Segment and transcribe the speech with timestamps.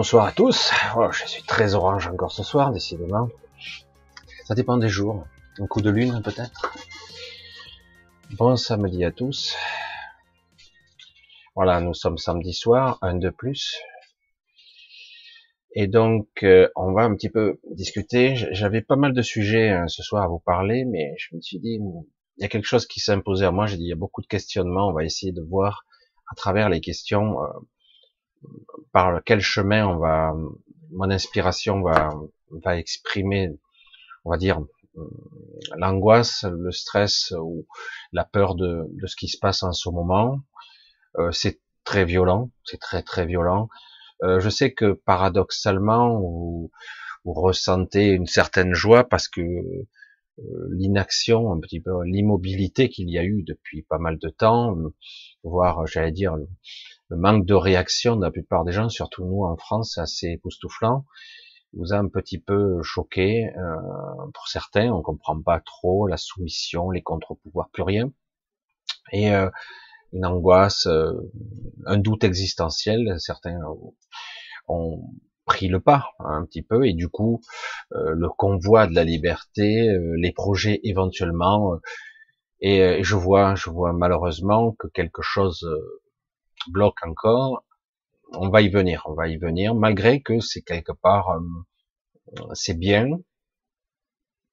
[0.00, 0.72] Bonsoir à tous.
[0.96, 3.28] Oh, je suis très orange encore ce soir, décidément.
[4.46, 5.26] Ça dépend des jours.
[5.58, 6.72] Un coup de lune, peut-être.
[8.30, 9.54] Bon samedi à tous.
[11.54, 13.78] Voilà, nous sommes samedi soir, un de plus.
[15.74, 18.36] Et donc, euh, on va un petit peu discuter.
[18.52, 21.58] J'avais pas mal de sujets hein, ce soir à vous parler, mais je me suis
[21.58, 21.78] dit,
[22.38, 23.66] il y a quelque chose qui imposé à moi.
[23.66, 24.88] J'ai dit, il y a beaucoup de questionnements.
[24.88, 25.84] On va essayer de voir
[26.32, 27.48] à travers les questions euh,
[28.92, 30.34] par quel chemin on va,
[30.92, 32.10] mon inspiration va,
[32.50, 33.50] va exprimer,
[34.24, 34.60] on va dire,
[35.76, 37.66] l'angoisse, le stress ou
[38.12, 40.40] la peur de, de, ce qui se passe en ce moment.
[41.18, 43.68] Euh, c'est très violent, c'est très très violent.
[44.22, 46.70] Euh, je sais que paradoxalement, vous,
[47.24, 53.18] vous, ressentez une certaine joie parce que euh, l'inaction, un petit peu l'immobilité qu'il y
[53.18, 54.76] a eu depuis pas mal de temps,
[55.42, 56.36] voire j'allais dire
[57.10, 60.26] le, manque de réaction de la plupart des gens, surtout nous en France, c'est assez
[60.28, 61.04] époustouflant,
[61.72, 63.50] vous a un petit peu choqué.
[63.56, 63.76] Euh,
[64.34, 68.12] pour certains, on comprend pas trop la soumission, les contre-pouvoirs, plus rien.
[69.12, 69.48] Et euh,
[70.12, 71.12] une angoisse, euh,
[71.86, 73.14] un doute existentiel.
[73.18, 73.58] Certains
[74.68, 75.02] ont
[75.44, 77.40] pris le pas un petit peu et du coup
[77.92, 81.78] euh, le convoi de la liberté, euh, les projets éventuellement.
[82.60, 85.66] et je vois, je vois malheureusement que quelque chose
[86.68, 87.64] bloque encore.
[88.32, 91.40] On va y venir, on va y venir, malgré que c'est quelque part,
[92.52, 93.08] c'est bien,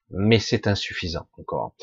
[0.09, 1.75] mais c'est insuffisant encore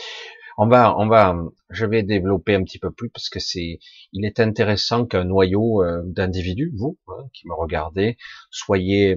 [0.56, 1.36] on va, on va,
[1.70, 3.80] je vais développer un petit peu plus parce que c'est,
[4.12, 8.16] il est intéressant qu'un noyau euh, d'individus, vous hein, qui me regardez,
[8.50, 9.16] soyez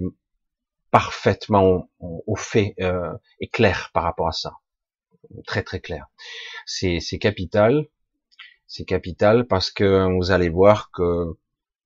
[0.91, 4.53] parfaitement au, fait euh, et clair par rapport à ça,
[5.45, 6.07] très très clair.
[6.65, 7.87] C'est capital,
[8.67, 11.37] c'est capital parce que vous allez voir que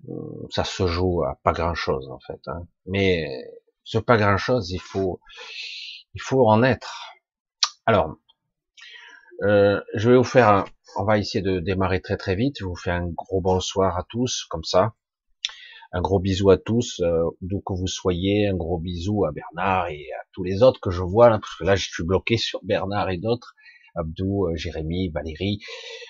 [0.10, 2.42] euh, ça se joue à pas grand chose en fait.
[2.48, 2.68] Hein.
[2.86, 3.28] Mais
[3.84, 5.20] ce pas grand chose, il faut,
[6.14, 7.12] il faut en être.
[7.86, 8.16] Alors,
[9.44, 10.66] euh, je vais vous faire, un,
[10.98, 12.58] on va essayer de démarrer très très vite.
[12.60, 14.94] Je vous fais un gros bonsoir à tous, comme ça.
[15.94, 18.48] Un gros bisou à tous, euh, d'où que vous soyez.
[18.48, 21.66] Un gros bisou à Bernard et à tous les autres que je vois parce que
[21.66, 23.56] là je suis bloqué sur Bernard et d'autres.
[23.96, 25.60] Abdou, euh, Jérémy, Valérie,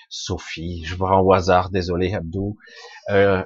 [0.08, 0.84] Sophie.
[0.84, 2.56] Je vous rends au hasard, désolé Abdou.
[3.10, 3.42] Euh,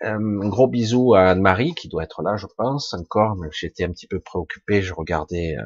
[0.00, 3.36] un gros bisou à Anne-Marie qui doit être là, je pense encore.
[3.36, 4.82] Mais j'étais un petit peu préoccupé.
[4.82, 5.56] Je regardais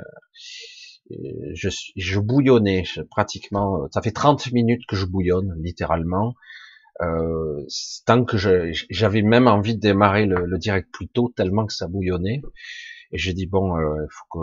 [1.54, 3.86] je, je bouillonnais pratiquement.
[3.92, 6.34] Ça fait 30 minutes que je bouillonne, littéralement.
[7.02, 7.66] Euh,
[8.06, 11.88] tant que j'avais même envie de démarrer le, le, direct plus tôt, tellement que ça
[11.88, 12.40] bouillonnait.
[13.12, 14.38] Et j'ai dit bon, euh, faut que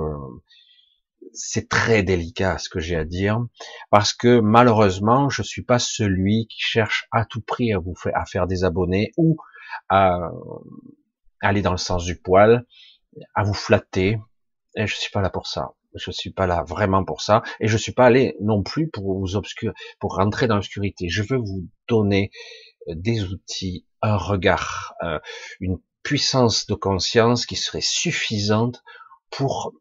[1.34, 3.44] c'est très délicat ce que j'ai à dire
[3.90, 8.44] parce que malheureusement, je suis pas celui qui cherche à tout prix à vous faire
[8.44, 9.38] à des abonnés ou
[9.90, 10.30] à
[11.42, 12.66] aller dans le sens du poil,
[13.36, 14.18] à vous flatter.
[14.76, 15.74] Et je suis pas là pour ça.
[15.96, 19.20] Je suis pas là vraiment pour ça, et je suis pas allé non plus pour
[19.20, 21.08] vous obscur, pour rentrer dans l'obscurité.
[21.08, 22.32] Je veux vous donner
[22.88, 25.20] euh, des outils, un regard, euh,
[25.60, 28.84] une puissance de conscience qui serait suffisante
[29.30, 29.74] pour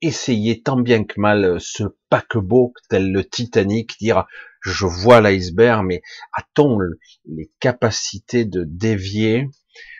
[0.00, 4.26] essayer tant bien que mal euh, ce paquebot tel le Titanic, dire
[4.60, 6.02] je vois l'iceberg, mais
[6.32, 6.78] a-t-on
[7.26, 9.48] les capacités de dévier,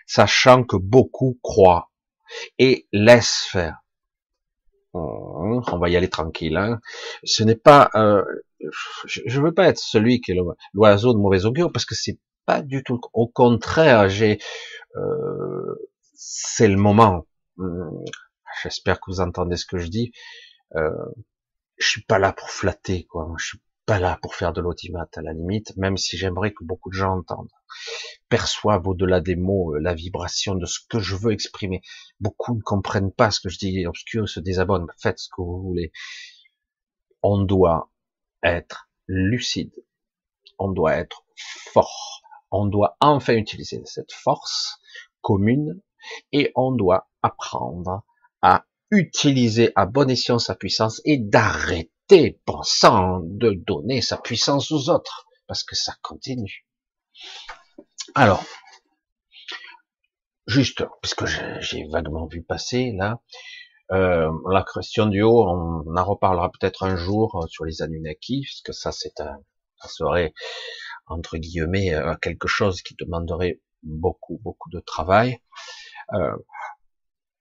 [0.07, 1.91] sachant que beaucoup croient
[2.57, 3.77] et laissent faire?
[4.93, 6.55] On va y aller tranquille.
[6.57, 6.79] Hein.
[7.23, 8.23] Ce n'est pas, euh,
[9.05, 10.37] je, veux pas être celui qui est
[10.73, 12.99] l'oiseau de mauvais augure parce que c'est pas du tout.
[13.13, 14.39] Au contraire, j'ai,
[14.95, 17.25] euh, c'est le moment.
[18.63, 20.11] J'espère que vous entendez ce que je dis.
[20.75, 20.89] Euh,
[21.77, 23.33] je suis pas là pour flatter, quoi.
[23.37, 26.63] Je suis pas là pour faire de l'audimat à la limite, même si j'aimerais que
[26.63, 27.51] beaucoup de gens entendent,
[28.29, 31.81] perçoivent au-delà des mots euh, la vibration de ce que je veux exprimer.
[32.19, 35.61] Beaucoup ne comprennent pas ce que je dis, obscur se désabonnent, faites ce que vous
[35.61, 35.91] voulez.
[37.21, 37.91] On doit
[38.43, 39.73] être lucide,
[40.57, 44.79] on doit être fort, on doit enfin utiliser cette force
[45.21, 45.81] commune
[46.31, 48.03] et on doit apprendre
[48.45, 54.89] à utiliser à bon escient sa puissance et d'arrêter pensant de donner sa puissance aux
[54.91, 56.67] autres, parce que ça continue.
[58.13, 58.43] Alors,
[60.45, 61.25] juste, puisque
[61.59, 63.19] j'ai vaguement vu passer là,
[63.91, 68.41] euh, la question du haut, on en reparlera peut-être un jour euh, sur les Anunnaki,
[68.41, 69.37] puisque ça c'est un,
[69.81, 70.33] ça serait
[71.07, 75.39] entre guillemets euh, quelque chose qui demanderait beaucoup beaucoup de travail.
[76.13, 76.35] Euh,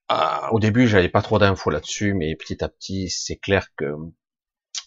[0.09, 3.95] au début, j'avais pas trop d'infos là-dessus, mais petit à petit, c'est clair que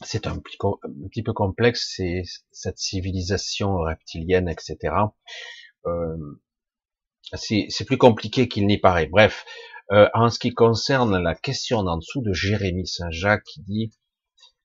[0.01, 4.93] c'est un, petit peu complexe, c'est cette civilisation reptilienne, etc.
[5.85, 6.39] Euh,
[7.33, 9.07] C'est plus compliqué qu'il n'y paraît.
[9.07, 9.45] Bref,
[9.91, 13.91] euh, en ce qui concerne la question d'en dessous de Jérémie Saint-Jacques qui dit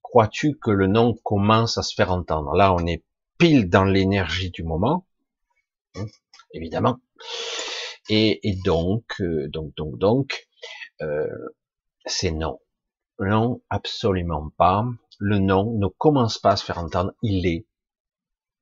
[0.03, 2.55] Crois-tu que le nom commence à se faire entendre?
[2.55, 3.03] Là, on est
[3.39, 5.07] pile dans l'énergie du moment,
[5.95, 6.05] hein,
[6.53, 6.99] évidemment.
[8.09, 10.49] Et, et donc, euh, donc, donc, donc,
[11.01, 11.27] euh,
[12.07, 12.61] c'est non.
[13.19, 14.85] Non, absolument pas.
[15.19, 17.13] Le nom ne commence pas à se faire entendre.
[17.23, 17.67] Il est.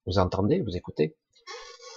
[0.07, 1.17] Vous entendez Vous écoutez?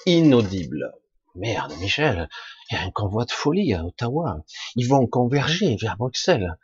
[0.06, 0.94] Inaudible.
[1.36, 2.30] Merde, Michel,
[2.70, 4.44] il y a un convoi de folie à Ottawa.
[4.76, 6.58] Ils vont converger vers Bruxelles.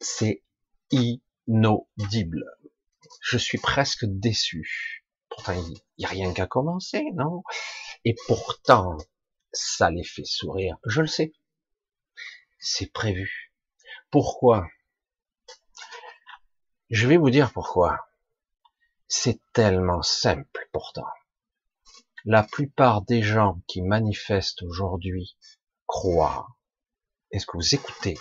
[0.00, 0.42] C'est
[0.90, 2.44] inaudible.
[3.22, 5.04] Je suis presque déçu.
[5.30, 7.42] Pourtant, il n'y a rien qu'à commencer, non?
[8.04, 8.98] Et pourtant,
[9.56, 10.76] ça les fait sourire.
[10.84, 11.32] Je le sais.
[12.58, 13.52] C'est prévu.
[14.10, 14.66] Pourquoi?
[16.90, 18.08] Je vais vous dire pourquoi.
[19.08, 21.06] C'est tellement simple pourtant.
[22.24, 25.36] La plupart des gens qui manifestent aujourd'hui
[25.86, 26.48] croient,
[27.30, 28.18] est-ce que vous écoutez,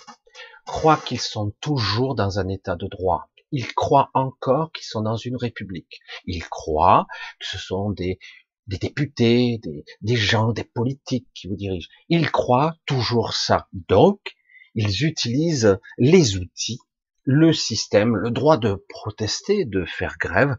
[0.66, 3.30] croient qu'ils sont toujours dans un état de droit.
[3.52, 6.00] Ils croient encore qu'ils sont dans une république.
[6.26, 7.08] Ils croient
[7.40, 8.20] que ce sont des,
[8.68, 9.60] des députés,
[10.02, 11.90] des, gens, des politiques qui vous dirigent.
[12.10, 13.68] Ils croient toujours ça.
[13.74, 14.20] Donc,
[14.74, 16.80] ils utilisent les outils,
[17.24, 20.56] le système, le droit de protester, de faire grève,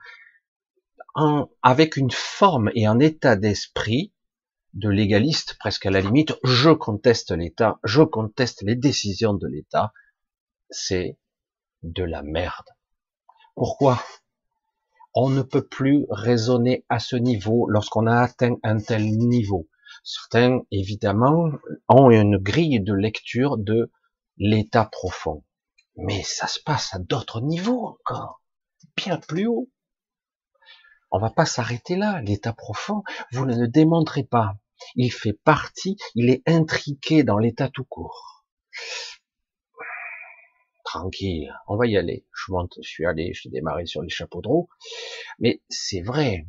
[1.63, 4.13] avec une forme et un état d'esprit
[4.75, 9.93] de légaliste presque à la limite, je conteste l'État, je conteste les décisions de l'État,
[10.69, 11.19] c'est
[11.83, 12.67] de la merde.
[13.55, 14.03] Pourquoi?
[15.19, 19.67] On ne peut plus raisonner à ce niveau lorsqu'on a atteint un tel niveau.
[20.05, 21.49] Certains, évidemment,
[21.89, 23.91] ont une grille de lecture de
[24.37, 25.43] l'état profond.
[25.97, 28.43] Mais ça se passe à d'autres niveaux encore,
[28.95, 29.71] bien plus haut.
[31.11, 32.21] On va pas s'arrêter là.
[32.21, 34.59] L'état profond, vous ne le démontrez pas.
[34.97, 38.45] Il fait partie, il est intriqué dans l'état tout court.
[40.97, 42.27] Tranquille, on va y aller.
[42.33, 44.69] Je monte, je suis allé, je suis démarré sur les chapeaux de roue.
[45.39, 46.47] Mais c'est vrai,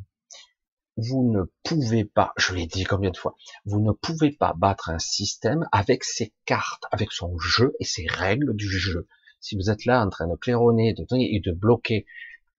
[0.96, 3.36] vous ne pouvez pas, je l'ai dit combien de fois,
[3.66, 8.06] vous ne pouvez pas battre un système avec ses cartes, avec son jeu et ses
[8.08, 9.06] règles du jeu.
[9.38, 12.06] Si vous êtes là en train de claironner de, et de bloquer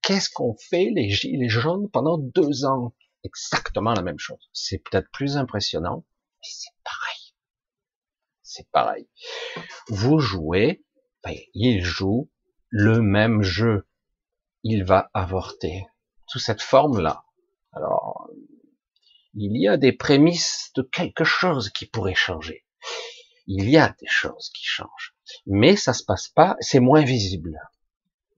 [0.04, 2.94] Qu'est-ce qu'on fait les gilets jaunes pendant deux ans?
[3.24, 4.48] Exactement la même chose.
[4.54, 6.06] C'est peut-être plus impressionnant,
[6.36, 7.34] mais c'est pareil.
[8.44, 9.10] C'est pareil.
[9.88, 10.86] Vous jouez,
[11.54, 12.30] il joue
[12.70, 13.88] le même jeu.
[14.64, 15.86] Il va avorter.
[16.28, 17.24] Sous cette forme-là.
[17.72, 18.30] Alors,
[19.34, 22.66] il y a des prémices de quelque chose qui pourrait changer.
[23.48, 25.16] Il y a des choses qui changent.
[25.46, 27.58] Mais ça se passe pas, c'est moins visible.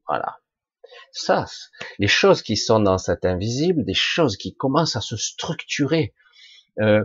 [0.08, 0.38] Voilà
[1.12, 1.46] ça,
[2.00, 6.14] les choses qui sont dans cet invisible, des choses qui commencent à se structurer
[6.80, 7.04] euh,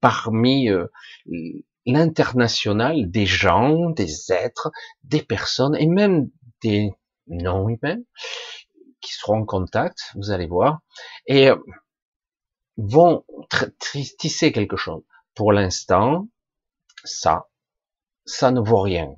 [0.00, 0.86] parmi euh,
[1.88, 4.70] l'international des gens, des êtres,
[5.04, 6.30] des personnes et même
[6.62, 6.90] des
[7.26, 8.02] non-humains
[9.00, 10.80] qui seront en contact, vous allez voir,
[11.26, 11.56] et euh,
[12.76, 13.24] vont
[14.18, 15.02] tisser quelque chose.
[15.34, 16.28] Pour l'instant,
[17.04, 17.48] ça,
[18.24, 19.14] ça ne vaut rien.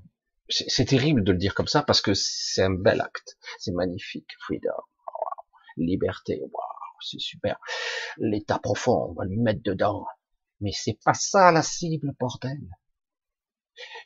[0.48, 3.38] C'est terrible de le dire comme ça parce que c'est un bel acte.
[3.58, 4.28] C'est magnifique.
[4.40, 4.82] Freedom.
[5.76, 6.40] Liberté.
[6.42, 6.60] Wow,
[7.00, 7.58] c'est super.
[8.18, 10.04] L'état profond, on va lui mettre dedans.
[10.60, 12.60] Mais c'est pas ça la cible, bordel.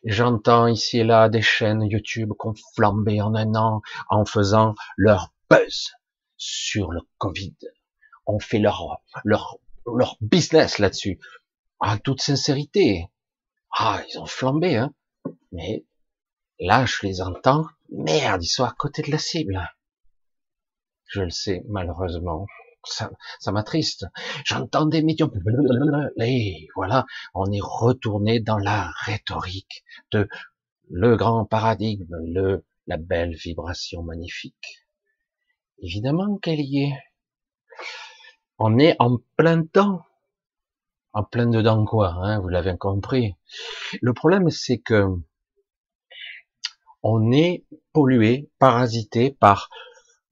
[0.04, 5.32] J'entends ici et là des chaînes YouTube qu'on flambé en un an en faisant leur
[5.50, 5.92] buzz
[6.36, 7.56] sur le Covid.
[8.26, 11.18] On fait leur, leur, leur business là-dessus.
[11.80, 13.08] En toute sincérité.
[13.72, 14.94] Ah, ils ont flambé, hein.
[15.50, 15.84] Mais
[16.60, 17.66] Là, je les entends.
[17.90, 19.70] Merde, ils sont à côté de la cible.
[21.06, 22.46] Je le sais, malheureusement.
[22.84, 23.10] Ça,
[23.40, 24.06] ça m'attriste.
[24.44, 25.32] J'entends des médiums.
[26.20, 30.28] Et voilà, on est retourné dans la rhétorique de
[30.90, 34.86] le grand paradigme, le, la belle vibration magnifique.
[35.78, 36.98] Évidemment qu'elle y est.
[38.58, 40.04] On est en plein temps.
[41.12, 43.36] En plein dedans quoi, hein, vous l'avez compris.
[44.02, 45.06] Le problème, c'est que
[47.04, 49.68] on est pollué, parasité par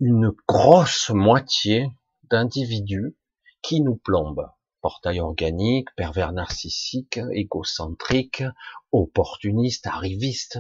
[0.01, 1.93] une grosse moitié
[2.33, 3.17] d'individus
[3.63, 4.51] qui nous plombent.
[4.81, 8.43] Portail organique, pervers narcissique, égocentrique,
[8.91, 10.59] opportuniste, arriviste,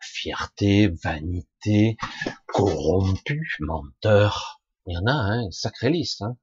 [0.00, 1.96] fierté, vanité,
[2.46, 4.60] corrompu, menteur.
[4.86, 6.22] Il y en a, hein, sacré liste.
[6.22, 6.36] Hein.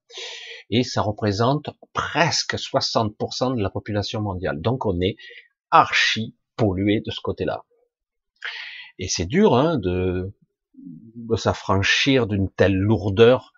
[0.70, 4.60] Et ça représente presque 60% de la population mondiale.
[4.60, 5.16] Donc on est
[5.72, 7.66] archi pollué de ce côté-là.
[8.98, 10.34] Et c'est dur hein, de,
[11.38, 13.54] s'affranchir d'une telle lourdeur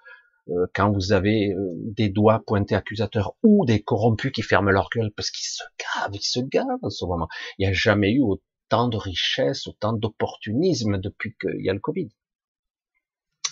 [0.73, 5.11] quand vous avez euh, des doigts pointés accusateurs ou des corrompus qui ferment leur gueule
[5.15, 7.27] parce qu'ils se gavent, ils se gavent en ce moment.
[7.57, 11.79] Il n'y a jamais eu autant de richesse, autant d'opportunisme depuis qu'il y a le
[11.79, 12.09] Covid.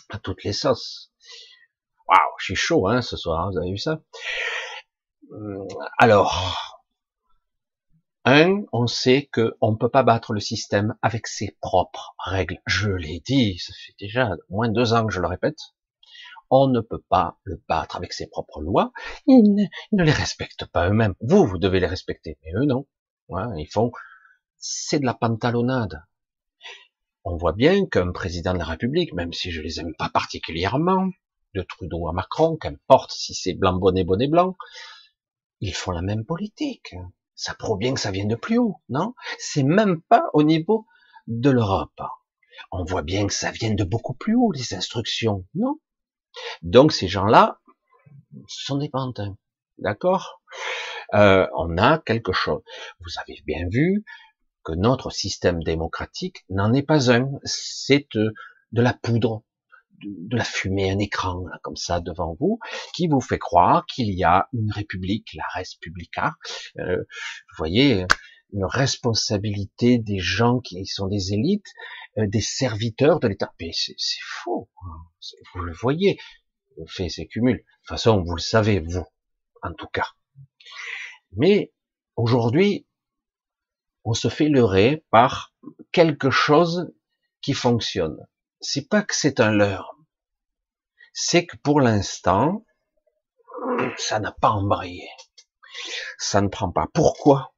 [0.10, 1.12] À toutes les sauces.
[2.08, 4.02] Waouh, je suis chaud hein, ce soir, vous avez vu ça?
[5.32, 6.82] Hum, Alors,
[8.26, 12.60] un, on sait qu'on ne peut pas battre le système avec ses propres règles.
[12.66, 15.60] Je l'ai dit, ça fait déjà moins de deux ans que je le répète.
[16.50, 18.92] On ne peut pas le battre avec ses propres lois.
[19.28, 21.16] Ils ne, les respectent pas eux-mêmes.
[21.22, 22.88] Vous, vous devez les respecter, mais eux non.
[23.58, 23.92] ils font,
[24.58, 26.04] c'est de la pantalonnade.
[27.24, 31.10] On voit bien qu'un président de la République, même si je les aime pas particulièrement,
[31.56, 34.58] de Trudeau à Macron, qu'importe si c'est blanc bonnet bonnet blanc,
[35.62, 36.96] ils font la même politique
[37.36, 39.14] ça prouve bien que ça vient de plus haut, non?
[39.38, 40.88] C'est même pas au niveau
[41.28, 42.02] de l'Europe.
[42.72, 45.80] On voit bien que ça vient de beaucoup plus haut, les instructions, non?
[46.62, 47.60] Donc ces gens-là
[48.48, 49.38] sont des pantins,
[49.78, 50.42] d'accord?
[51.14, 52.62] Euh, On a quelque chose.
[53.00, 54.04] Vous avez bien vu
[54.64, 57.30] que notre système démocratique n'en est pas un.
[57.44, 58.34] C'est de
[58.82, 59.44] la poudre,
[60.02, 62.60] de, la fumée, un écran comme ça devant vous,
[62.94, 66.34] qui vous fait croire qu'il y a une république, la Respublica.
[66.80, 68.06] Euh, vous voyez,
[68.54, 73.54] une responsabilité des gens qui sont des élites, euh, des serviteurs de l'État.
[73.58, 74.70] C'est faux.
[75.54, 76.20] Vous le voyez.
[76.78, 77.58] Le fait s'accumule.
[77.58, 79.06] De toute façon, vous le savez, vous,
[79.62, 80.08] en tout cas.
[81.34, 81.74] Mais
[82.16, 82.88] aujourd'hui,
[84.04, 85.54] on se fait leurrer par
[85.92, 86.94] quelque chose
[87.42, 88.18] qui fonctionne
[88.66, 89.96] c'est pas que c'est un leurre,
[91.14, 92.66] c'est que pour l'instant,
[93.98, 95.08] ça n'a pas embrayé.
[96.18, 96.88] Ça ne prend pas.
[96.94, 97.54] Pourquoi?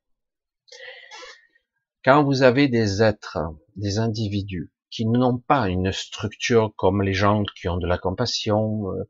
[2.04, 3.38] Quand vous avez des êtres,
[3.78, 8.92] des individus qui n'ont pas une structure comme les gens qui ont de la compassion,
[8.92, 9.04] euh,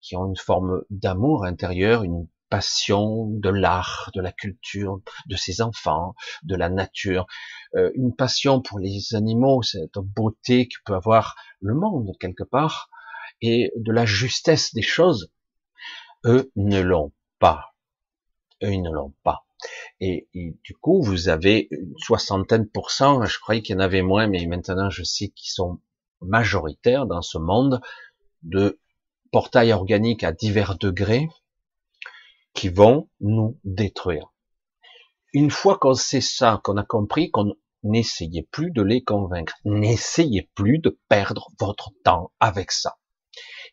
[0.00, 5.60] qui ont une forme d'amour intérieur, une passion de l'art, de la culture, de ses
[5.60, 7.26] enfants, de la nature,
[7.74, 12.90] euh, une passion pour les animaux, cette beauté que peut avoir le monde quelque part,
[13.40, 15.32] et de la justesse des choses,
[16.24, 17.74] eux ne l'ont pas.
[18.62, 19.44] Eux, ils ne l'ont pas.
[20.00, 24.02] Et, du coup, vous avez une soixantaine de pourcents, je croyais qu'il y en avait
[24.02, 25.80] moins, mais maintenant je sais qu'ils sont
[26.20, 27.80] majoritaires dans ce monde
[28.42, 28.78] de
[29.32, 31.28] portails organiques à divers degrés
[32.54, 34.32] qui vont nous détruire.
[35.32, 40.48] Une fois qu'on sait ça, qu'on a compris qu'on n'essayez plus de les convaincre, n'essayez
[40.54, 42.96] plus de perdre votre temps avec ça.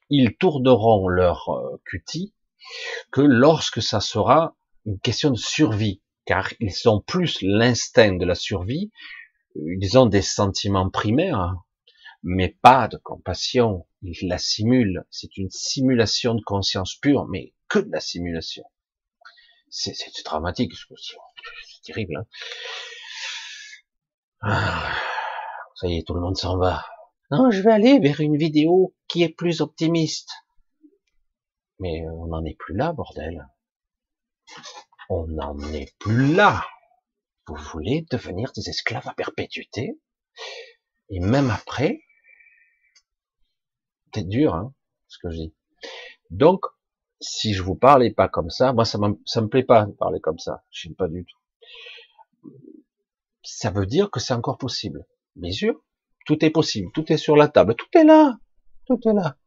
[0.09, 2.33] Ils tourneront leur euh, cutie
[3.11, 8.35] que lorsque ça sera une question de survie, car ils ont plus l'instinct de la
[8.35, 8.91] survie,
[9.55, 11.55] ils ont des sentiments primaires,
[12.23, 17.79] mais pas de compassion, ils la simulent, c'est une simulation de conscience pure, mais que
[17.79, 18.63] de la simulation.
[19.69, 19.95] C'est
[20.25, 22.17] dramatique, c'est terrible.
[22.17, 22.25] Hein
[24.41, 24.95] ah,
[25.75, 26.85] ça y est, tout le monde s'en va.
[27.29, 30.31] Non, je vais aller vers une vidéo qui est plus optimiste.
[31.79, 33.47] Mais on n'en est plus là, bordel.
[35.09, 36.65] On n'en est plus là.
[37.47, 39.99] Vous voulez devenir des esclaves à perpétuité?
[41.09, 42.01] Et même après,
[44.13, 44.73] c'est dur, hein,
[45.07, 45.53] ce que je dis.
[46.29, 46.65] Donc,
[47.19, 50.19] si je vous parlais pas comme ça, moi ça, ça me plaît pas de parler
[50.19, 50.63] comme ça.
[50.71, 52.51] Je sais pas du tout.
[53.43, 55.05] Ça veut dire que c'est encore possible.
[55.35, 55.83] Bien sûr,
[56.25, 58.37] tout est possible, tout est sur la table, tout est là,
[58.85, 59.37] tout est là.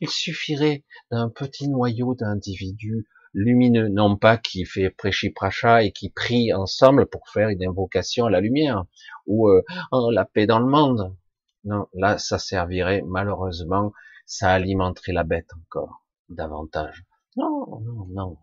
[0.00, 6.52] Il suffirait d'un petit noyau d'individus lumineux, non pas qui fait prêchi-pracha et qui prie
[6.52, 8.84] ensemble pour faire une invocation à la lumière
[9.26, 11.16] ou euh, oh, la paix dans le monde.
[11.64, 13.92] Non, là, ça servirait malheureusement,
[14.26, 17.04] ça alimenterait la bête encore davantage.
[17.36, 18.38] Non, non, non.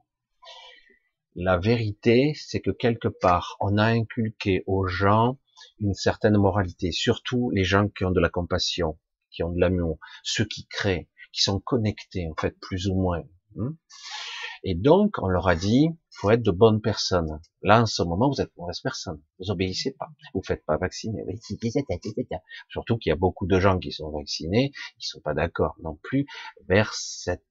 [1.35, 5.37] La vérité, c'est que quelque part, on a inculqué aux gens
[5.79, 8.97] une certaine moralité, surtout les gens qui ont de la compassion,
[9.31, 13.23] qui ont de l'amour, ceux qui créent, qui sont connectés, en fait, plus ou moins.
[13.57, 13.75] Hein.
[14.63, 17.39] Et donc, on leur a dit, faut être de bonnes personnes.
[17.61, 19.21] Là, en ce moment, vous êtes mauvaise personne.
[19.39, 20.09] Vous obéissez pas.
[20.33, 21.23] Vous faites pas vacciner.
[22.69, 25.97] Surtout qu'il y a beaucoup de gens qui sont vaccinés, qui sont pas d'accord non
[26.03, 26.25] plus
[26.67, 27.45] vers cette,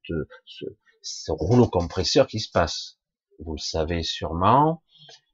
[0.45, 0.65] ce,
[1.03, 2.99] ce rouleau compresseur qui se passe.
[3.39, 4.83] Vous le savez sûrement,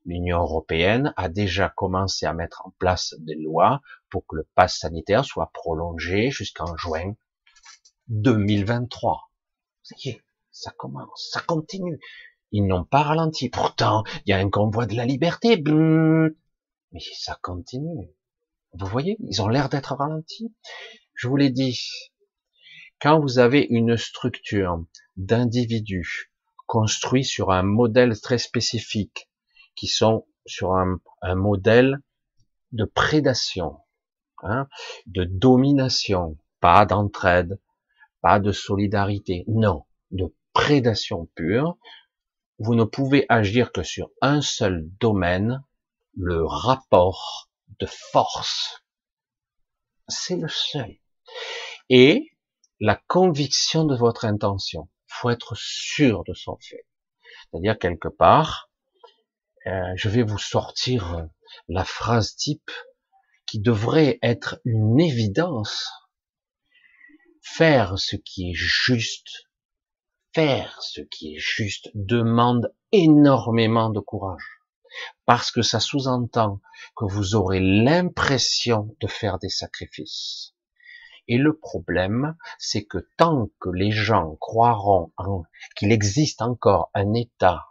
[0.04, 4.78] l'Union européenne a déjà commencé à mettre en place des lois pour que le pass
[4.78, 7.14] sanitaire soit prolongé jusqu'en juin
[8.08, 9.30] 2023.
[9.82, 10.23] Ça y est,
[10.54, 11.98] ça commence, ça continue.
[12.52, 13.50] Ils n'ont pas ralenti.
[13.50, 15.60] Pourtant, il y a un convoi de la liberté.
[15.60, 18.08] Mais ça continue.
[18.72, 20.54] Vous voyez, ils ont l'air d'être ralentis.
[21.14, 21.80] Je vous l'ai dit,
[23.00, 24.84] quand vous avez une structure
[25.16, 26.32] d'individus
[26.66, 29.28] construits sur un modèle très spécifique,
[29.74, 31.00] qui sont sur un,
[31.34, 31.98] modèle
[32.70, 33.78] de prédation,
[34.42, 34.68] hein,
[35.06, 37.60] de domination, pas d'entraide,
[38.20, 41.76] pas de solidarité, non, de prédation pure,
[42.58, 45.62] vous ne pouvez agir que sur un seul domaine,
[46.16, 48.82] le rapport de force.
[50.08, 50.96] C'est le seul.
[51.90, 52.30] Et
[52.80, 54.88] la conviction de votre intention.
[55.06, 56.86] faut être sûr de son fait.
[57.50, 58.68] C'est-à-dire quelque part,
[59.66, 61.22] euh, je vais vous sortir euh,
[61.68, 62.70] la phrase type
[63.46, 65.88] qui devrait être une évidence.
[67.42, 69.48] Faire ce qui est juste,
[70.34, 74.60] faire ce qui est juste demande énormément de courage.
[75.26, 76.60] Parce que ça sous-entend
[76.96, 80.54] que vous aurez l'impression de faire des sacrifices.
[81.26, 85.12] Et le problème, c'est que tant que les gens croiront
[85.76, 87.64] qu'il existe encore un État,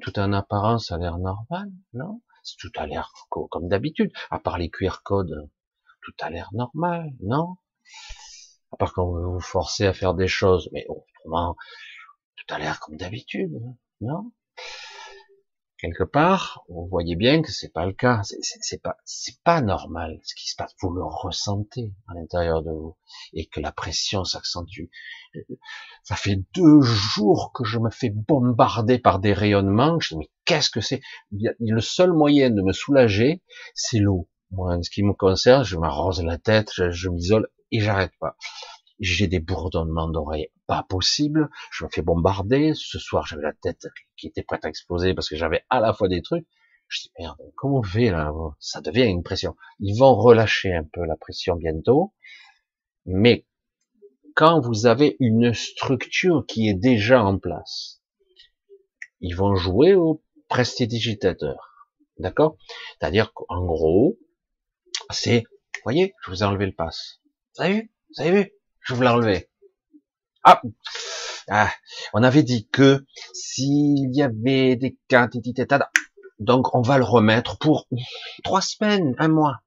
[0.00, 2.22] tout en apparence a l'air normal, non?
[2.58, 5.50] Tout a l'air comme d'habitude, à part les QR codes,
[6.02, 7.56] tout a l'air normal, non?
[8.72, 10.86] À part quand vous vous forcez à faire des choses, mais
[11.24, 13.52] tout a l'air comme d'habitude,
[14.00, 14.32] non?
[15.78, 18.22] Quelque part, vous voyez bien que c'est pas le cas.
[18.22, 20.72] C'est pas, c'est pas normal ce qui se passe.
[20.80, 22.96] Vous le ressentez à l'intérieur de vous
[23.34, 24.88] et que la pression s'accentue.
[26.02, 30.00] Ça fait deux jours que je me fais bombarder par des rayonnements.
[30.00, 31.02] Je dis mais qu'est-ce que c'est?
[31.32, 33.42] Le seul moyen de me soulager,
[33.74, 34.30] c'est l'eau.
[34.52, 38.36] Moi, en ce qui me concerne, je m'arrose la tête, je m'isole et j'arrête pas
[39.00, 43.86] j'ai des bourdonnements d'oreilles pas possible, je me fais bombarder, ce soir j'avais la tête
[44.16, 46.46] qui était prête à exploser parce que j'avais à la fois des trucs,
[46.88, 48.32] je dis merde, comment on fait là?
[48.58, 49.56] Ça devient une pression.
[49.80, 52.14] Ils vont relâcher un peu la pression bientôt,
[53.06, 53.46] mais
[54.34, 58.02] quand vous avez une structure qui est déjà en place,
[59.20, 62.56] ils vont jouer au prestidigitateur, d'accord?
[62.98, 64.18] C'est-à-dire qu'en gros,
[65.10, 65.44] c'est,
[65.84, 67.20] voyez, je vous ai enlevé le pass.
[67.56, 67.92] Vous avez vu?
[68.10, 68.52] Vous avez vu?
[68.80, 69.48] Je vous l'enlever.
[70.44, 70.60] Ah,
[71.48, 71.70] ah,
[72.12, 75.28] on avait dit que s'il y avait des cas,
[76.38, 77.88] donc on va le remettre pour
[78.42, 79.62] trois semaines, un mois.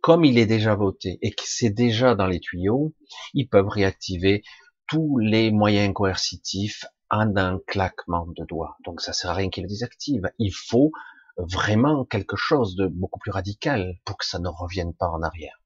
[0.00, 2.94] Comme il est déjà voté et que c'est déjà dans les tuyaux,
[3.34, 4.42] ils peuvent réactiver
[4.88, 8.76] tous les moyens coercitifs en un claquement de doigts.
[8.84, 10.30] Donc ça sert à rien qu'ils le désactivent.
[10.38, 10.92] Il faut
[11.36, 15.60] vraiment quelque chose de beaucoup plus radical pour que ça ne revienne pas en arrière.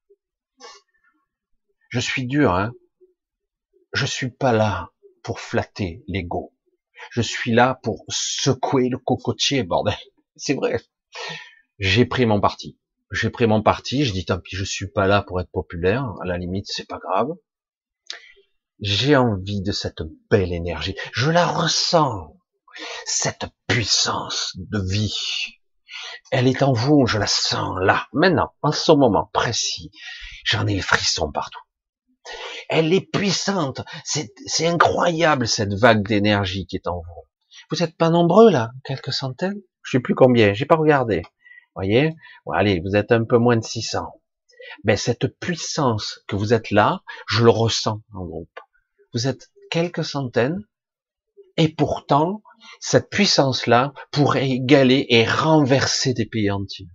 [1.89, 2.73] Je suis dur, hein.
[3.93, 4.91] Je suis pas là
[5.23, 6.53] pour flatter l'ego.
[7.11, 9.95] Je suis là pour secouer le cocotier, bordel.
[10.35, 10.81] C'est vrai.
[11.79, 12.79] J'ai pris mon parti.
[13.11, 14.03] J'ai pris mon parti.
[14.03, 16.13] Je dis tant pis, je suis pas là pour être populaire.
[16.21, 17.29] À la limite, c'est pas grave.
[18.79, 20.95] J'ai envie de cette belle énergie.
[21.13, 22.35] Je la ressens.
[23.05, 25.15] Cette puissance de vie.
[26.31, 29.91] Elle est en vous, je la sens là, maintenant, en ce moment précis.
[30.43, 31.59] J'en ai les frissons partout.
[32.69, 33.81] Elle est puissante.
[34.03, 37.23] C'est incroyable cette vague d'énergie qui est en vous.
[37.69, 39.61] Vous n'êtes pas nombreux là, quelques centaines?
[39.83, 41.23] Je sais plus combien, j'ai pas regardé.
[41.75, 42.13] Voyez?
[42.53, 44.05] Allez, vous êtes un peu moins de 600.
[44.83, 48.59] Ben cette puissance que vous êtes là, je le ressens en groupe.
[49.13, 50.59] Vous êtes quelques centaines,
[51.55, 52.41] et pourtant
[52.79, 56.89] cette puissance-là pourrait égaler et renverser des pays entiers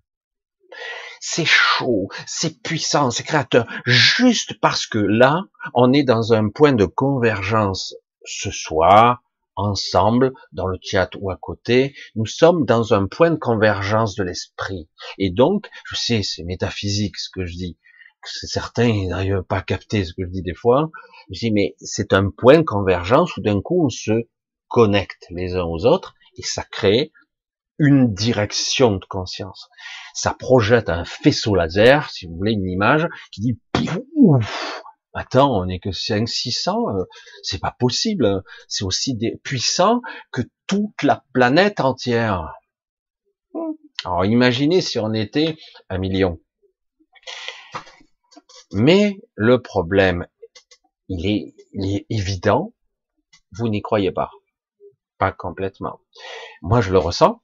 [1.25, 6.73] c'est chaud, c'est puissant, c'est créateur, juste parce que là, on est dans un point
[6.73, 9.23] de convergence ce soir,
[9.55, 14.25] ensemble, dans le théâtre ou à côté, nous sommes dans un point de convergence de
[14.25, 14.89] l'esprit.
[15.17, 17.79] Et donc, je sais, c'est métaphysique ce que je dis,
[18.25, 20.91] c'est certains n'arrivent pas à capter ce que je dis des fois,
[21.31, 24.27] je dis, mais c'est un point de convergence où d'un coup on se
[24.67, 27.13] connecte les uns aux autres, et ça crée
[27.79, 29.69] une direction de conscience.
[30.15, 33.59] Ça projette un faisceau laser, si vous voulez, une image qui dit
[35.15, 37.05] Attends, on n'est que 5 600, euh,
[37.43, 38.25] c'est pas possible.
[38.25, 38.43] Hein.
[38.69, 42.55] C'est aussi puissant que toute la planète entière.
[44.05, 45.57] Alors imaginez si on était
[45.91, 46.41] un million.
[48.73, 50.27] Mais le problème,
[51.09, 52.73] il est, il est évident,
[53.53, 54.31] vous n'y croyez pas.
[55.19, 56.01] Pas complètement.
[56.63, 57.42] Moi, je le ressens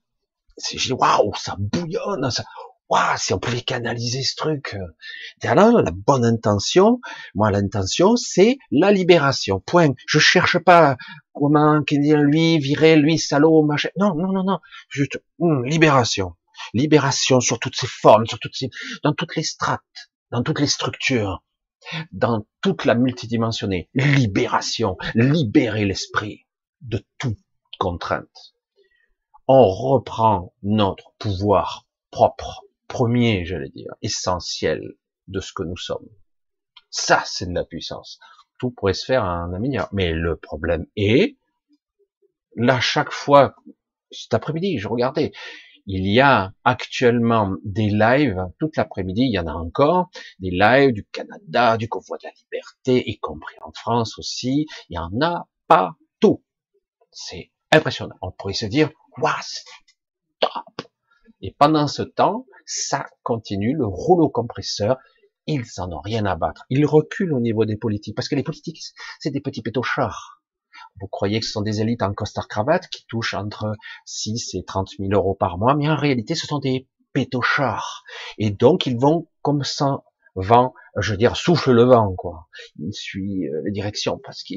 [0.72, 2.44] je dis waouh, ça bouillonne, ça,
[2.88, 4.76] waouh, si on pouvait canaliser ce truc.
[5.42, 7.00] là, la bonne intention,
[7.34, 9.60] moi l'intention, c'est la libération.
[9.60, 9.94] Point.
[10.06, 10.96] Je cherche pas
[11.32, 13.90] comment lui virer lui salaud machin.
[13.96, 14.58] Non, non, non, non.
[14.88, 16.34] Juste hum, libération,
[16.74, 18.70] libération sur toutes ses formes, sur toutes ces,
[19.04, 19.82] dans toutes les strates,
[20.30, 21.42] dans toutes les structures.
[22.12, 23.88] dans toute la multidimensionnée.
[23.94, 26.46] Libération, libérer l'esprit
[26.80, 27.38] de toute
[27.78, 28.54] contrainte.
[29.48, 34.82] On reprend notre pouvoir propre, premier, j'allais dire, essentiel
[35.26, 36.08] de ce que nous sommes.
[36.90, 38.18] Ça, c'est de la puissance.
[38.58, 39.50] Tout pourrait se faire à un.
[39.92, 41.38] Mais le problème est,
[42.56, 43.54] là, chaque fois,
[44.10, 45.32] cet après-midi, je regardais,
[45.86, 50.92] il y a actuellement des lives, toute l'après-midi, il y en a encore, des lives
[50.92, 55.10] du Canada, du Convoi de la Liberté, y compris en France aussi, il y en
[55.22, 56.44] a pas tout.
[57.10, 58.14] C'est impressionnant.
[58.22, 59.32] On pourrait se dire, waouh,
[60.40, 60.88] top.
[61.40, 64.96] Et pendant ce temps, ça continue, le rouleau compresseur,
[65.46, 66.64] ils en ont rien à battre.
[66.68, 68.82] Ils reculent au niveau des politiques, parce que les politiques,
[69.18, 70.38] c'est des petits pétochards
[71.00, 74.90] vous croyez que ce sont des élites en costard-cravate qui touchent entre 6 et 30
[74.98, 78.04] 000 euros par mois, mais en réalité, ce sont des pétochards.
[78.38, 80.02] Et donc, ils vont comme ça
[80.40, 82.48] vent, je veux dire, souffle le vent, quoi.
[82.78, 84.54] Ils suivent euh, les directions parce que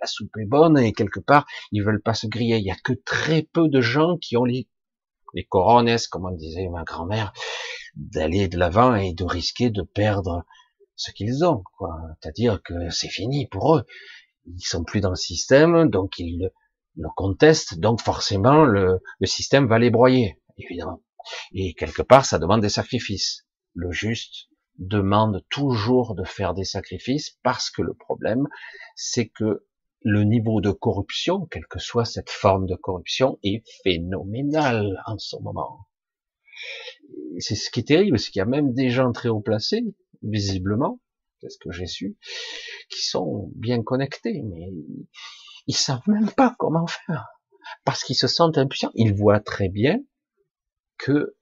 [0.00, 2.58] la soupe est bonne et quelque part, ils veulent pas se griller.
[2.58, 4.68] Il y a que très peu de gens qui ont les,
[5.34, 7.32] les corones, comme disait ma grand-mère,
[7.94, 10.44] d'aller de l'avant et de risquer de perdre
[10.96, 11.96] ce qu'ils ont, quoi.
[12.20, 13.84] C'est-à-dire que c'est fini pour eux
[14.46, 16.50] ils sont plus dans le système, donc ils
[16.96, 21.02] le, contestent, donc forcément le, le système va les broyer, évidemment.
[21.52, 23.46] Et quelque part, ça demande des sacrifices.
[23.74, 28.48] Le juste demande toujours de faire des sacrifices parce que le problème,
[28.96, 29.66] c'est que
[30.02, 35.36] le niveau de corruption, quelle que soit cette forme de corruption, est phénoménal en ce
[35.36, 35.88] moment.
[37.38, 39.82] C'est ce qui est terrible, c'est qu'il y a même des gens très haut placés,
[40.22, 41.00] visiblement,
[41.40, 42.16] c'est ce que j'ai su,
[42.90, 44.68] qui sont bien connectés, mais
[45.66, 47.26] ils savent même pas comment faire,
[47.84, 48.92] parce qu'ils se sentent impuissants.
[48.94, 49.98] Ils voient très bien
[50.98, 51.34] que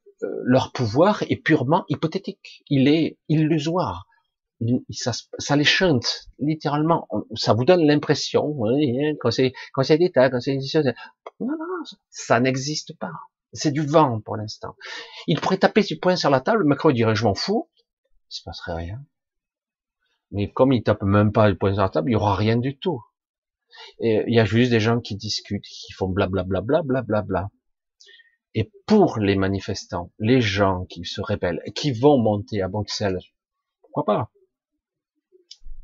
[0.44, 4.06] leur pouvoir est purement hypothétique, il est illusoire.
[4.90, 7.08] ça, ça, les chante, littéralement.
[7.35, 10.82] Ça vous donne l'impression, hein, conseil, conseil d'État, conseil d'État,
[11.40, 13.12] non, non, ça n'existe pas.
[13.52, 14.76] C'est du vent pour l'instant.
[15.26, 17.68] Il pourrait taper du poing sur la table, Macron dirait je m'en fous,
[18.30, 19.04] il se passerait rien.
[20.30, 22.56] Mais comme il tape même pas le poing sur la table, il y aura rien
[22.56, 23.02] du tout.
[23.98, 27.22] Et il y a juste des gens qui discutent, qui font blablabla, blablabla.
[27.22, 27.48] Bla,
[28.54, 33.20] Et pour les manifestants, les gens qui se rebellent, qui vont monter à Bruxelles,
[33.80, 34.30] pourquoi pas?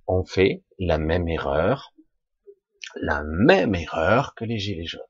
[0.07, 1.94] On fait la même erreur,
[2.96, 5.00] la même erreur que les gilets jaunes.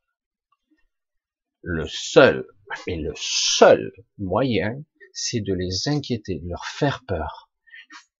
[1.62, 2.46] Le seul,
[2.86, 7.50] mais le seul moyen, c'est de les inquiéter, de leur faire peur.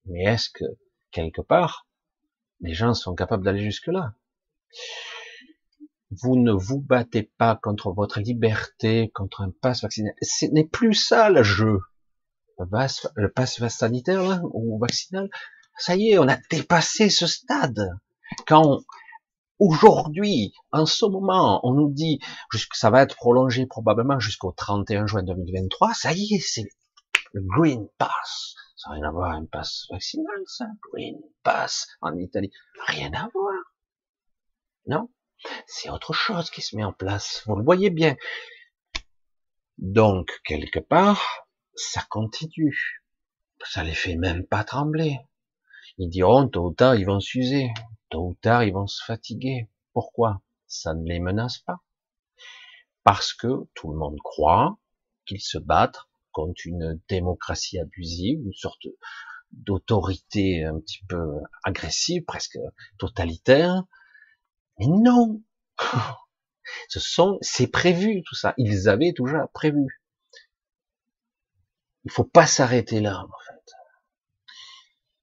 [0.07, 0.65] Mais est-ce que
[1.13, 1.87] quelque part,
[2.61, 4.15] les gens sont capables d'aller jusque-là?
[6.11, 10.15] Vous ne vous battez pas contre votre liberté, contre un passe vaccinal.
[10.23, 11.81] Ce n'est plus ça le jeu.
[12.59, 15.29] Le passe sanitaire là, ou vaccinal,
[15.77, 17.91] ça y est, on a dépassé ce stade.
[18.47, 18.81] Quand
[19.59, 22.19] aujourd'hui, en ce moment, on nous dit
[22.51, 26.69] que ça va être prolongé probablement jusqu'au 31 juin 2023, ça y est, c'est
[27.33, 28.55] le Green Pass.
[28.77, 30.67] Ça n'a rien à voir un passe vaccinal, ça.
[30.91, 32.51] Green Pass en Italie.
[32.87, 33.55] Rien à voir.
[34.87, 35.11] Non?
[35.67, 37.43] C'est autre chose qui se met en place.
[37.47, 38.17] Vous le voyez bien.
[39.79, 43.03] Donc, quelque part, ça continue.
[43.65, 45.19] Ça les fait même pas trembler.
[45.99, 47.69] Ils diront, tôt ou tard, ils vont s'user.
[48.09, 49.69] Tôt ou tard, ils vont se fatiguer.
[49.93, 50.43] Pourquoi?
[50.67, 51.81] Ça ne les menace pas.
[53.05, 54.79] Parce que tout le monde croit
[55.27, 58.87] qu'ils se battent contre une démocratie abusive, une sorte
[59.53, 62.59] d'autorité un petit peu agressive, presque
[62.99, 63.83] totalitaire.
[64.79, 65.43] Mais non,
[66.89, 68.55] ce sont, c'est prévu tout ça.
[68.59, 70.03] Ils avaient déjà prévu.
[72.05, 73.73] Il faut pas s'arrêter là, en fait.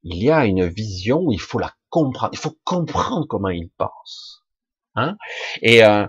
[0.03, 2.33] Il y a une vision où il faut la comprendre.
[2.33, 4.43] Il faut comprendre comment ils pensent.
[4.97, 5.17] Hein
[5.61, 6.07] et, euh,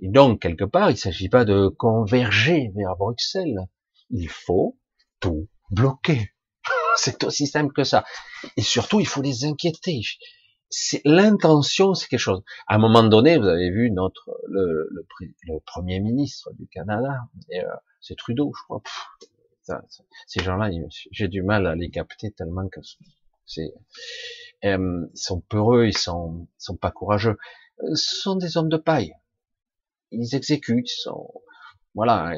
[0.00, 3.68] donc quelque part, il s'agit pas de converger vers Bruxelles
[4.10, 4.78] il faut
[5.20, 6.32] tout bloquer.
[6.96, 8.04] C'est aussi simple que ça.
[8.56, 10.00] Et surtout, il faut les inquiéter.
[10.70, 12.42] C'est l'intention, c'est quelque chose.
[12.66, 17.20] À un moment donné, vous avez vu notre le, le, premier ministre du Canada,
[17.54, 17.62] euh,
[18.00, 18.82] c'est Trudeau, je crois.
[20.26, 20.70] ces gens-là,
[21.10, 22.80] j'ai du mal à les capter tellement que
[23.46, 23.72] c'est
[24.64, 27.38] euh, ils sont peureux, ils sont ils sont pas courageux.
[27.82, 29.12] Euh, ce sont des hommes de paille.
[30.10, 31.30] Ils exécutent, ils sont
[31.94, 32.32] voilà,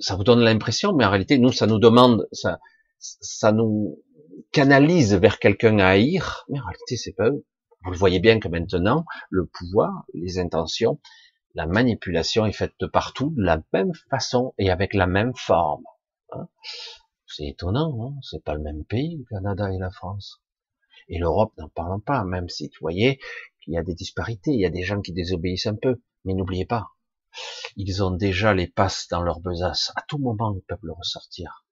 [0.00, 2.60] ça vous donne l'impression, mais en réalité, nous, ça nous demande, ça,
[2.98, 4.00] ça nous
[4.52, 7.44] canalise vers quelqu'un à haïr, mais en réalité, c'est pas eux.
[7.84, 11.00] Vous le voyez bien que maintenant, le pouvoir, les intentions,
[11.54, 15.84] la manipulation est faite de partout, de la même façon et avec la même forme.
[16.30, 16.48] Hein.
[17.26, 20.40] c'est étonnant, non C'est pas le même pays, le Canada et la France.
[21.08, 23.18] Et l'Europe, n'en parlons pas, même si tu voyais
[23.60, 26.34] qu'il y a des disparités, il y a des gens qui désobéissent un peu, mais
[26.34, 26.88] n'oubliez pas,
[27.76, 29.92] ils ont déjà les passes dans leur besace.
[29.96, 31.64] À tout moment, ils peuvent le ressortir.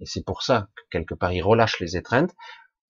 [0.00, 2.34] Et c'est pour ça que quelque part, ils relâchent les étreintes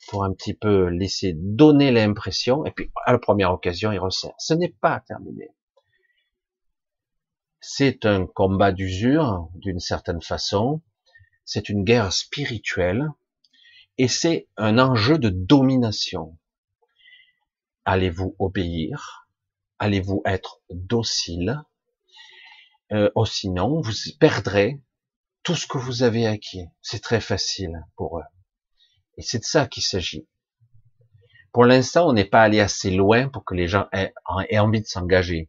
[0.09, 4.35] pour un petit peu laisser donner l'impression, et puis à la première occasion, ils resserrent.
[4.39, 5.51] Ce n'est pas terminé.
[7.61, 10.83] C'est un combat d'usure, d'une certaine façon.
[11.45, 13.11] C'est une guerre spirituelle,
[13.99, 16.39] et c'est un enjeu de domination.
[17.85, 19.29] Allez-vous obéir?
[19.79, 21.63] Allez-vous être docile?
[22.93, 24.81] Euh, oh, Sinon, vous perdrez
[25.43, 26.67] tout ce que vous avez acquis.
[26.83, 28.36] C'est très facile pour eux.
[29.17, 30.27] Et c'est de ça qu'il s'agit.
[31.53, 34.13] Pour l'instant, on n'est pas allé assez loin pour que les gens aient,
[34.59, 35.49] envie de s'engager.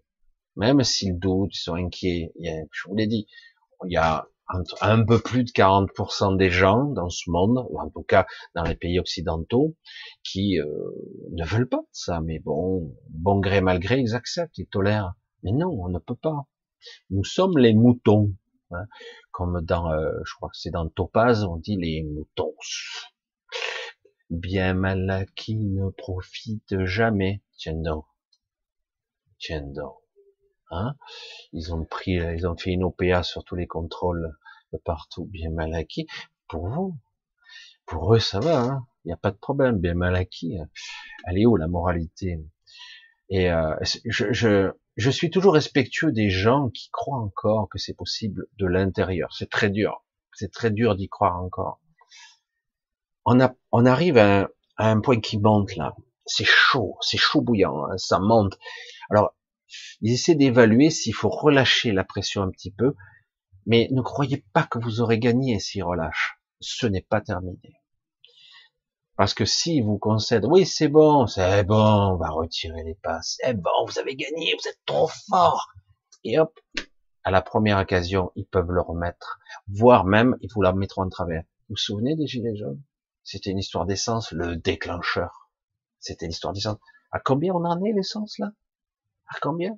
[0.56, 2.32] Même s'ils doutent, ils sont inquiets.
[2.40, 3.28] je vous l'ai dit,
[3.86, 4.28] il y a
[4.82, 8.26] un peu plus de 40% des gens dans ce monde, ou en tout cas
[8.56, 9.76] dans les pays occidentaux,
[10.24, 10.66] qui euh,
[11.32, 12.22] ne veulent pas ça.
[12.22, 15.14] Mais bon, bon gré mal gré, ils acceptent, ils tolèrent.
[15.44, 16.46] Mais non, on ne peut pas.
[17.10, 18.34] Nous sommes les moutons.
[18.72, 18.86] Hein.
[19.32, 22.54] Comme dans, euh, je crois que c'est dans Topaz, on dit les moutons.
[24.30, 27.42] Bien mal acquis ne profite jamais.
[27.58, 28.06] Tiens donc.
[29.40, 29.96] Tiens donc.
[30.70, 30.96] Hein?
[31.54, 34.38] Ils ont pris, ils ont fait une OPA sur tous les contrôles
[34.74, 36.08] de partout, bien mal acquis.
[36.48, 36.98] Pour vous,
[37.86, 38.60] pour eux, ça va.
[38.60, 38.88] Hein?
[39.04, 40.58] Il n'y a pas de problème, bien mal acquis.
[41.26, 42.40] Elle est où la moralité?
[43.30, 47.94] Et euh, je, je, je suis toujours respectueux des gens qui croient encore que c'est
[47.94, 49.34] possible de l'intérieur.
[49.34, 50.04] C'est très dur.
[50.34, 51.80] C'est très dur d'y croire encore.
[53.30, 55.94] On, a, on arrive à un, point qui monte là.
[56.26, 58.58] C'est chaud, c'est chaud bouillant, hein, ça monte.
[59.10, 59.36] Alors,
[60.00, 62.96] ils essaient d'évaluer s'il faut relâcher la pression un petit peu,
[63.66, 66.40] mais ne croyez pas que vous aurez gagné s'ils relâchent.
[66.62, 67.82] Ce n'est pas terminé.
[69.18, 73.40] Parce que si vous concèdent, oui, c'est bon, c'est bon, on va retirer les passes,
[73.42, 75.74] c'est bon, vous avez gagné, vous êtes trop fort.
[76.24, 76.58] Et hop,
[77.26, 79.38] à la première occasion, ils peuvent le remettre,
[79.68, 81.44] voire même, ils vous la mettront en travers.
[81.68, 82.82] Vous vous souvenez des Gilets jaunes?
[83.30, 85.50] C'était une histoire d'essence, le déclencheur.
[86.00, 86.78] C'était l'histoire d'essence.
[87.12, 88.54] À combien on en est l'essence là?
[89.28, 89.78] À combien?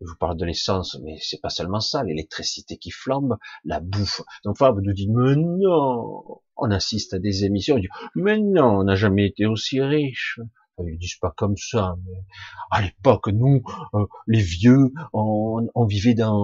[0.00, 4.22] Je vous parle de l'essence, mais c'est pas seulement ça, l'électricité qui flambe, la bouffe.
[4.46, 8.78] Donc, vous nous dit, mais non, on assiste à des émissions, on dit, mais non,
[8.78, 10.40] on n'a jamais été aussi riche.
[10.82, 12.24] Ils disent pas comme ça, mais
[12.70, 16.42] à l'époque, nous, euh, les vieux, on, vivait dans,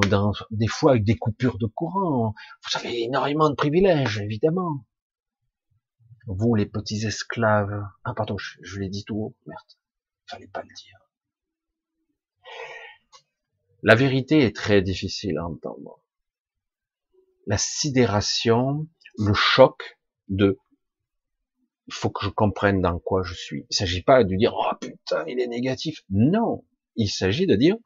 [0.50, 2.34] des fois avec des coupures de courant.
[2.64, 4.84] Vous avez énormément de privilèges, évidemment.
[6.30, 7.82] Vous, les petits esclaves.
[8.04, 9.36] Ah, pardon, je, je l'ai dit tout haut.
[9.46, 9.60] Merde.
[10.26, 10.98] Fallait pas le dire.
[13.82, 16.00] La vérité est très difficile à entendre.
[17.46, 18.86] La sidération,
[19.16, 20.58] le choc de
[21.86, 23.64] il faut que je comprenne dans quoi je suis.
[23.70, 26.02] Il s'agit pas de dire oh putain il est négatif.
[26.10, 27.76] Non, il s'agit de dire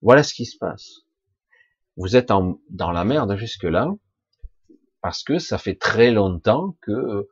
[0.00, 1.02] voilà ce qui se passe.
[1.98, 3.92] Vous êtes en, dans la merde jusque là
[5.02, 7.28] parce que ça fait très longtemps que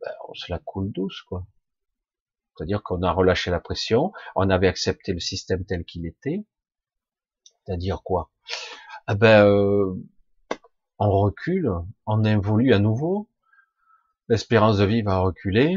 [0.00, 1.46] ben, on se la coule douce quoi.
[2.56, 6.44] C'est-à-dire qu'on a relâché la pression, on avait accepté le système tel qu'il était,
[7.64, 8.32] c'est-à-dire quoi?
[9.06, 9.94] Ah ben, euh,
[10.98, 11.70] on recule,
[12.06, 13.30] on évolue à nouveau,
[14.28, 15.76] l'espérance de vie va reculer,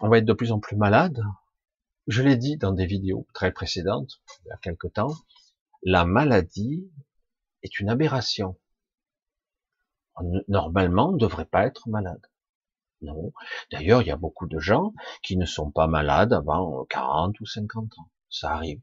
[0.00, 1.22] on va être de plus en plus malade.
[2.06, 5.14] Je l'ai dit dans des vidéos très précédentes, il y a quelque temps,
[5.82, 6.90] la maladie
[7.62, 8.56] est une aberration.
[10.48, 12.26] Normalement, on ne devrait pas être malade.
[13.00, 13.32] Non.
[13.70, 17.46] D'ailleurs, il y a beaucoup de gens qui ne sont pas malades avant 40 ou
[17.46, 18.10] 50 ans.
[18.28, 18.80] Ça arrive.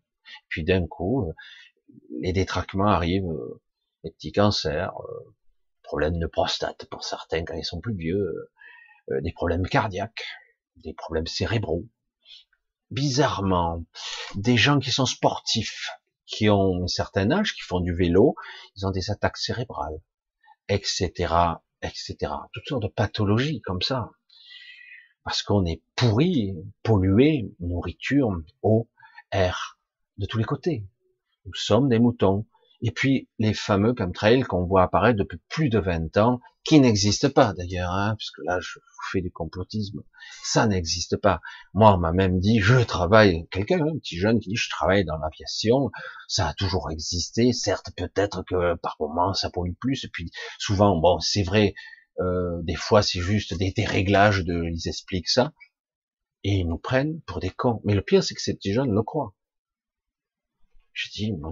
[0.47, 1.31] Puis d'un coup,
[2.21, 3.61] les détraquements arrivent, euh,
[4.03, 5.35] les petits cancers, euh,
[5.83, 8.49] problèmes de prostate pour certains quand ils sont plus vieux,
[9.11, 10.25] euh, des problèmes cardiaques,
[10.77, 11.85] des problèmes cérébraux.
[12.91, 13.83] Bizarrement,
[14.35, 15.89] des gens qui sont sportifs,
[16.25, 18.35] qui ont un certain âge, qui font du vélo,
[18.75, 19.99] ils ont des attaques cérébrales,
[20.67, 21.33] etc.,
[21.81, 22.31] etc.
[22.53, 24.11] Toutes sortes de pathologies comme ça.
[25.23, 28.29] Parce qu'on est pourri, pollué, nourriture,
[28.61, 28.87] eau,
[29.31, 29.79] air,
[30.17, 30.85] de tous les côtés.
[31.45, 32.45] Nous sommes des moutons.
[32.85, 37.31] Et puis les fameux chemtrails qu'on voit apparaître depuis plus de 20 ans, qui n'existent
[37.31, 38.77] pas d'ailleurs, hein, puisque là je
[39.11, 40.03] fais du complotisme,
[40.43, 41.41] ça n'existe pas.
[41.73, 45.03] Moi on m'a même dit, je travaille, quelqu'un, un petit jeune qui dit, je travaille
[45.03, 45.89] dans l'aviation,
[46.27, 50.95] ça a toujours existé, certes peut-être que par moments ça pollue plus, et puis souvent,
[50.95, 51.73] bon c'est vrai,
[52.19, 55.53] euh, des fois c'est juste des déréglages, de, ils expliquent ça,
[56.43, 57.81] et ils nous prennent pour des cons.
[57.83, 59.33] Mais le pire c'est que ces petits jeunes le croient.
[60.93, 61.51] Je dis, moi,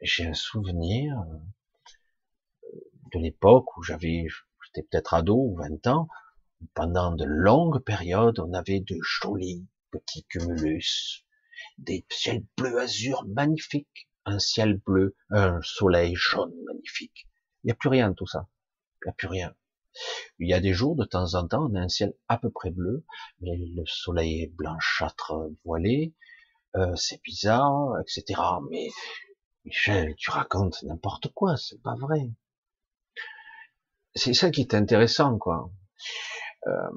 [0.00, 2.78] j'ai un souvenir euh,
[3.12, 4.26] de l'époque où j'avais,
[4.64, 6.08] j'étais peut-être ado ou 20 ans,
[6.74, 11.24] pendant de longues périodes, on avait de jolis petits cumulus,
[11.78, 17.28] des ciels bleu azur magnifiques, un ciel bleu, un soleil jaune magnifique.
[17.62, 18.48] Il n'y a plus rien de tout ça.
[19.02, 19.54] Il n'y a plus rien.
[20.38, 22.50] Il y a des jours, de temps en temps, on a un ciel à peu
[22.50, 23.04] près bleu,
[23.40, 25.34] mais le soleil est blanchâtre
[25.64, 26.14] voilé,
[26.76, 28.40] euh, c'est bizarre, etc.
[28.70, 28.88] Mais
[29.64, 32.30] Michel, tu racontes n'importe quoi, c'est pas vrai.
[34.14, 35.70] C'est ça qui est intéressant, quoi.
[36.66, 36.90] Euh,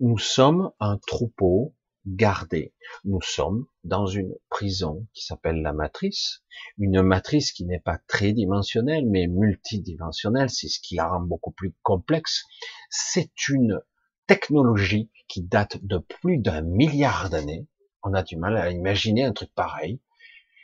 [0.00, 1.74] nous sommes un troupeau
[2.06, 2.74] gardé.
[3.04, 6.42] Nous sommes dans une prison qui s'appelle la matrice,
[6.78, 11.74] une matrice qui n'est pas tridimensionnelle mais multidimensionnelle, c'est ce qui la rend beaucoup plus
[11.82, 12.44] complexe.
[12.88, 13.80] C'est une
[14.26, 17.66] technologie qui date de plus d'un milliard d'années.
[18.02, 20.00] On a du mal à imaginer un truc pareil.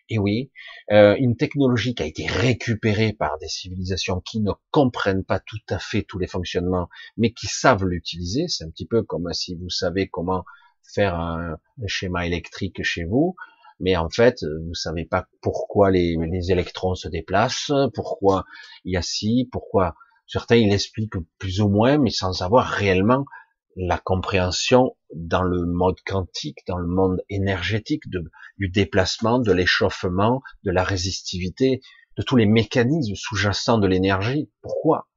[0.09, 0.53] Et oui,
[0.93, 5.59] euh, une technologie qui a été récupérée par des civilisations qui ne comprennent pas tout
[5.69, 8.47] à fait tous les fonctionnements, mais qui savent l'utiliser.
[8.49, 10.45] C'est un petit peu comme si vous savez comment
[10.95, 13.35] faire un, schéma électrique chez vous,
[13.81, 16.17] mais en fait, vous savez pas pourquoi les,
[16.51, 18.45] électrons se déplacent, pourquoi
[18.85, 23.25] il y a ci, pourquoi certains ils l'expliquent plus ou moins, mais sans avoir réellement
[23.77, 28.05] la compréhension dans le mode quantique, dans le monde énergétique
[28.59, 31.81] du déplacement, de l'échauffement, de la résistivité,
[32.17, 34.51] de tous les mécanismes sous-jacents de l'énergie.
[34.63, 35.09] Pourquoi?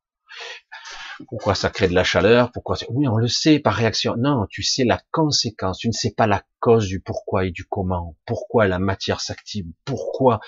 [1.28, 2.52] Pourquoi ça crée de la chaleur?
[2.52, 4.16] Pourquoi Oui, on le sait par réaction.
[4.18, 5.80] Non, tu sais la conséquence.
[5.80, 8.16] Tu ne sais pas la cause du pourquoi et du comment.
[8.26, 9.66] Pourquoi la matière s'active?
[9.84, 10.40] Pourquoi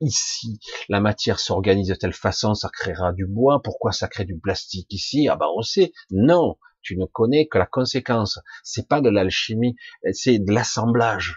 [0.00, 2.54] ici la matière s'organise de telle façon?
[2.54, 3.62] Ça créera du bois.
[3.62, 5.28] Pourquoi ça crée du plastique ici?
[5.28, 5.92] Ah ben on sait.
[6.10, 8.38] Non, tu ne connais que la conséquence.
[8.62, 9.76] C'est pas de l'alchimie,
[10.12, 11.36] c'est de l'assemblage.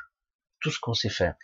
[0.60, 1.36] Tout ce qu'on sait faire.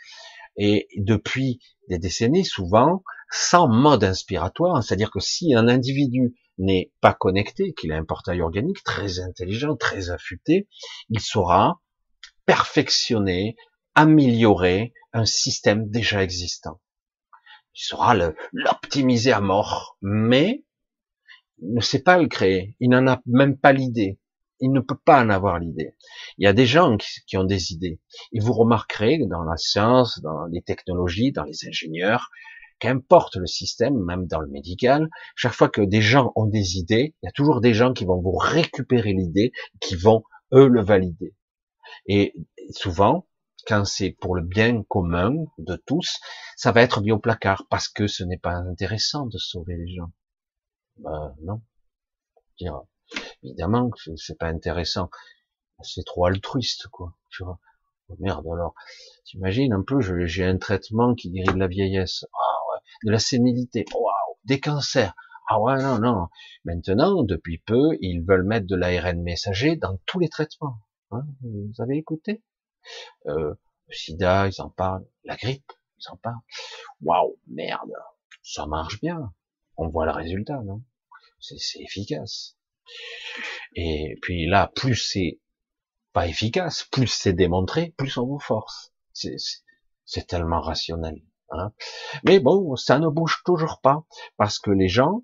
[0.58, 7.14] Et depuis des décennies, souvent, sans mode inspiratoire, c'est-à-dire que si un individu n'est pas
[7.14, 10.68] connecté, qu'il a un portail organique très intelligent, très affûté,
[11.10, 11.82] il saura
[12.46, 13.56] perfectionner,
[13.94, 16.80] améliorer un système déjà existant.
[17.76, 18.16] Il saura
[18.54, 20.64] l'optimiser à mort, mais
[21.62, 22.76] ne sait pas le créer.
[22.80, 24.20] Il n'en a même pas l'idée.
[24.60, 25.96] Il ne peut pas en avoir l'idée.
[26.38, 28.00] Il y a des gens qui, qui, ont des idées.
[28.32, 32.32] Et vous remarquerez dans la science, dans les technologies, dans les ingénieurs,
[32.80, 37.16] qu'importe le système, même dans le médical, chaque fois que des gens ont des idées,
[37.22, 40.84] il y a toujours des gens qui vont vous récupérer l'idée, qui vont eux le
[40.84, 41.36] valider.
[42.08, 42.34] Et
[42.72, 43.28] souvent,
[43.68, 46.20] quand c'est pour le bien commun de tous,
[46.56, 49.94] ça va être mis au placard parce que ce n'est pas intéressant de sauver les
[49.94, 50.12] gens.
[51.00, 51.62] Ben non.
[52.60, 52.82] Dire,
[53.44, 55.10] évidemment que c'est pas intéressant.
[55.84, 57.16] C'est trop altruiste, quoi.
[57.30, 57.60] Tu vois.
[58.10, 58.74] Oh merde alors.
[59.26, 62.26] T'imagines un peu, j'ai un traitement qui guérit de la vieillesse.
[62.34, 62.58] Ah
[63.04, 65.14] de la sénilité, waouh, des cancers.
[65.50, 66.28] Ah ouais, non, non.
[66.66, 70.78] Maintenant, depuis peu, ils veulent mettre de l'ARN messager dans tous les traitements.
[71.12, 72.44] Hein, vous avez écouté?
[73.28, 73.54] Euh,
[73.88, 75.06] Le sida, ils en parlent.
[75.24, 76.42] La grippe, ils en parlent.
[77.02, 77.94] Waouh, merde.
[78.42, 79.34] Ça marche bien.
[79.78, 80.82] On voit le résultat, non?
[81.40, 82.58] C'est efficace.
[83.76, 85.40] Et puis là, plus c'est
[86.14, 88.94] pas efficace, plus c'est démontré, plus on vous force.
[89.14, 91.22] C'est tellement rationnel.
[91.50, 91.72] Hein.
[92.26, 94.04] Mais bon, ça ne bouge toujours pas
[94.36, 95.24] parce que les gens,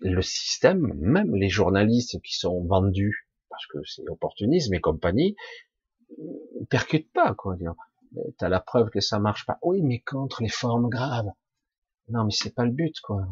[0.00, 5.36] le système, même les journalistes qui sont vendus, parce que c'est opportunisme et compagnie,
[6.68, 7.56] percutent pas, quoi.
[8.38, 9.58] T'as la preuve que ça marche pas.
[9.62, 11.30] Oui, mais contre les formes graves.
[12.10, 13.26] Non, mais c'est pas le but, quoi.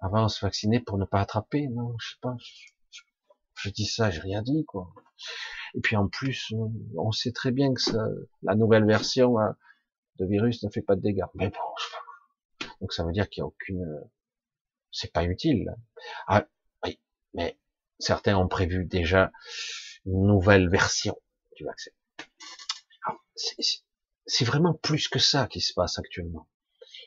[0.00, 1.68] Avant, se vacciner pour ne pas attraper.
[1.68, 2.36] Non, je sais pas.
[3.54, 4.92] Je, dis ça, j'ai rien dit, quoi.
[5.74, 6.52] Et puis en plus,
[6.96, 8.06] on sait très bien que ça,
[8.42, 9.34] la nouvelle version
[10.18, 11.24] de virus ne fait pas de dégâts.
[11.34, 14.00] Mais bon, donc ça veut dire qu'il n'y a aucune,
[14.92, 15.74] c'est pas utile.
[16.26, 16.46] Ah,
[16.84, 17.00] oui,
[17.34, 17.58] mais
[17.98, 19.32] certains ont prévu déjà
[20.06, 21.20] une nouvelle version
[21.56, 21.90] du vaccin.
[24.26, 26.48] C'est vraiment plus que ça qui se passe actuellement.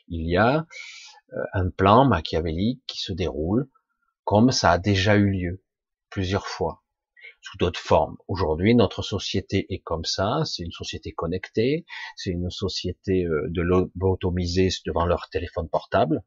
[0.08, 0.66] Il y a
[1.32, 3.68] euh, un plan machiavélique qui se déroule
[4.24, 5.62] comme ça a déjà eu lieu
[6.10, 6.82] plusieurs fois
[7.40, 8.16] sous d'autres formes.
[8.28, 11.84] Aujourd'hui, notre société est comme ça, c'est une société connectée,
[12.16, 16.22] c'est une société euh, de lobotomisés devant leur téléphone portable.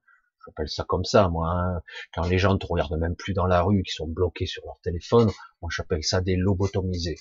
[0.46, 1.50] J'appelle ça comme ça, moi.
[1.50, 1.82] Hein.
[2.14, 4.64] Quand les gens ne te regardent même plus dans la rue, qui sont bloqués sur
[4.66, 7.18] leur téléphone, moi j'appelle ça des lobotomisés.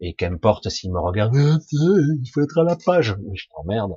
[0.00, 3.16] Et qu'importe s'ils me regardent, ah, il faut être à la page.
[3.22, 3.92] Mais je t'emmerde.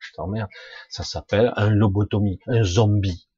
[0.00, 0.50] Je t'emmerde.
[0.88, 3.28] Ça s'appelle un lobotomie, un zombie.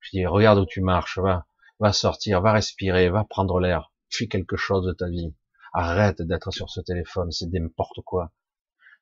[0.00, 1.46] Je dis, regarde où tu marches, va,
[1.78, 5.34] va sortir, va respirer, va prendre l'air fais quelque chose de ta vie.
[5.72, 8.32] Arrête d'être sur ce téléphone, c'est n'importe quoi.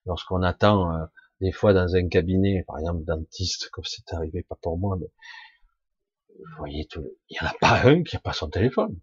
[0.04, 1.06] Lorsqu'on attend euh,
[1.40, 5.10] des fois dans un cabinet, par exemple dentiste, comme c'est arrivé, pas pour moi, mais
[6.28, 8.98] vous voyez tout, il y en a pas un qui a pas son téléphone.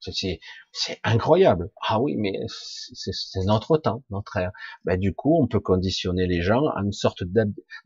[0.00, 1.70] C'est incroyable.
[1.86, 4.52] Ah oui, mais c'est notre temps, notre ère.
[4.84, 7.22] Ben, du coup, on peut conditionner les gens à une sorte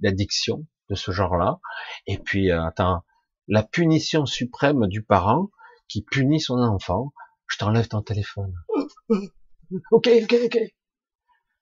[0.01, 1.61] d'addiction de ce genre-là.
[2.07, 3.03] Et puis, euh, attends,
[3.49, 5.51] la punition suprême du parent
[5.89, 7.13] qui punit son enfant,
[7.47, 8.55] je t'enlève ton téléphone.
[9.91, 10.59] ok, ok, ok.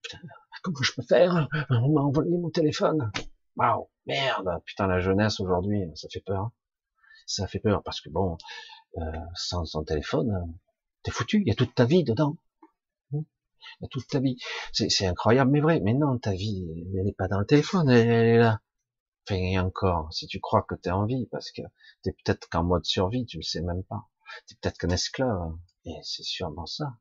[0.03, 0.18] Putain,
[0.62, 3.11] comment je peux faire On m'a envolé mon téléphone?
[3.57, 4.48] Waouh, merde.
[4.64, 6.50] Putain, la jeunesse aujourd'hui, ça fait peur.
[7.26, 8.36] Ça fait peur parce que bon,
[8.99, 9.03] euh,
[9.34, 10.55] sans son téléphone,
[11.03, 11.43] t'es foutu.
[11.43, 12.36] Il y a toute ta vie dedans.
[13.12, 14.36] Il y a toute ta vie.
[14.72, 15.80] C'est incroyable, mais vrai.
[15.80, 16.66] Mais non, ta vie,
[16.97, 18.61] elle n'est pas dans le téléphone, elle, est là.
[19.24, 21.62] Enfin, et encore, si tu crois que t'es en vie, parce que
[22.03, 24.09] t'es peut-être qu'en mode survie, tu le sais même pas.
[24.47, 25.57] T'es peut-être qu'un esclave.
[25.84, 26.95] Et c'est sûrement ça.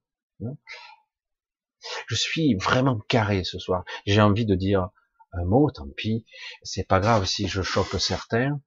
[2.08, 3.84] Je suis vraiment carré ce soir.
[4.06, 4.90] J'ai envie de dire
[5.34, 6.26] un mot, tant pis.
[6.64, 8.62] C'est pas grave si je choque certains,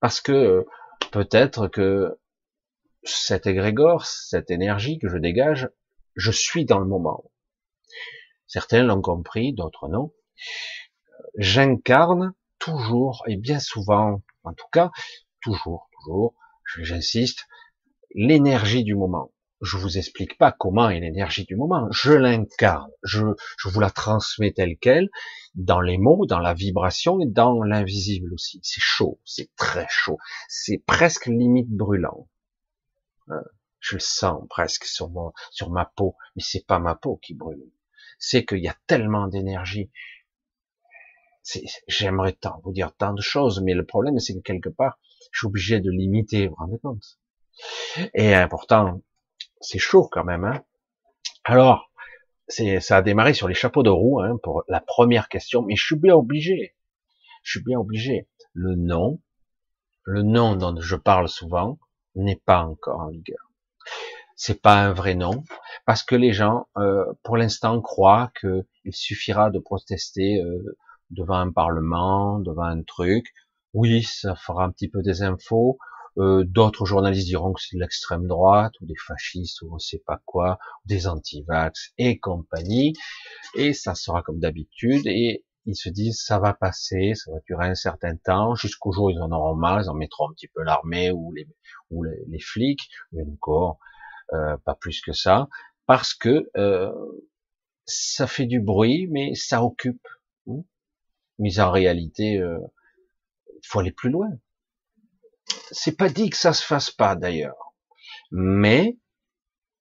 [0.00, 0.64] parce que euh,
[1.10, 2.18] peut-être que
[3.02, 5.70] cet égrégore, cette énergie que je dégage,
[6.16, 7.24] je suis dans le moment.
[8.46, 10.12] Certains l'ont compris, d'autres non.
[11.36, 14.90] J'incarne toujours et bien souvent, en tout cas,
[15.40, 16.34] toujours, toujours,
[16.78, 17.46] j'insiste,
[18.14, 19.32] l'énergie du moment.
[19.60, 21.86] Je vous explique pas comment est l'énergie du moment.
[21.90, 22.90] Je l'incarne.
[23.02, 23.26] Je,
[23.58, 25.10] je vous la transmets telle qu'elle,
[25.54, 28.60] dans les mots, dans la vibration et dans l'invisible aussi.
[28.62, 30.16] C'est chaud, c'est très chaud.
[30.48, 32.26] C'est presque limite brûlant.
[33.30, 33.40] Euh,
[33.80, 37.34] je le sens presque sur mon, sur ma peau, mais c'est pas ma peau qui
[37.34, 37.62] brûle.
[38.18, 39.90] C'est qu'il y a tellement d'énergie.
[41.88, 44.98] J'aimerais tant vous dire tant de choses, mais le problème c'est que quelque part,
[45.32, 47.18] je suis obligé de limiter, vous vous rendez compte?
[48.14, 49.00] Et pourtant,
[49.60, 50.44] c'est chaud quand même.
[50.44, 50.64] Hein
[51.44, 51.90] Alors,
[52.48, 55.84] ça a démarré sur les chapeaux de roue hein, pour la première question, mais je
[55.84, 56.76] suis bien obligé.
[57.42, 58.28] Je suis bien obligé.
[58.52, 59.20] Le nom,
[60.02, 61.78] le nom dont je parle souvent,
[62.14, 63.50] n'est pas encore en vigueur.
[64.36, 65.44] C'est pas un vrai nom
[65.84, 70.78] parce que les gens, euh, pour l'instant, croient qu'il suffira de protester euh,
[71.10, 73.34] devant un parlement, devant un truc.
[73.74, 75.78] Oui, ça fera un petit peu des infos.
[76.18, 80.02] Euh, d'autres journalistes diront que c'est de l'extrême droite ou des fascistes ou on sait
[80.04, 82.94] pas quoi, des anti-vax et compagnie.
[83.54, 85.06] Et ça sera comme d'habitude.
[85.06, 89.06] Et ils se disent ça va passer, ça va durer un certain temps, jusqu'au jour
[89.06, 91.46] où ils en auront marre, ils en mettront un petit peu l'armée ou les
[91.90, 93.78] ou les, flics, mais encore
[94.32, 95.48] euh, pas plus que ça,
[95.86, 96.92] parce que euh,
[97.84, 100.06] ça fait du bruit, mais ça occupe.
[100.48, 100.62] Hein.
[101.38, 102.58] mais en réalité, il euh,
[103.64, 104.28] faut aller plus loin.
[105.72, 107.74] C'est pas dit que ça se fasse pas d'ailleurs,
[108.30, 108.98] mais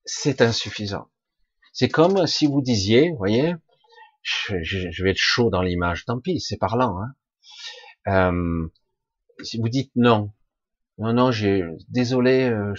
[0.03, 1.09] c'est insuffisant.
[1.73, 3.53] C'est comme si vous disiez, voyez,
[4.61, 6.97] je, vais être chaud dans l'image, tant pis, c'est parlant.
[7.01, 7.13] Hein.
[8.07, 8.67] Euh,
[9.43, 10.31] si vous dites non,
[10.97, 12.73] non, non, j'ai, désolé, euh,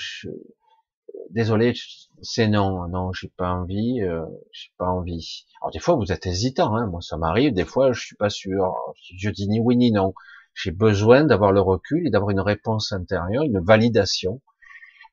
[1.31, 1.75] désolé,
[2.23, 5.47] c'est non, non, j'ai pas envie, euh, j'ai pas envie.
[5.61, 8.31] Alors des fois vous êtes hésitant, hein, moi ça m'arrive, des fois je suis pas
[8.31, 8.75] sûr,
[9.17, 10.15] je dis ni oui ni non.
[10.55, 14.43] J'ai besoin d'avoir le recul et d'avoir une réponse intérieure, une validation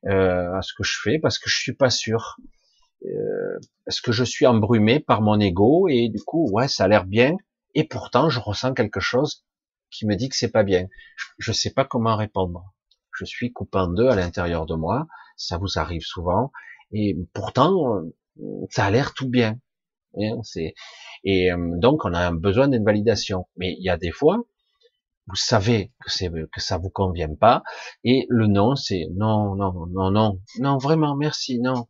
[0.05, 2.37] euh, à ce que je fais parce que je suis pas sûr.
[3.05, 6.87] Euh, est-ce que je suis embrumé par mon ego et du coup ouais ça a
[6.87, 7.37] l'air bien
[7.75, 9.45] et pourtant je ressens quelque chose
[9.91, 10.87] qui me dit que c'est pas bien.
[11.37, 12.73] Je, ne sais pas comment répondre.
[13.13, 15.07] Je suis coupé en deux à l'intérieur de moi.
[15.37, 16.51] Ça vous arrive souvent
[16.91, 18.01] et pourtant
[18.69, 19.59] ça a l'air tout bien.
[20.43, 20.73] C'est
[21.23, 23.47] et euh, donc on a besoin d'une validation.
[23.57, 24.43] Mais il y a des fois
[25.27, 27.61] vous savez que c'est que ça vous convient pas
[28.03, 31.87] et le non c'est non non non non non vraiment merci non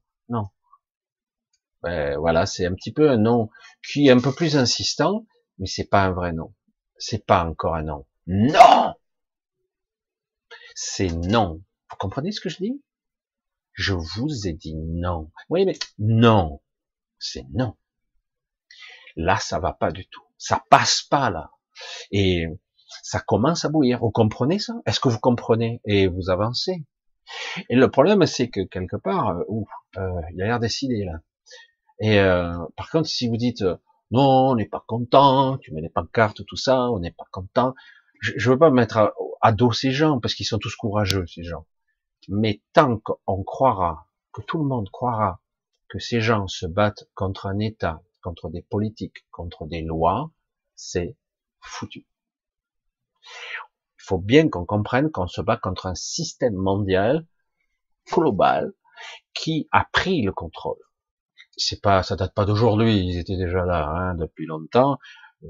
[1.87, 3.49] ben, voilà, c'est un petit peu un nom
[3.81, 5.25] qui est un peu plus insistant,
[5.57, 6.53] mais c'est pas un vrai nom.
[6.97, 8.05] C'est pas encore un nom.
[8.27, 8.93] Non!
[10.75, 11.63] C'est non.
[11.89, 12.83] Vous comprenez ce que je dis?
[13.71, 15.31] Je vous ai dit non.
[15.49, 16.61] Oui, mais non.
[17.19, 17.77] C'est non.
[19.15, 20.23] Là, ça va pas du tout.
[20.37, 21.51] Ça passe pas, là.
[22.11, 22.47] Et
[23.01, 23.99] ça commence à bouillir.
[23.99, 24.73] Vous comprenez ça?
[24.85, 25.81] Est-ce que vous comprenez?
[25.85, 26.85] Et vous avancez.
[27.69, 29.43] Et le problème, c'est que quelque part, euh,
[29.97, 31.21] euh, il a l'air décidé, là.
[31.99, 33.77] Et euh, par contre, si vous dites euh,
[34.11, 37.73] non, on n'est pas content, tu mets les pancartes, tout ça, on n'est pas content,
[38.21, 41.43] je, ne veux pas mettre à, dos ces gens parce qu'ils sont tous courageux ces
[41.43, 41.65] gens.
[42.29, 45.41] Mais tant qu'on croira, que tout le monde croira
[45.89, 50.31] que ces gens se battent contre un État, contre des politiques, contre des lois,
[50.75, 51.15] c'est
[51.59, 52.05] foutu.
[53.99, 57.25] Il faut bien qu'on comprenne qu'on se bat contre un système mondial
[58.11, 58.73] global
[59.33, 60.79] qui a pris le contrôle
[61.57, 64.97] c'est pas, ça date pas d'aujourd'hui, ils étaient déjà là hein, depuis longtemps.
[65.43, 65.47] Euh,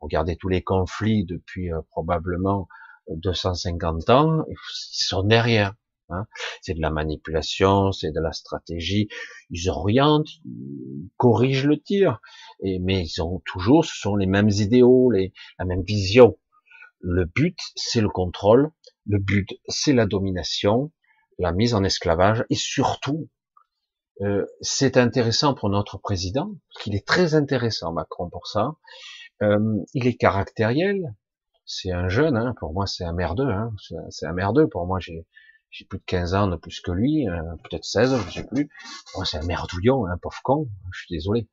[0.00, 2.68] regardez tous les conflits depuis euh, probablement
[3.08, 4.56] 250 ans, ils
[5.06, 5.74] sont derrière.
[6.08, 6.26] Hein.
[6.60, 9.08] C'est de la manipulation, c'est de la stratégie.
[9.50, 12.20] Ils orientent, ils corrigent le tir,
[12.62, 16.38] et, mais ils ont toujours, ce sont les mêmes idéaux, les, la même vision.
[17.00, 18.70] Le but, c'est le contrôle.
[19.06, 20.92] Le but, c'est la domination,
[21.38, 23.28] la mise en esclavage, et surtout,
[24.20, 28.74] euh, c'est intéressant pour notre président, qu'il est très intéressant, Macron, pour ça.
[29.42, 31.14] Euh, il est caractériel.
[31.64, 33.50] C'est un jeune, hein, pour moi, c'est un merdeux.
[33.50, 33.72] Hein,
[34.10, 34.68] c'est un merdeux.
[34.68, 35.24] Pour moi, j'ai
[35.88, 38.68] plus de 15 ans de plus que lui, euh, peut-être 16, je sais plus.
[39.16, 40.68] Moi, c'est un merdouillon, un pauvre con.
[40.92, 41.48] Je suis désolé.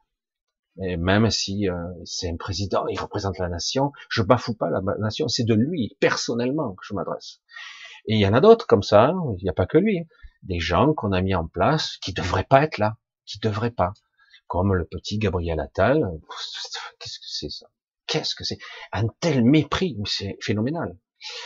[0.82, 4.82] Et même si euh, c'est un président, il représente la nation, je bafoue pas la
[5.00, 7.42] nation, c'est de lui personnellement que je m'adresse.
[8.08, 10.00] Et il y en a d'autres comme ça, hein, il n'y a pas que lui,
[10.00, 10.06] hein.
[10.44, 13.94] Des gens qu'on a mis en place qui devraient pas être là, qui devraient pas,
[14.48, 16.04] comme le petit Gabriel Attal.
[17.00, 17.68] Qu'est-ce que c'est ça?
[18.08, 18.58] Qu'est-ce que c'est?
[18.92, 20.98] Un tel mépris, c'est phénoménal.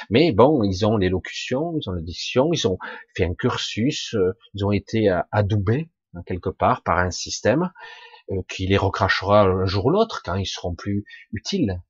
[0.09, 2.77] Mais bon, ils ont l'élocution, ils ont l'addiction, ils ont
[3.15, 7.71] fait un cursus, euh, ils ont été adoubés hein, quelque part par un système
[8.31, 11.81] euh, qui les recrachera un jour ou l'autre quand ils seront plus utiles.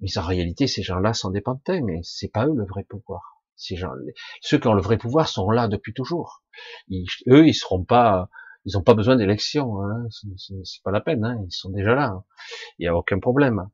[0.00, 3.39] Mais en réalité, ces gens-là s'en dépendaient, mais c'est pas eux le vrai pouvoir.
[4.40, 6.42] Ceux qui ont le vrai pouvoir sont là depuis toujours.
[7.28, 8.28] eux, ils seront pas,
[8.64, 9.82] ils n'ont pas besoin d'élection.
[9.82, 10.08] Hein.
[10.64, 11.24] C'est pas la peine.
[11.24, 11.42] Hein.
[11.46, 12.06] Ils sont déjà là.
[12.08, 12.24] Hein.
[12.78, 13.68] Il n'y a aucun problème.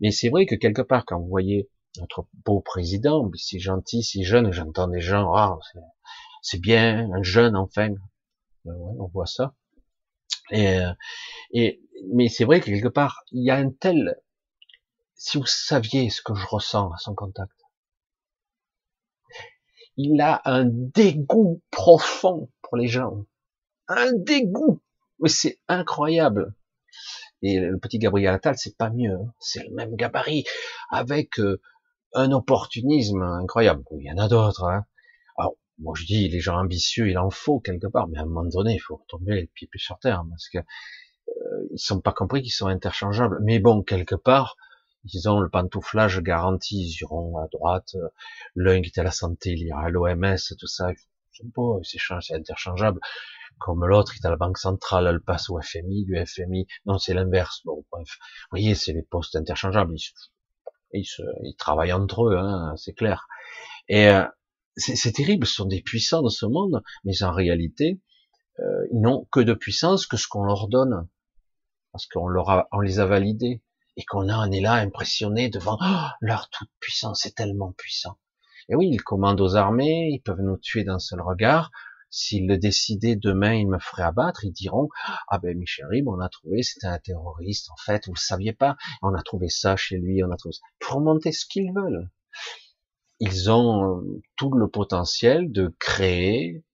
[0.00, 1.68] Mais c'est vrai que quelque part, quand vous voyez
[1.98, 5.58] notre beau président, si gentil, si jeune, j'entends des gens, ah,
[6.42, 7.90] c'est bien, un jeune enfin.
[8.64, 9.54] Ben on voit ça.
[10.50, 10.92] Et, euh,
[11.52, 11.80] et
[12.12, 14.20] mais c'est vrai que quelque part, il y a un tel,
[15.14, 17.52] si vous saviez ce que je ressens à son contact,
[19.96, 23.24] il a un dégoût profond pour les gens,
[23.88, 24.80] un dégoût,
[25.20, 26.54] mais c'est incroyable.
[27.42, 29.32] Et le petit Gabriel Attal, c'est pas mieux, hein.
[29.38, 30.44] c'est le même gabarit,
[30.90, 31.60] avec euh,
[32.14, 33.84] un opportunisme incroyable.
[33.92, 34.64] Il y en a d'autres.
[34.64, 34.84] Hein.
[35.36, 38.26] Alors, moi je dis, les gens ambitieux, il en faut quelque part, mais à un
[38.26, 42.00] moment donné, il faut tomber les pieds plus sur terre, parce que euh, ils sont
[42.00, 43.38] pas compris qu'ils sont interchangeables.
[43.42, 44.56] Mais bon, quelque part,
[45.12, 47.96] ils ont le pantouflage garanti, ils iront à droite.
[48.54, 50.90] L'un qui est à la santé, il ira à l'OMS, tout ça.
[50.90, 51.50] Ils
[51.82, 53.00] c'est interchangeable.
[53.58, 56.66] Comme l'autre, est à la banque centrale, elle passe au FMI, du FMI.
[56.84, 57.62] Non, c'est l'inverse.
[57.64, 58.08] Bon, bref.
[58.10, 59.94] Vous voyez, c'est les postes interchangeables.
[60.92, 61.04] Ils
[61.42, 63.26] ils travaillent entre eux, hein, c'est clair.
[63.88, 64.24] Et euh,
[64.76, 68.00] c'est terrible, ce sont des puissants dans ce monde, mais en réalité,
[68.58, 71.08] euh, ils n'ont que de puissance que ce qu'on leur donne,
[71.92, 73.62] parce qu'on leur a, on les a validés,
[73.96, 78.18] et qu'on on est là impressionné devant oh, leur toute puissance, c'est tellement puissant.
[78.68, 81.70] Et oui, ils commandent aux armées, ils peuvent nous tuer d'un seul regard,
[82.10, 84.88] S'ils le décidaient demain, ils me feraient abattre, ils diront,
[85.28, 88.52] ah ben Michel Rib, on a trouvé, c'était un terroriste, en fait, vous le saviez
[88.52, 90.62] pas, on a trouvé ça chez lui, on a trouvé ça.
[90.78, 92.08] Pour monter ce qu'ils veulent.
[93.18, 96.64] Ils ont euh, tout le potentiel de créer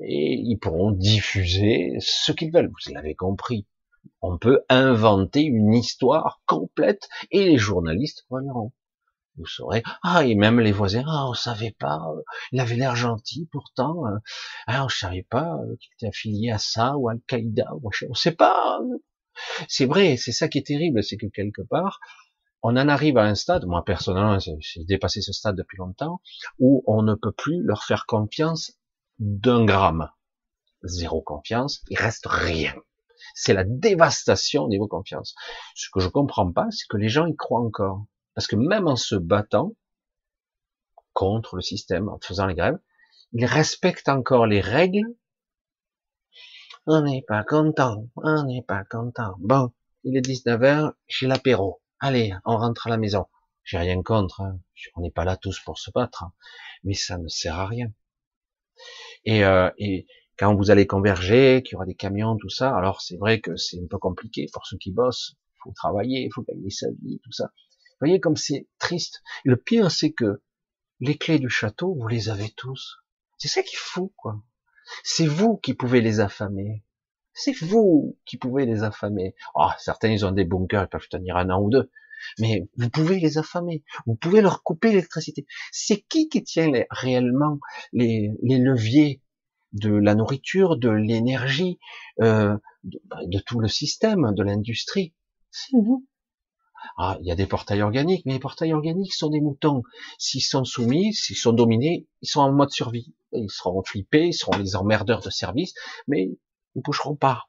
[0.00, 2.68] et ils pourront diffuser ce qu'ils veulent.
[2.68, 3.66] Vous l'avez compris.
[4.22, 8.72] On peut inventer une histoire complète et les journalistes croiront
[9.36, 9.82] vous saurez.
[10.02, 14.06] Ah, et même les voisins, ah, on savait pas, euh, il avait l'air gentil pourtant,
[14.06, 14.18] euh,
[14.66, 18.32] ah, on savait pas euh, qu'il était affilié à ça ou à Al-Qaïda, on sait
[18.32, 18.80] pas.
[19.68, 22.00] C'est vrai, c'est ça qui est terrible, c'est que quelque part,
[22.62, 26.20] on en arrive à un stade, moi personnellement, j'ai dépassé ce stade depuis longtemps,
[26.58, 28.72] où on ne peut plus leur faire confiance
[29.18, 30.08] d'un gramme.
[30.82, 32.74] Zéro confiance, il reste rien.
[33.38, 35.34] C'est la dévastation au niveau confiance.
[35.74, 38.06] Ce que je comprends pas, c'est que les gens y croient encore.
[38.34, 39.74] Parce que même en se battant
[41.12, 42.78] contre le système, en faisant les grèves,
[43.32, 45.14] ils respectent encore les règles.
[46.86, 49.34] On n'est pas content, on n'est pas content.
[49.38, 49.70] Bon,
[50.02, 51.82] il est 19h, j'ai l'apéro.
[52.00, 53.26] Allez, on rentre à la maison.
[53.64, 54.58] J'ai rien contre, hein.
[54.94, 56.32] on n'est pas là tous pour se battre, hein.
[56.84, 57.92] mais ça ne sert à rien.
[59.24, 60.06] Et, euh, et
[60.38, 63.56] quand vous allez converger, qu'il y aura des camions, tout ça, alors c'est vrai que
[63.56, 66.88] c'est un peu compliqué pour ceux qui bossent, il faut travailler, il faut gagner sa
[67.02, 67.50] vie, tout ça
[68.00, 69.22] voyez comme c'est triste.
[69.44, 70.42] le pire, c'est que
[71.00, 72.98] les clés du château, vous les avez tous.
[73.38, 74.42] C'est ça qui est fou, quoi.
[75.02, 76.84] C'est vous qui pouvez les affamer.
[77.34, 79.34] C'est vous qui pouvez les affamer.
[79.54, 81.90] Oh, certains, ils ont des bunkers, ils peuvent tenir un an ou deux.
[82.38, 83.84] Mais vous pouvez les affamer.
[84.06, 85.46] Vous pouvez leur couper l'électricité.
[85.70, 87.58] C'est qui qui tient réellement
[87.92, 89.20] les, leviers
[89.78, 91.78] de la nourriture, de l'énergie,
[92.20, 95.14] euh, de, de, tout le système, de l'industrie
[95.50, 96.06] C'est nous.
[96.98, 99.82] Ah, il y a des portails organiques, mais les portails organiques sont des moutons.
[100.18, 103.14] S'ils sont soumis, s'ils sont dominés, ils sont en mode survie.
[103.32, 105.74] Ils seront flippés, ils seront les emmerdeurs de service,
[106.06, 106.38] mais ils
[106.76, 107.44] ne bougeront pas.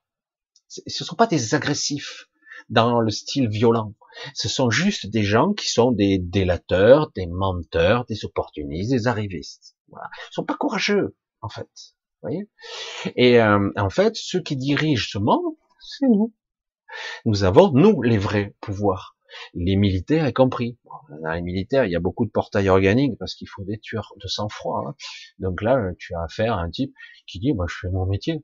[0.68, 2.28] Ce ne sont pas des agressifs
[2.70, 3.94] dans le style violent.
[4.34, 9.78] Ce sont juste des gens qui sont des délateurs, des menteurs, des opportunistes, des arrivistes.
[9.88, 10.10] Voilà.
[10.32, 11.16] Ils sont pas courageux.
[11.42, 11.70] en fait.
[12.22, 12.50] Voyez
[13.16, 16.34] Et euh, en fait, ceux qui dirigent ce monde, c'est nous.
[17.26, 19.18] Nous avons, nous, les vrais pouvoirs.
[19.54, 20.78] Les militaires y compris.
[21.22, 24.14] Dans les militaires, il y a beaucoup de portails organiques parce qu'il faut des tueurs
[24.22, 24.84] de sang-froid.
[24.88, 24.96] Hein.
[25.40, 26.94] Donc là, tu as affaire à un type
[27.28, 28.44] qui dit, bah, je fais mon métier.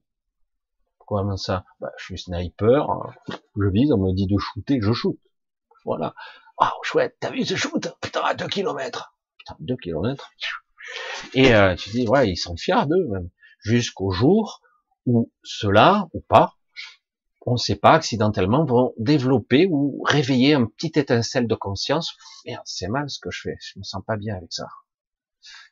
[0.99, 1.65] Comment ça?
[1.79, 2.87] Bah, Je suis sniper,
[3.29, 5.19] je vise, on me dit de shooter, je shoot.
[5.85, 6.13] Voilà.
[6.57, 9.15] Oh, chouette, t'as vu ce shoot Putain, à 2 km.
[9.37, 10.31] Putain, 2 km.
[11.33, 13.29] Et euh, tu dis, ouais, ils sont fiers d'eux même.
[13.63, 14.61] Jusqu'au jour
[15.05, 16.55] où ceux-là, ou pas,
[17.45, 22.13] on ne sait pas, accidentellement, vont développer ou réveiller un petit étincelle de conscience.
[22.45, 24.67] Merde, c'est mal ce que je fais, je me sens pas bien avec ça.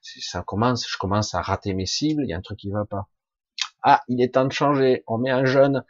[0.01, 2.85] Ça commence, je commence à rater mes cibles, il y a un truc qui va
[2.85, 3.07] pas.
[3.83, 5.83] Ah, il est temps de changer, on met un jeune.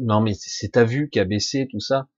[0.00, 2.08] Non mais c'est ta vue qui a baissé, tout ça.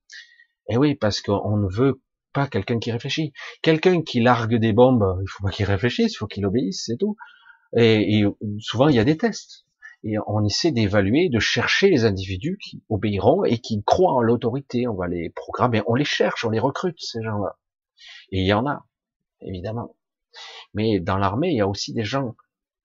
[0.69, 2.01] Eh oui, parce qu'on ne veut
[2.33, 3.33] pas quelqu'un qui réfléchit.
[3.63, 6.97] Quelqu'un qui largue des bombes, il faut pas qu'il réfléchisse, il faut qu'il obéisse, c'est
[6.97, 7.17] tout.
[7.77, 8.25] Et,
[8.61, 9.65] souvent, il y a des tests.
[10.05, 14.89] Et on essaie d'évaluer, de chercher les individus qui obéiront et qui croient en l'autorité.
[14.89, 17.57] On va les programmer, on les cherche, on les recrute, ces gens-là.
[18.33, 18.85] Et il y en a,
[19.41, 19.97] évidemment.
[20.75, 22.35] Mais dans l'armée, il y a aussi des gens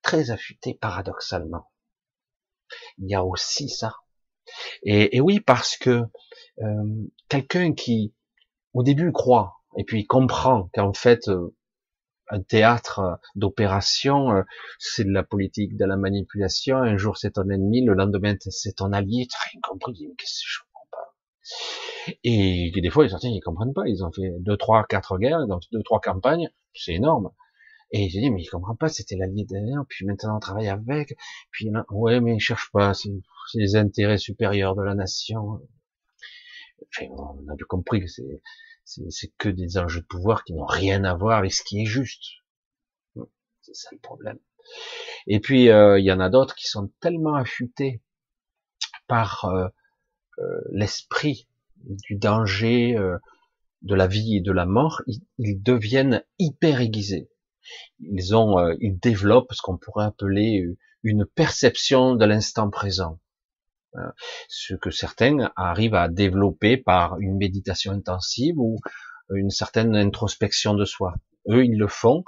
[0.02, 1.70] très affûtés, paradoxalement.
[2.98, 3.96] Il y a aussi ça.
[4.82, 6.04] Et, oui, parce que
[6.62, 8.14] euh, quelqu'un qui,
[8.74, 11.54] au début, croit, et puis comprend qu'en fait, euh,
[12.30, 14.42] un théâtre d'opération, euh,
[14.78, 16.76] c'est de la politique, de la manipulation.
[16.76, 19.26] Un jour c'est ton ennemi, le lendemain c'est ton allié.
[19.26, 20.14] Tu rien compris.
[20.18, 21.14] Qu'est-ce que je comprends pas?
[22.24, 23.86] Et des fois, certains ils comprennent pas.
[23.86, 26.50] Ils ont fait deux, trois, quatre guerres, donc deux, trois campagnes.
[26.74, 27.30] C'est énorme.
[27.90, 31.16] Et j'ai dit, mais il comprend pas, c'était l'allié derrière, puis maintenant on travaille avec,
[31.50, 33.08] puis ouais, mais il cherche pas, c'est
[33.54, 35.60] les intérêts supérieurs de la nation.
[36.88, 38.42] Enfin, on a bien compris que c'est
[38.88, 41.86] c'est que des enjeux de pouvoir qui n'ont rien à voir avec ce qui est
[41.86, 42.24] juste.
[43.60, 44.38] C'est ça le problème.
[45.26, 48.02] Et puis euh, il y en a d'autres qui sont tellement affûtés
[49.06, 49.68] par euh,
[50.38, 51.48] euh, l'esprit
[51.84, 52.96] du danger,
[53.82, 55.02] de la vie et de la mort,
[55.38, 57.30] ils, deviennent hyper aiguisés.
[58.00, 60.66] Ils ont, ils développent ce qu'on pourrait appeler
[61.04, 63.20] une perception de l'instant présent.
[63.96, 64.00] Euh,
[64.48, 68.78] ce que certains arrivent à développer par une méditation intensive ou
[69.30, 71.14] une certaine introspection de soi.
[71.48, 72.24] Eux, ils le font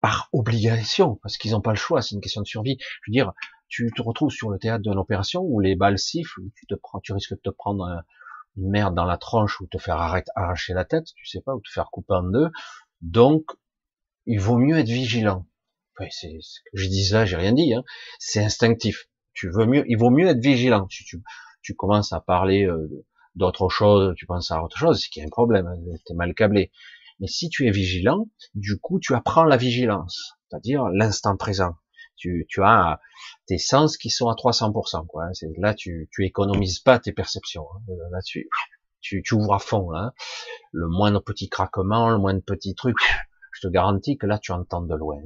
[0.00, 2.78] par obligation, parce qu'ils n'ont pas le choix, c'est une question de survie.
[2.80, 3.32] Je veux dire,
[3.68, 6.74] tu te retrouves sur le théâtre d'une opération où les balles sifflent, où tu te
[6.74, 8.04] prends, tu risques de te prendre
[8.56, 11.60] une merde dans la tronche ou te faire arracher la tête, tu sais pas, ou
[11.60, 12.50] te faire couper en deux.
[13.00, 13.44] Donc,
[14.26, 15.46] il vaut mieux être vigilant.
[16.10, 16.38] c'est,
[16.72, 17.84] je dis ça, j'ai rien dit, hein.
[18.18, 20.88] c'est instinctif tu veux mieux, il vaut mieux être vigilant.
[20.90, 21.22] Si tu,
[21.62, 22.88] tu commences à parler euh,
[23.36, 26.12] d'autre chose, tu penses à autre chose, c'est qu'il y a un problème, hein, tu
[26.12, 26.72] es mal câblé.
[27.20, 31.76] Mais si tu es vigilant, du coup, tu apprends la vigilance, c'est-à-dire l'instant présent.
[32.16, 32.98] Tu, tu as
[33.46, 35.06] tes sens qui sont à 300%.
[35.06, 35.24] Quoi.
[35.24, 35.30] Hein.
[35.58, 37.66] Là, tu, tu économises pas tes perceptions.
[37.74, 37.92] Hein.
[38.10, 38.48] Là, tu,
[39.02, 39.90] tu, tu ouvres à fond.
[39.90, 40.14] Là.
[40.72, 42.96] Le moindre petit craquement, le moindre petit truc,
[43.52, 45.20] je te garantis que là, tu entends de loin.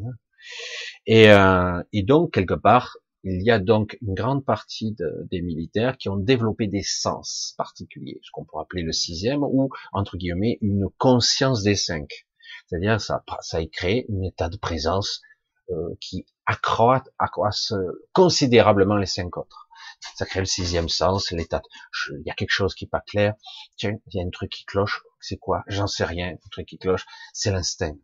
[1.07, 4.97] Et, euh, et donc, quelque part, il y a donc une grande partie
[5.31, 9.71] des militaires qui ont développé des sens particuliers, ce qu'on pourrait appeler le sixième, ou
[9.93, 12.27] entre guillemets une conscience des cinq.
[12.67, 15.21] C'est-à-dire ça, ça a créé un état de présence
[15.71, 17.75] euh, qui accroît, accroisse
[18.13, 19.69] considérablement les cinq autres.
[20.15, 21.63] Ça crée le sixième sens, l'état.
[22.11, 23.35] Il y a quelque chose qui est pas clair.
[23.77, 25.03] Tiens, il y a un truc qui cloche.
[25.21, 25.63] C'est quoi?
[25.67, 26.31] J'en sais rien.
[26.31, 27.05] Un truc qui cloche,
[27.35, 27.97] c'est l'instinct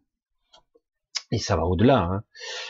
[1.31, 1.99] et ça va au-delà.
[1.99, 2.24] Hein.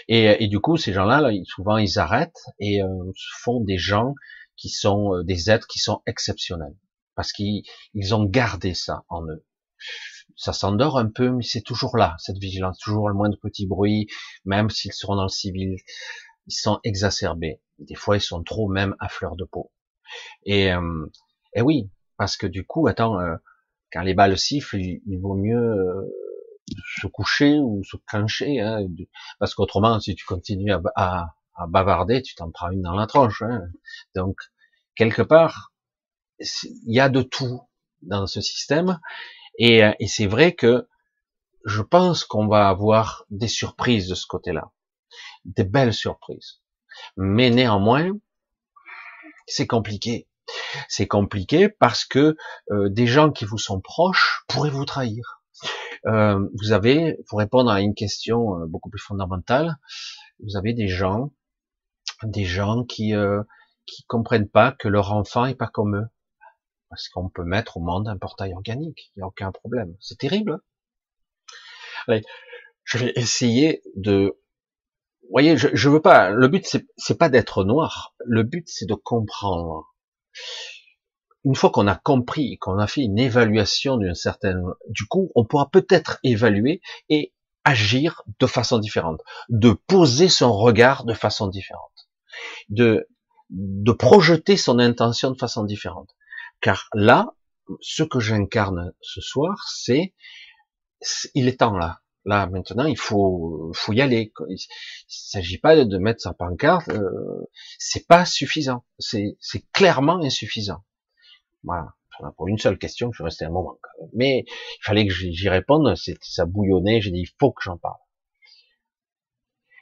[0.08, 4.14] Et, et, du coup, ces gens-là, souvent, ils arrêtent et euh, font des gens
[4.56, 6.76] qui sont euh, des êtres qui sont exceptionnels,
[7.14, 7.62] parce qu'ils
[7.94, 9.44] ils ont gardé ça en eux.
[10.36, 14.06] Ça s'endort un peu, mais c'est toujours là, cette vigilance, toujours le moindre petit bruit,
[14.44, 15.76] même s'ils seront dans le civil,
[16.46, 17.60] ils sont exacerbés.
[17.78, 19.72] Des fois, ils sont trop même à fleur de peau.
[20.44, 21.06] Et, euh,
[21.54, 23.36] et oui, parce que du coup, attends, euh,
[23.92, 26.10] quand les balles sifflent, il, il vaut mieux
[27.00, 28.86] se coucher ou se clencher, hein,
[29.38, 33.06] parce qu'autrement, si tu continues à, à, à bavarder, tu t'en prends une dans la
[33.06, 33.42] tronche.
[33.42, 33.62] Hein.
[34.14, 34.36] Donc,
[34.94, 35.72] quelque part,
[36.40, 37.60] il y a de tout
[38.02, 39.00] dans ce système,
[39.58, 40.88] et, et c'est vrai que
[41.64, 44.70] je pense qu'on va avoir des surprises de ce côté-là,
[45.44, 46.60] des belles surprises.
[47.16, 48.12] Mais néanmoins,
[49.46, 50.28] c'est compliqué.
[50.88, 52.36] C'est compliqué parce que
[52.70, 55.35] euh, des gens qui vous sont proches pourraient vous trahir.
[56.06, 59.76] Euh, vous avez, pour répondre à une question euh, beaucoup plus fondamentale,
[60.40, 61.32] vous avez des gens,
[62.22, 63.42] des gens qui euh,
[63.86, 66.06] qui comprennent pas que leur enfant est pas comme eux,
[66.90, 69.96] parce qu'on peut mettre au monde un portail organique, il n'y a aucun problème.
[70.00, 70.52] C'est terrible.
[70.52, 70.60] Hein
[72.08, 72.22] Allez,
[72.84, 74.36] je vais essayer de
[75.22, 76.30] Vous voyez, je, je veux pas.
[76.30, 78.14] Le but c'est, c'est pas d'être noir.
[78.24, 79.94] Le but c'est de comprendre.
[81.46, 85.44] Une fois qu'on a compris, qu'on a fait une évaluation d'une certaine, du coup, on
[85.44, 87.32] pourra peut-être évaluer et
[87.64, 92.08] agir de façon différente, de poser son regard de façon différente,
[92.68, 93.08] de
[93.50, 96.10] de projeter son intention de façon différente.
[96.60, 97.28] Car là,
[97.80, 100.14] ce que j'incarne ce soir, c'est
[101.34, 102.00] il est temps là.
[102.24, 104.32] Là maintenant, il faut faut y aller.
[104.48, 104.58] Il
[105.06, 106.88] s'agit pas de mettre sa pancarte.
[106.88, 108.84] Euh, c'est pas suffisant.
[108.98, 110.82] C'est c'est clairement insuffisant.
[111.62, 111.88] Voilà.
[112.36, 113.78] Pour une seule question, je suis resté un moment.
[113.82, 114.10] Quand même.
[114.14, 115.94] Mais il fallait que j'y réponde.
[116.22, 117.00] Ça bouillonnait.
[117.00, 117.98] J'ai dit il faut que j'en parle.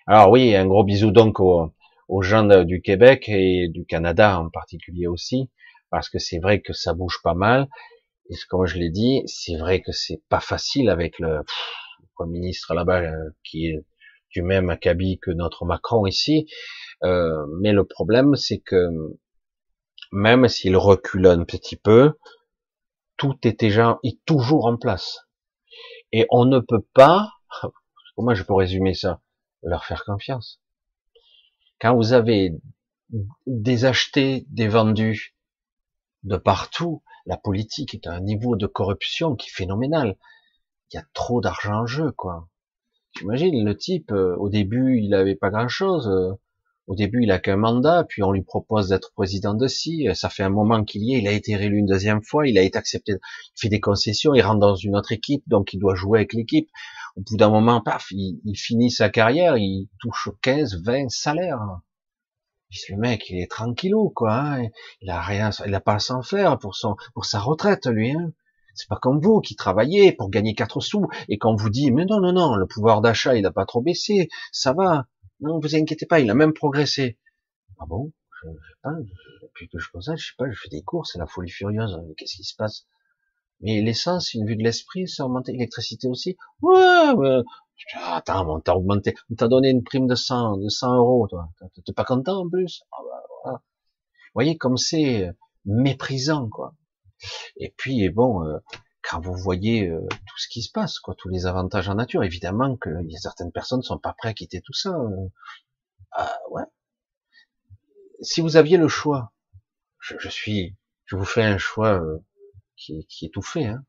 [0.06, 1.72] Alors oui, un gros bisou donc aux,
[2.20, 5.50] gens du Québec et du Canada en particulier aussi,
[5.90, 7.68] parce que c'est vrai que ça bouge pas mal.
[8.28, 11.40] Et comme je l'ai dit, c'est vrai que c'est pas facile avec le,
[12.14, 13.84] Premier ministre là-bas euh, qui est
[14.30, 16.46] du même acabit que notre Macron ici.
[17.02, 18.88] Euh, mais le problème, c'est que
[20.14, 22.16] même s'il recule un petit peu,
[23.16, 25.26] tout est déjà est toujours en place.
[26.12, 27.32] Et on ne peut pas,
[28.16, 29.20] comment je peux résumer ça,
[29.62, 30.62] leur faire confiance.
[31.80, 32.52] Quand vous avez
[33.48, 35.34] des achetés, des vendus
[36.22, 40.16] de partout, la politique est à un niveau de corruption qui est phénoménal.
[40.92, 42.48] Il y a trop d'argent en jeu, quoi.
[43.18, 46.08] J'imagine le type, euh, au début, il avait pas grand chose.
[46.08, 46.34] Euh,
[46.86, 50.06] au début, il a qu'un mandat, puis on lui propose d'être président de ci.
[50.14, 51.18] Ça fait un moment qu'il y est.
[51.18, 52.46] Il a été réélu une deuxième fois.
[52.46, 53.12] Il a été accepté.
[53.12, 54.34] Il fait des concessions.
[54.34, 56.68] Il rentre dans une autre équipe, donc il doit jouer avec l'équipe.
[57.16, 59.56] Au bout d'un moment, paf, il, finit sa carrière.
[59.56, 61.80] Il touche 15, 20 salaires.
[62.90, 64.34] Le mec, il est tranquillou, quoi.
[64.34, 64.68] Hein.
[65.00, 68.10] Il a rien, il a pas à s'en faire pour son, pour sa retraite, lui.
[68.10, 68.32] Hein.
[68.74, 72.04] C'est pas comme vous qui travaillez pour gagner quatre sous et qu'on vous dit mais
[72.06, 75.06] non non non le pouvoir d'achat il n'a pas trop baissé ça va
[75.44, 77.18] non vous inquiétez pas il a même progressé.
[77.78, 78.12] Ah bon?
[78.42, 78.92] Je, je sais pas
[79.42, 81.96] depuis que je ça je sais pas je fais des courses c'est la folie furieuse
[82.16, 82.86] qu'est-ce qui se passe?
[83.60, 86.36] Mais l'essence une vue de l'esprit c'est augmenter l'électricité aussi?
[86.62, 87.42] Ouais mais...
[88.02, 91.48] attends on t'a augmenté on t'a donné une prime de 100 de 100 euros toi.
[91.84, 92.82] T'es pas content en plus?
[92.92, 93.58] Ah bah, voilà.
[93.58, 95.30] vous voyez comme c'est
[95.64, 96.74] méprisant quoi.
[97.56, 98.58] Et puis, bon, euh,
[99.08, 102.24] quand vous voyez euh, tout ce qui se passe, quoi, tous les avantages en nature,
[102.24, 104.90] évidemment que y a certaines personnes ne sont pas prêtes à quitter tout ça.
[104.90, 105.28] Euh.
[106.12, 106.62] Ah, ouais.
[108.22, 109.32] Si vous aviez le choix,
[110.00, 112.02] je, suis, je vous fais un choix
[112.76, 113.66] qui, qui, est tout fait.
[113.66, 113.84] Hein.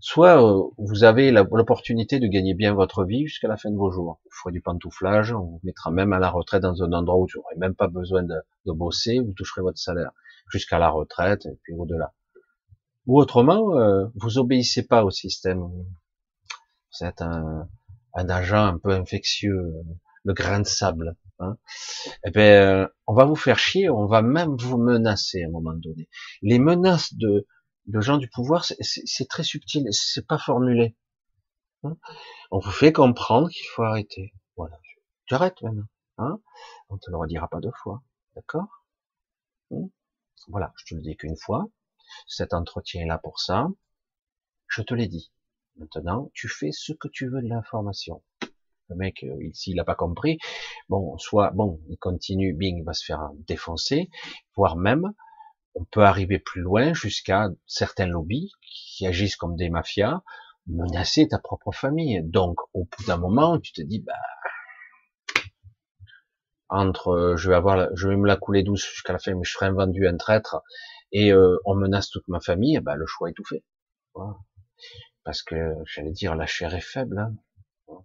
[0.00, 0.40] Soit
[0.76, 4.20] vous avez l'opportunité de gagner bien votre vie jusqu'à la fin de vos jours.
[4.24, 7.26] Vous ferez du pantouflage, on vous mettra même à la retraite dans un endroit où
[7.26, 8.36] vous n'aurez même pas besoin de,
[8.66, 10.12] de bosser, vous toucherez votre salaire
[10.50, 12.12] jusqu'à la retraite et puis au-delà.
[13.08, 15.60] Ou autrement, euh, vous obéissez pas au système.
[15.60, 17.68] Vous êtes un,
[18.14, 19.72] un agent un peu infectieux,
[20.24, 21.16] le grain de sable.
[21.38, 21.56] Hein.
[22.24, 25.50] Eh bien, euh, on va vous faire chier, on va même vous menacer à un
[25.50, 26.08] moment donné.
[26.42, 27.46] Les menaces de,
[27.86, 30.96] de gens du pouvoir, c'est très subtil, c'est pas formulé.
[31.84, 31.96] Hein.
[32.50, 34.34] on vous fait comprendre qu'il faut arrêter.
[34.56, 34.78] Voilà,
[35.26, 35.86] tu arrêtes maintenant.
[36.18, 36.40] Hein
[36.88, 38.02] on te le redira pas deux fois,
[38.34, 38.84] d'accord
[39.70, 39.88] hein.
[40.48, 41.68] Voilà, je te le dis qu'une fois.
[42.26, 43.68] Cet entretien est là pour ça.
[44.66, 45.32] Je te l'ai dit.
[45.76, 48.22] Maintenant, tu fais ce que tu veux de l'information.
[48.88, 50.38] Le mec, euh, s'il n'a pas compris,
[50.88, 54.10] bon, soit, bon, il continue, Bing va se faire défoncer,
[54.56, 55.12] voire même,
[55.74, 60.22] on peut arriver plus loin jusqu'à certains lobbies qui agissent comme des mafias,
[60.66, 62.22] menacer ta propre famille.
[62.24, 64.14] Donc, au bout d'un moment, tu te dis, bah,
[66.68, 69.44] entre euh, je vais avoir je vais me la couler douce jusqu'à la fin mais
[69.44, 70.62] je ferai un vendu un traître
[71.12, 73.64] et euh, on menace toute ma famille ben le choix est tout fait.
[75.24, 78.02] Parce que j'allais dire la chair est faible hein.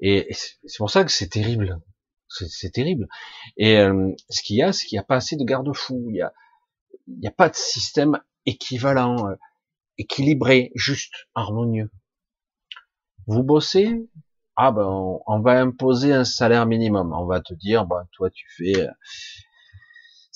[0.00, 1.80] et c'est pour ça que c'est terrible.
[2.28, 3.08] C'est terrible.
[3.56, 6.06] Et euh, ce qu'il y a c'est qu'il n'y a pas assez de garde-fous.
[6.10, 6.32] Il y a
[7.08, 9.34] il n'y a pas de système équivalent
[10.00, 11.90] équilibré juste harmonieux.
[13.26, 14.08] Vous bossez?
[14.56, 14.86] Ah ben
[15.26, 17.12] on, va imposer un salaire minimum.
[17.12, 18.90] On va te dire, bah toi tu fais, euh,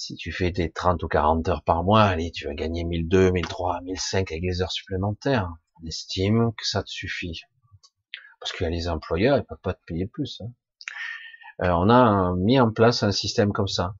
[0.04, 3.30] si tu fais tes 30 ou 40 heures par mois, allez, tu vas gagner 1002,
[3.30, 5.50] 1003, 1005 avec les heures supplémentaires.
[5.80, 7.40] On estime que ça te suffit.
[8.38, 10.42] Parce a les employeurs, ils peuvent pas te payer plus.
[10.42, 10.52] Hein.
[11.62, 13.94] Euh, on a mis en place un système comme ça.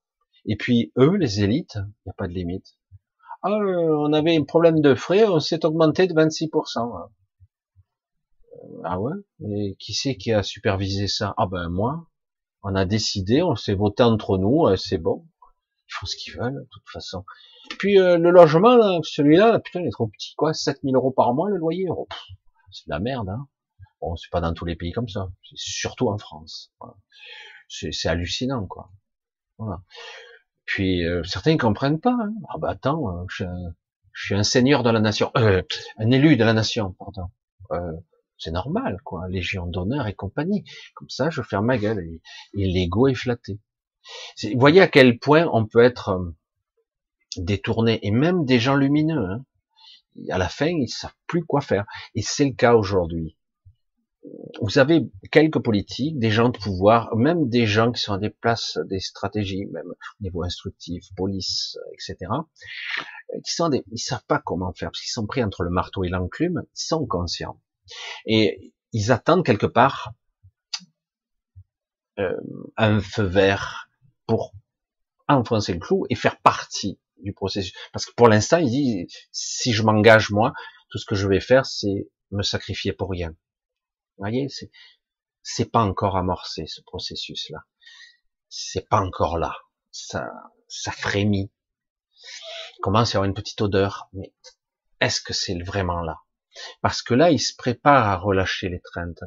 [0.45, 2.77] Et puis eux, les élites, il n'y a pas de limite.
[3.41, 7.09] Ah, on avait un problème de frais, on s'est augmenté de 26%.
[8.83, 9.13] Ah ouais?
[9.49, 11.33] Et qui c'est qui a supervisé ça?
[11.37, 12.05] Ah ben moi.
[12.61, 15.25] On a décidé, on s'est voté entre nous, euh, c'est bon.
[15.87, 17.23] Ils font ce qu'ils veulent, de toute façon.
[17.77, 20.53] Puis euh, le logement, là, celui-là, putain, il est trop petit, quoi.
[20.53, 21.87] 7000 euros par mois, le loyer.
[21.89, 22.07] Oh,
[22.71, 23.47] c'est de la merde, hein.
[24.01, 26.71] Bon, c'est pas dans tous les pays comme ça, c'est surtout en France.
[27.67, 28.91] C'est hallucinant, quoi.
[29.57, 29.81] Voilà.
[30.65, 32.17] Puis euh, certains ne comprennent pas.
[32.19, 32.33] Hein.
[32.49, 33.45] Ah bah attends, euh, je,
[34.13, 35.61] suis un seigneur de la nation, euh,
[35.97, 37.27] un élu de la nation, pardon.
[37.71, 37.93] Euh,
[38.37, 39.27] c'est normal, quoi.
[39.29, 40.65] Légion d'honneur et compagnie.
[40.95, 43.59] Comme ça, je ferme ma gueule et l'ego est flatté.
[44.43, 46.31] Vous voyez à quel point on peut être euh,
[47.37, 49.25] détourné, et même des gens lumineux.
[49.25, 49.45] Hein.
[50.29, 51.85] À la fin, ils savent plus quoi faire.
[52.13, 53.37] Et c'est le cas aujourd'hui.
[54.61, 58.31] Vous avez quelques politiques, des gens de pouvoir, même des gens qui sont à des
[58.31, 62.31] places, des stratégies, même au niveau instructif, police, etc.,
[63.43, 66.63] qui sont savent pas comment faire, parce qu'ils sont pris entre le marteau et l'enclume,
[66.63, 67.61] ils sont conscients.
[68.25, 70.13] Et ils attendent quelque part
[72.17, 72.39] euh,
[72.77, 73.89] un feu vert
[74.27, 74.53] pour
[75.27, 77.73] enfoncer le clou et faire partie du processus.
[77.91, 80.53] Parce que pour l'instant, il dit, si je m'engage moi,
[80.89, 83.29] tout ce que je vais faire, c'est me sacrifier pour rien.
[83.29, 84.71] Vous voyez, c'est,
[85.43, 87.59] c'est pas encore amorcé, ce processus-là.
[88.49, 89.55] C'est pas encore là.
[89.91, 90.27] Ça,
[90.67, 91.51] ça frémit.
[92.77, 94.33] Il commence à y avoir une petite odeur, mais
[95.01, 96.17] est-ce que c'est vraiment là?
[96.81, 99.19] Parce que là, il se prépare à relâcher l'étreinte.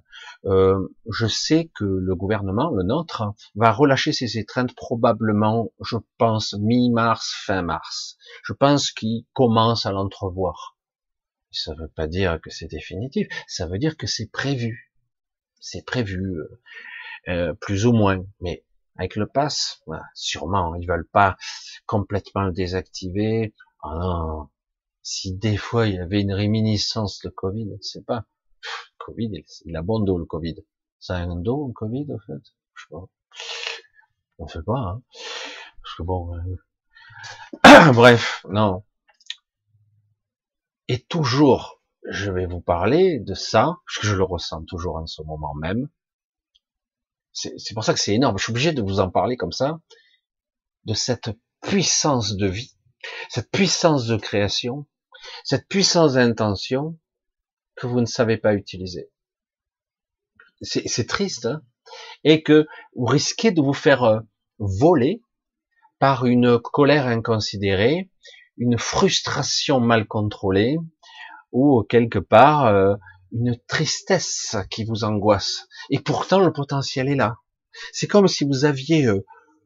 [0.45, 3.25] Euh, je sais que le gouvernement, le nôtre,
[3.55, 8.17] va relâcher ses étreintes probablement, je pense, mi-mars, fin mars.
[8.45, 10.77] Je pense qu'il commence à l'entrevoir.
[11.51, 14.93] Ça ne veut pas dire que c'est définitif, ça veut dire que c'est prévu.
[15.61, 16.61] C'est prévu, euh,
[17.29, 18.25] euh, plus ou moins.
[18.41, 18.65] Mais
[18.97, 19.83] avec le pass,
[20.15, 21.37] sûrement, ils veulent pas
[21.87, 23.55] complètement le désactiver.
[25.09, 28.27] Si des fois il y avait une réminiscence de Covid, sais pas.
[28.99, 30.57] Covid, il a bon dos le Covid.
[31.01, 32.43] Ça a un dos le Covid en fait?
[32.75, 33.05] Je sais pas.
[34.39, 34.79] On sait pas.
[34.79, 35.03] Hein.
[35.83, 36.35] Parce que bon.
[36.35, 38.85] Euh, bref, non.
[40.89, 45.07] Et toujours, je vais vous parler de ça, parce que je le ressens toujours en
[45.07, 45.89] ce moment même.
[47.33, 48.37] C'est pour ça que c'est énorme.
[48.37, 49.81] Je suis obligé de vous en parler comme ça,
[50.85, 51.31] de cette
[51.63, 52.75] puissance de vie
[53.29, 54.87] cette puissance de création,
[55.45, 56.99] cette puissance d'intention
[57.77, 59.11] que vous ne savez pas utiliser.
[60.63, 61.63] C'est triste, hein
[62.25, 64.21] et que vous risquez de vous faire euh,
[64.59, 65.23] voler
[65.99, 68.11] par une colère inconsidérée,
[68.57, 70.79] une frustration mal contrôlée,
[71.53, 72.95] ou quelque part euh,
[73.33, 75.69] une tristesse qui vous angoisse.
[75.91, 77.37] Et pourtant, le potentiel est là.
[77.93, 79.25] C'est comme si vous aviez euh,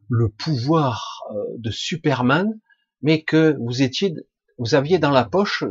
[0.08, 1.22] le pouvoir
[1.56, 2.60] de Superman,
[3.00, 4.14] mais que vous étiez,
[4.62, 5.64] vous aviez dans la poche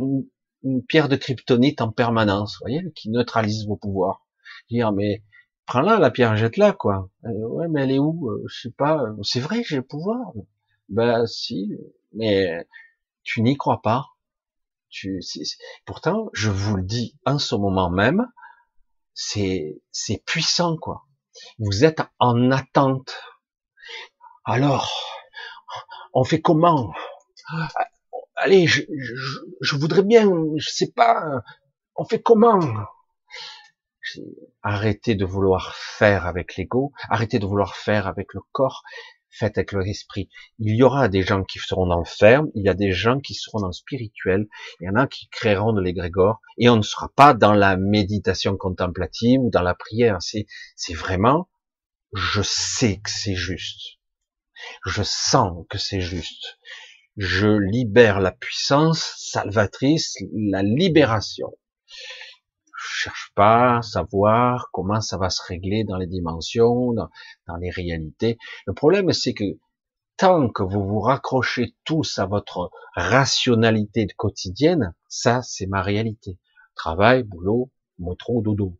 [0.63, 4.27] une, pierre de kryptonite en permanence, voyez, qui neutralise vos pouvoirs.
[4.69, 5.23] Dire, mais
[5.65, 7.09] prends-la, la pierre, jette-la, quoi.
[7.23, 9.01] Euh, ouais, mais elle est où euh, Je sais pas.
[9.23, 10.33] C'est vrai, j'ai le pouvoir.
[10.89, 11.71] Ben si,
[12.13, 12.67] mais
[13.23, 14.07] tu n'y crois pas.
[14.89, 15.21] Tu,
[15.85, 18.27] pourtant, je vous le dis en ce moment même,
[19.13, 21.05] c'est c'est puissant, quoi.
[21.59, 23.15] Vous êtes en attente.
[24.43, 24.91] Alors,
[26.13, 26.93] on fait comment?
[28.41, 31.43] Allez, je, voudrais bien, je sais pas,
[31.95, 32.59] on fait comment?
[34.63, 38.83] Arrêtez de vouloir faire avec l'ego, arrêtez de vouloir faire avec le corps,
[39.29, 40.29] faites avec l'esprit.
[40.59, 43.19] Il y aura des gens qui seront dans le ferme, il y a des gens
[43.19, 44.47] qui seront dans le spirituel,
[44.81, 47.77] il y en a qui créeront de l'égrégore, et on ne sera pas dans la
[47.77, 50.17] méditation contemplative ou dans la prière.
[50.21, 51.47] C'est vraiment,
[52.13, 53.99] je sais que c'est juste.
[54.85, 56.59] Je sens que c'est juste
[57.17, 61.51] je libère la puissance salvatrice, la libération.
[61.87, 67.09] Je cherche pas à savoir comment ça va se régler dans les dimensions, dans,
[67.59, 68.37] les réalités.
[68.65, 69.43] Le problème, c'est que
[70.15, 76.39] tant que vous vous raccrochez tous à votre rationalité quotidienne, ça, c'est ma réalité.
[76.75, 78.77] Travail, boulot, métro, dodo.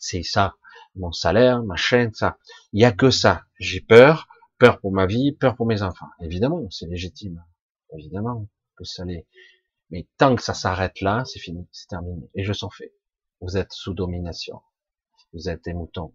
[0.00, 0.56] C'est ça.
[0.96, 2.38] Mon salaire, ma chaîne, ça.
[2.72, 3.44] Il y a que ça.
[3.60, 4.26] J'ai peur,
[4.58, 6.08] peur pour ma vie, peur pour mes enfants.
[6.20, 7.40] Évidemment, c'est légitime
[7.96, 9.26] évidemment que ça l'est.
[9.90, 12.28] Mais tant que ça s'arrête là, c'est fini, c'est terminé.
[12.34, 12.92] Et je s'en fais.
[13.40, 14.60] Vous êtes sous domination.
[15.32, 16.12] Vous êtes des moutons.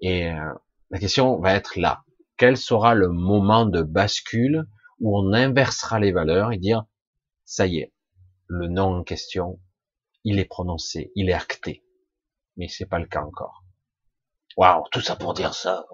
[0.00, 0.54] Et euh,
[0.90, 2.04] la question va être là.
[2.36, 4.66] Quel sera le moment de bascule
[5.00, 6.84] où on inversera les valeurs et dire,
[7.44, 7.92] ça y est,
[8.46, 9.60] le nom en question,
[10.24, 11.84] il est prononcé, il est acté.
[12.56, 13.64] Mais c'est pas le cas encore.
[14.56, 15.86] Waouh, tout ça pour dire ça.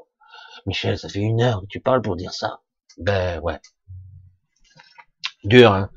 [0.66, 2.62] Michel, ça fait une heure que tu parles pour dire ça.
[2.96, 3.60] Ben ouais,
[5.44, 5.72] dur.
[5.72, 5.90] Hein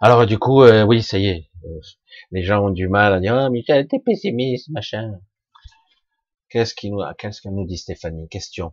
[0.00, 1.80] Alors du coup, euh, oui, ça y est, euh,
[2.30, 5.18] les gens ont du mal à dire ah, Michel, t'es pessimiste, machin.
[6.48, 8.28] Qu'est-ce qui nous, qu'est-ce que nous dit Stéphanie?
[8.28, 8.72] Question.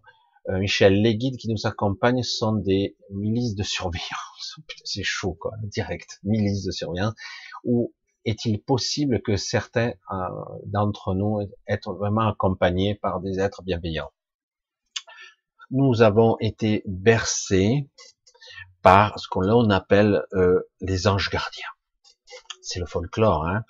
[0.50, 4.60] Euh, Michel, les guides qui nous accompagnent sont des milices de surveillance.
[4.84, 6.20] C'est chaud, quoi, direct.
[6.24, 7.16] Milices de surveillance.
[7.64, 7.94] Ou
[8.26, 9.94] est-il possible que certains
[10.66, 14.12] d'entre nous aient vraiment accompagnés par des êtres bienveillants?
[15.72, 17.90] Nous avons été bercés
[18.84, 21.66] par ce qu'on appelle euh, les anges gardiens.
[22.62, 23.64] C'est le folklore, hein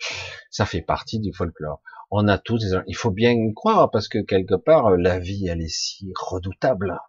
[0.49, 1.81] ça fait partie du folklore.
[2.11, 2.77] On a tous, des...
[2.87, 6.99] il faut bien croire parce que quelque part la vie elle est si redoutable.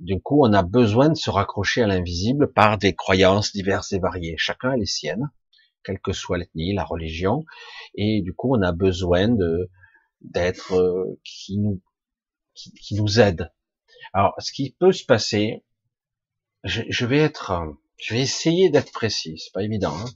[0.00, 3.98] Du coup, on a besoin de se raccrocher à l'invisible par des croyances diverses et
[3.98, 4.36] variées.
[4.36, 5.30] Chacun a les siennes,
[5.82, 7.44] quelle que soit l'ethnie, la religion,
[7.94, 9.70] et du coup, on a besoin de
[10.20, 11.82] d'être euh, qui nous
[12.54, 13.52] qui, qui, nous aide.
[14.12, 15.64] Alors, ce qui peut se passer,
[16.64, 17.52] je, vais être,
[17.98, 19.94] je vais essayer d'être précis, c'est pas évident.
[19.96, 20.10] Hein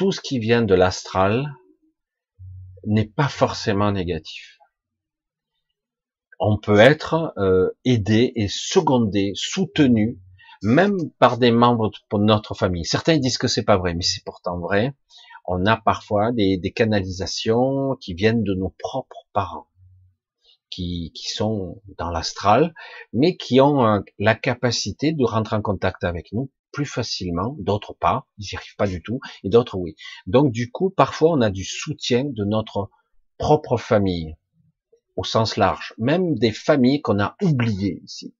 [0.00, 1.54] tout ce qui vient de l'astral
[2.86, 4.58] n'est pas forcément négatif.
[6.38, 10.18] On peut être euh, aidé et secondé, soutenu,
[10.62, 12.86] même par des membres de notre famille.
[12.86, 14.94] Certains disent que c'est pas vrai, mais c'est pourtant vrai.
[15.44, 19.66] On a parfois des, canalisations qui viennent de nos propres parents,
[20.70, 22.74] qui, qui sont dans l'astral,
[23.12, 27.94] mais qui ont euh, la capacité de rentrer en contact avec nous plus facilement, d'autres
[27.94, 29.96] pas, ils n'y arrivent pas du tout, et d'autres oui.
[30.26, 32.90] Donc du coup, parfois on a du soutien de notre
[33.38, 34.36] propre famille,
[35.16, 38.34] au sens large, même des familles qu'on a oubliées ici.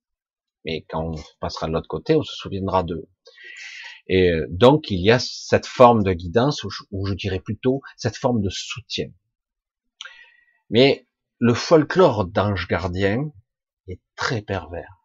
[0.64, 3.08] Mais quand on passera de l'autre côté, on se souviendra d'eux.
[4.06, 8.16] Et euh, donc il y a cette forme de guidance, ou je, dirais plutôt cette
[8.16, 9.08] forme de soutien.
[10.68, 11.06] Mais
[11.40, 13.32] le folklore d'ange gardien
[13.88, 15.02] est très pervers,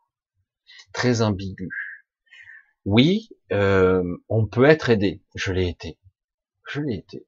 [0.94, 1.70] très ambigu
[2.86, 5.24] oui, euh, on peut être aidé.
[5.34, 5.98] Je l'ai été.
[6.68, 7.26] Je l'ai été.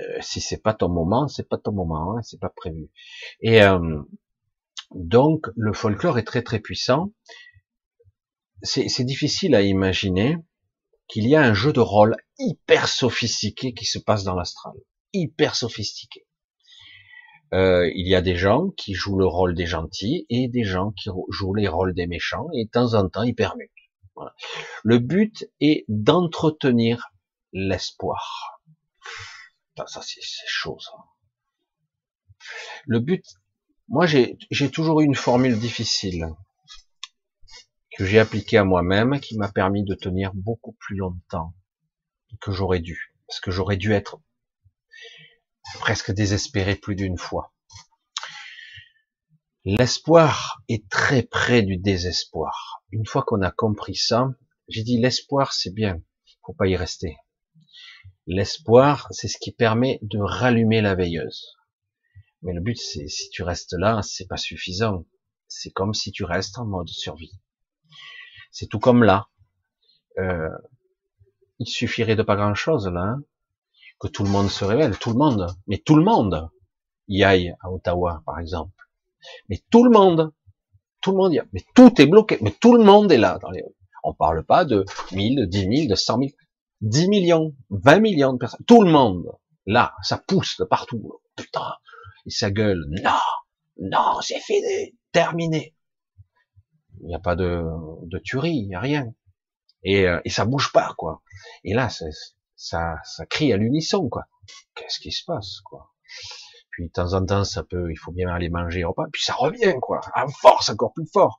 [0.00, 2.90] Euh, si c'est pas ton moment, c'est pas ton moment, hein, c'est pas prévu.
[3.40, 4.02] Et euh,
[4.94, 7.12] donc le folklore est très très puissant.
[8.62, 10.38] C'est difficile à imaginer
[11.08, 14.72] qu'il y a un jeu de rôle hyper sophistiqué qui se passe dans l'astral,
[15.12, 16.25] hyper sophistiqué.
[17.54, 20.90] Euh, il y a des gens qui jouent le rôle des gentils et des gens
[20.92, 23.70] qui jouent les rôles des méchants et de temps en temps ils permutent.
[24.82, 27.12] Le but est d'entretenir
[27.52, 28.60] l'espoir.
[29.86, 30.92] Ça, c'est chaud, ça.
[32.86, 33.24] Le but,
[33.88, 34.38] moi, j'ai
[34.72, 36.28] toujours eu une formule difficile
[37.96, 41.54] que j'ai appliquée à moi-même, qui m'a permis de tenir beaucoup plus longtemps
[42.40, 44.20] que j'aurais dû, parce que j'aurais dû être
[45.80, 47.52] presque désespéré plus d'une fois.
[49.64, 52.82] L'espoir est très près du désespoir.
[52.92, 54.28] Une fois qu'on a compris ça,
[54.68, 56.00] j'ai dit l'espoir c'est bien,
[56.44, 57.16] faut pas y rester.
[58.28, 61.56] L'espoir, c'est ce qui permet de rallumer la veilleuse.
[62.42, 65.04] Mais le but, c'est si tu restes là, c'est pas suffisant.
[65.48, 67.40] C'est comme si tu restes en mode survie.
[68.50, 69.28] C'est tout comme là.
[70.18, 70.48] Euh,
[71.58, 73.22] il suffirait de pas grand chose là, hein,
[73.98, 76.48] que tout le monde se révèle, tout le monde, mais tout le monde
[77.08, 78.76] y aille à Ottawa, par exemple
[79.48, 80.32] mais tout le monde,
[81.00, 83.38] tout le monde y a, mais tout est bloqué, mais tout le monde est là.
[83.40, 83.64] Dans les...
[84.04, 86.30] On parle pas de 1000, de 10 000, de 100 000,
[86.82, 88.64] 10 millions, 20 millions de personnes.
[88.66, 89.26] Tout le monde,
[89.66, 91.20] là, ça pousse de partout.
[91.34, 91.72] Putain,
[92.24, 92.84] et ça gueule.
[93.02, 93.18] Non,
[93.78, 95.74] non, c'est fini, terminé.
[97.00, 97.64] Il n'y a pas de,
[98.04, 99.12] de tuerie, il n'y a rien.
[99.82, 101.22] Et, euh, et ça bouge pas, quoi.
[101.62, 101.88] Et là,
[102.56, 104.24] ça, ça crie à l'unisson, quoi.
[104.74, 105.92] Qu'est-ce qui se passe, quoi?
[106.70, 109.22] Puis de temps en temps, ça peut, il faut bien aller manger au repas, puis
[109.22, 111.38] ça revient, quoi, en force, encore plus fort.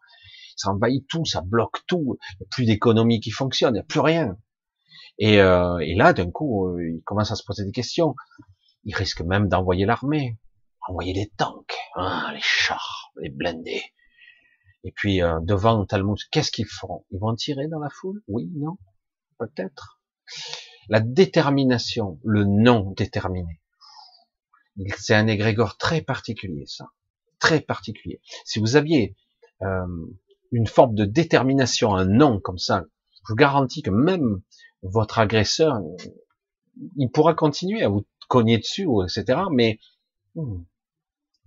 [0.56, 3.82] Ça envahit tout, ça bloque tout, il n'y a plus d'économie qui fonctionne, il n'y
[3.82, 4.38] a plus rien.
[5.20, 8.16] Et, euh, et là, d'un coup, euh, il commence à se poser des questions.
[8.84, 10.38] Il risque même d'envoyer l'armée,
[10.88, 13.84] envoyer les tanks, hein, les chars, les blindés.
[14.84, 17.06] Et puis euh, devant Talmud, qu'est-ce qu'ils feront?
[17.12, 18.22] Ils vont tirer dans la foule?
[18.28, 18.78] Oui, non?
[19.38, 19.97] Peut-être?
[20.90, 23.62] La détermination, le non déterminé.
[24.98, 26.90] C'est un égrégore très particulier, ça.
[27.40, 28.22] Très particulier.
[28.46, 29.16] Si vous aviez
[29.62, 29.86] euh,
[30.52, 34.42] une forme de détermination, un non comme ça, je vous garantis que même
[34.82, 35.82] votre agresseur,
[36.96, 39.42] il pourra continuer à vous cogner dessus, etc.
[39.52, 39.80] Mais
[40.36, 40.64] hmm,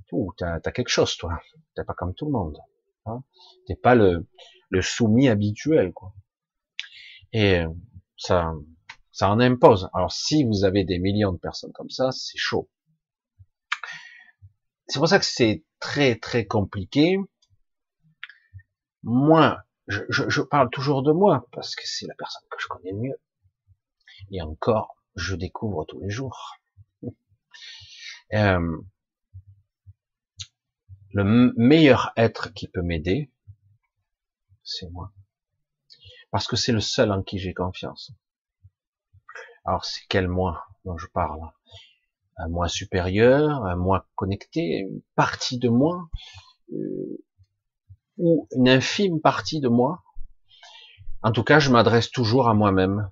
[0.09, 1.41] tu as, quelque chose, toi.
[1.75, 2.59] T'es pas comme tout le monde.
[3.07, 3.23] Hein
[3.67, 4.27] T'es pas le,
[4.69, 6.13] le soumis habituel, quoi.
[7.33, 7.63] Et
[8.21, 8.53] ça,
[9.13, 9.89] ça en impose.
[9.95, 12.71] Alors si vous avez des millions de personnes comme ça, c'est chaud.
[14.87, 17.19] C'est pour ça que c'est très très compliqué.
[19.03, 19.59] Moi,
[19.89, 22.99] je, je, parle toujours de moi parce que c'est la personne que je connais le
[22.99, 23.21] mieux.
[24.31, 26.57] Et encore, je découvre tous les jours.
[28.33, 28.77] Euh,
[31.13, 33.33] le meilleur être qui peut m'aider,
[34.63, 35.13] c'est moi.
[36.31, 38.13] Parce que c'est le seul en qui j'ai confiance.
[39.65, 41.41] Alors c'est quel moi dont je parle?
[42.37, 46.09] Un moi supérieur, un moi connecté, une partie de moi,
[46.73, 47.25] euh,
[48.17, 50.03] ou une infime partie de moi.
[51.23, 53.11] En tout cas, je m'adresse toujours à moi-même.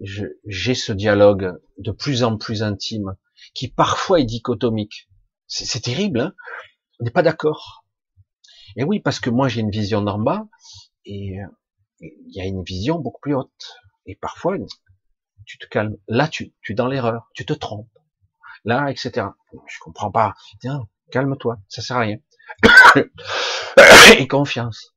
[0.00, 3.16] J'ai ce dialogue de plus en plus intime,
[3.54, 5.08] qui parfois est dichotomique.
[5.46, 6.34] C'est terrible, hein?
[7.00, 7.84] On n'est pas d'accord.
[8.76, 10.18] Et oui, parce que moi j'ai une vision d'en
[11.04, 11.38] et
[12.00, 13.76] il y a une vision beaucoup plus haute.
[14.06, 14.56] Et parfois,
[15.46, 15.96] tu te calmes.
[16.08, 17.88] Là, tu, tu es dans l'erreur, tu te trompes.
[18.64, 19.28] Là, etc.
[19.52, 20.34] Je comprends pas.
[20.60, 22.18] Tiens, calme-toi, ça sert à rien.
[24.18, 24.94] Et confiance.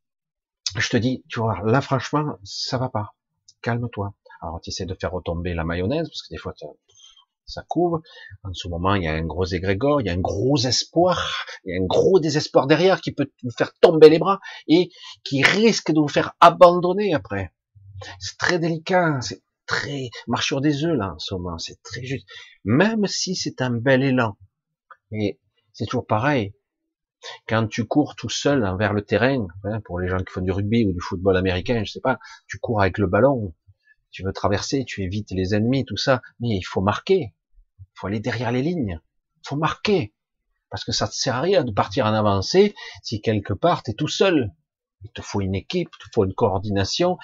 [0.76, 3.16] Je te dis, tu vois, là, franchement, ça va pas.
[3.62, 4.14] Calme-toi.
[4.42, 6.54] Alors, tu essaies de faire retomber la mayonnaise, parce que des fois,
[7.48, 8.02] ça couvre.
[8.44, 11.46] En ce moment, il y a un gros égrégore, il y a un gros espoir,
[11.66, 14.90] il y a un gros désespoir derrière qui peut vous faire tomber les bras et
[15.24, 17.54] qui risque de vous faire abandonner après.
[18.20, 22.04] C'est très délicat, c'est très marche sur des œufs là en ce moment, c'est très
[22.04, 22.28] juste.
[22.64, 24.38] Même si c'est un bel élan,
[25.12, 25.40] mais
[25.74, 26.54] c'est toujours pareil.
[27.48, 30.52] Quand tu cours tout seul vers le terrain, hein, pour les gens qui font du
[30.52, 33.54] rugby ou du football américain, je sais pas, tu cours avec le ballon,
[34.12, 37.34] tu veux traverser, tu évites les ennemis, tout ça, mais il faut marquer,
[37.98, 39.02] faut aller derrière les lignes,
[39.44, 40.14] faut marquer,
[40.70, 43.92] parce que ça te sert à rien de partir en avancée si quelque part tu
[43.92, 44.52] es tout seul.
[45.04, 47.18] Il te faut une équipe, il te faut une coordination,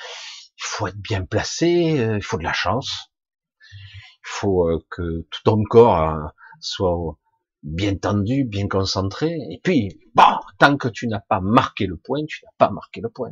[0.57, 3.11] il faut être bien placé, euh, il faut de la chance,
[3.59, 6.27] il faut euh, que tout ton corps euh,
[6.59, 7.17] soit
[7.63, 12.23] bien tendu, bien concentré, et puis, bon, tant que tu n'as pas marqué le point,
[12.27, 13.31] tu n'as pas marqué le point.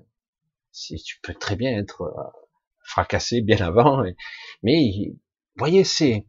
[0.72, 2.14] Si tu peux très bien être
[2.84, 4.04] fracassé bien avant,
[4.64, 5.14] mais
[5.56, 6.26] voyez, c'est,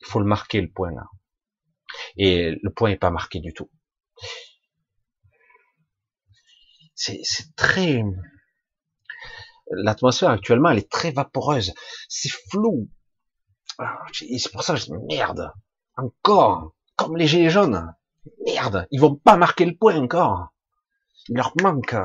[0.00, 1.06] il faut le marquer le point là,
[2.16, 3.70] et le point n'est pas marqué du tout.
[6.94, 7.22] C'est
[7.56, 8.02] très,
[9.70, 11.72] l'atmosphère actuellement, elle est très vaporeuse.
[12.08, 12.90] C'est flou.
[13.78, 15.50] Ah, c'est pour ça que je dis merde.
[15.96, 16.74] Encore.
[16.96, 17.94] Comme les gilets jaunes.
[18.44, 18.86] Merde.
[18.90, 20.48] Ils vont pas marquer le point encore.
[21.28, 21.96] Il leur manque.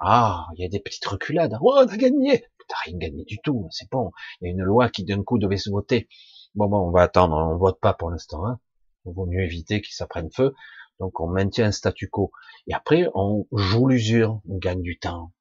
[0.00, 1.56] Ah, il y a des petites reculades.
[1.60, 2.44] Oh, on a gagné.
[2.66, 3.68] T'as rien gagné du tout.
[3.70, 4.10] C'est bon.
[4.40, 6.08] Il y a une loi qui d'un coup devait se voter.
[6.54, 7.36] Bon, bon, on va attendre.
[7.36, 8.46] On vote pas pour l'instant.
[8.46, 8.60] Hein.
[9.06, 10.54] Il vaut mieux éviter qu'ils s'apprennent feu.
[11.00, 12.32] Donc on maintient un statu quo.
[12.66, 14.40] Et après, on joue l'usure.
[14.48, 15.32] On gagne du temps.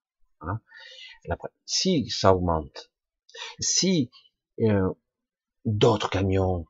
[0.42, 0.60] Hein
[1.66, 2.92] si ça augmente,
[3.60, 4.12] si
[4.60, 4.92] euh,
[5.66, 6.66] d'autres camions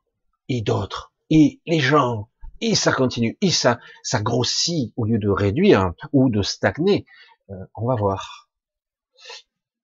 [0.48, 2.30] et d'autres et les gens
[2.60, 7.04] et ça continue et ça ça grossit au lieu de réduire ou de stagner,
[7.50, 8.48] euh, on va voir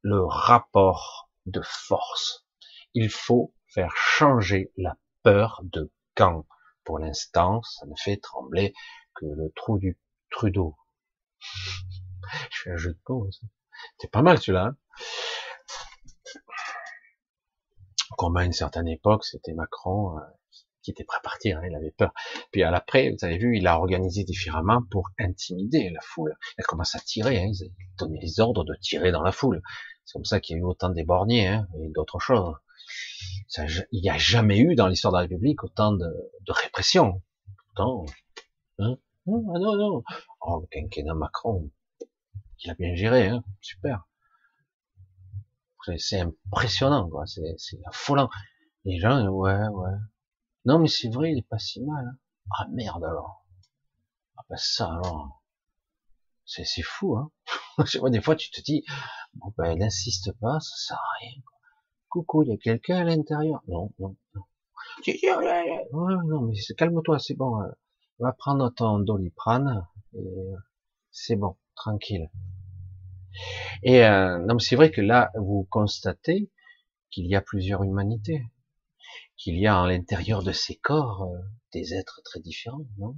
[0.03, 2.47] le rapport de force.
[2.95, 6.47] Il faut faire changer la peur de camp.
[6.85, 8.73] Pour l'instant, ça ne fait trembler
[9.15, 9.99] que le trou du
[10.31, 10.77] Trudeau.
[12.51, 13.41] Je fais un jeu de pause.
[13.99, 14.67] C'est pas mal celui-là.
[14.67, 14.77] Hein
[18.17, 20.21] Comme à une certaine époque, c'était Macron euh,
[20.83, 22.13] qui était prêt à partir, hein, il avait peur.
[22.51, 26.37] Puis à l'après, vous avez vu, il a organisé différemment pour intimider la foule.
[26.59, 29.63] Il a commencé à tirer, hein, il donné les ordres de tirer dans la foule.
[30.05, 32.55] C'est comme ça qu'il y a eu autant de hein, et d'autres choses.
[33.93, 36.07] Il n'y a jamais eu dans l'histoire de la République autant de,
[36.49, 37.23] répression.
[37.67, 38.05] Pourtant,
[38.79, 38.97] hein,
[39.27, 40.03] ah non, non.
[40.41, 41.71] Oh, le quinquennat Macron,
[42.63, 44.07] il a bien géré, hein, super.
[45.97, 47.25] C'est impressionnant, quoi.
[47.27, 48.29] C'est affolant.
[48.85, 49.91] Les gens, ouais, ouais.
[50.65, 52.07] Non, mais c'est vrai, il est pas si mal.
[52.07, 52.19] Hein.
[52.59, 53.47] Ah merde alors.
[54.37, 55.43] Ah ben ça alors.
[56.45, 57.31] C'est fou, hein.
[58.11, 58.85] des fois, tu te dis,
[59.35, 61.43] bon ben, n'insiste pas, ça sert à rien.
[62.11, 63.63] Coucou, il y a quelqu'un à l'intérieur?
[63.69, 64.43] Non, non, non.
[65.93, 67.63] Ouais, non, mais calme-toi, c'est bon.
[67.63, 67.69] Euh,
[68.19, 70.57] va prendre ton doliprane et euh,
[71.13, 72.29] c'est bon tranquille.
[73.85, 76.51] Et euh, non, c'est vrai que là, vous constatez
[77.11, 78.43] qu'il y a plusieurs humanités,
[79.37, 81.39] qu'il y a à l'intérieur de ces corps euh,
[81.73, 83.17] des êtres très différents, non?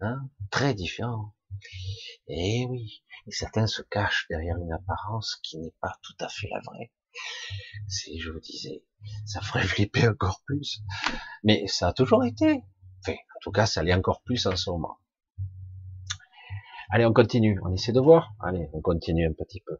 [0.00, 0.30] Hein?
[0.52, 1.34] Très différents.
[2.28, 6.48] Et oui, et certains se cachent derrière une apparence qui n'est pas tout à fait
[6.52, 6.92] la vraie.
[7.88, 8.84] Si je vous disais,
[9.26, 10.80] ça ferait flipper encore plus.
[11.42, 12.62] Mais ça a toujours été.
[13.00, 14.98] Enfin, en tout cas, ça l'est encore plus en ce moment.
[16.90, 17.60] Allez, on continue.
[17.64, 18.34] On essaie de voir.
[18.40, 19.78] Allez, on continue un petit peu.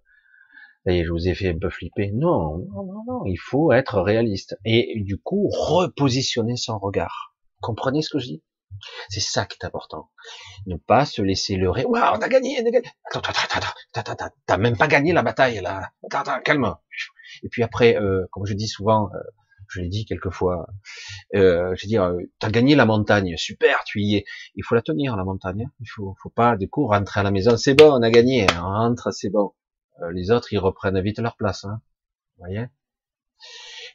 [0.87, 2.11] Et je vous ai fait un peu flipper.
[2.13, 3.25] Non, non, non, non.
[3.25, 4.59] Il faut être réaliste.
[4.65, 7.35] Et du coup, repositionner son regard.
[7.61, 8.43] Comprenez ce que je dis?
[9.09, 10.11] C'est ça qui est important.
[10.67, 11.85] Ne pas se laisser leurrer.
[11.87, 12.89] Waouh, on a gagné, on a gagné.
[13.11, 15.91] Attends, attends, attends, attends, t'as même pas gagné la bataille là.
[16.05, 16.75] Attends, attends, calme.
[17.43, 19.19] Et puis après, euh, comme je dis souvent, euh,
[19.69, 20.67] je l'ai dit quelquefois.
[21.35, 24.25] Euh, je veux dire, euh, tu as gagné la montagne, super, tu y es.
[24.55, 25.65] Il faut la tenir la montagne.
[25.67, 25.73] Hein.
[25.81, 27.57] Il faut, faut pas du coup rentrer à la maison.
[27.57, 29.53] C'est bon, on a gagné, on rentre, c'est bon.
[30.13, 31.65] Les autres, ils reprennent vite leur place.
[31.65, 31.81] Hein.
[32.37, 32.67] Vous voyez?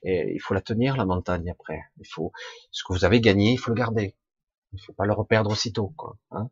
[0.03, 1.81] Et il faut la tenir la montagne après.
[1.99, 2.31] Il faut
[2.71, 4.15] ce que vous avez gagné, il faut le garder.
[4.71, 5.93] Il faut pas le reperdre aussitôt.
[6.31, 6.49] Hein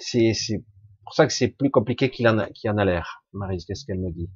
[0.00, 0.62] c'est
[1.04, 3.24] pour ça que c'est plus compliqué qu'il en a, en a l'air.
[3.32, 4.30] Marise, qu'est-ce qu'elle me dit?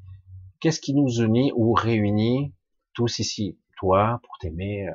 [0.64, 2.54] Qu'est-ce qui nous unit ou réunit
[2.94, 3.58] tous ici?
[3.76, 4.92] Toi, pour t'aimer, euh,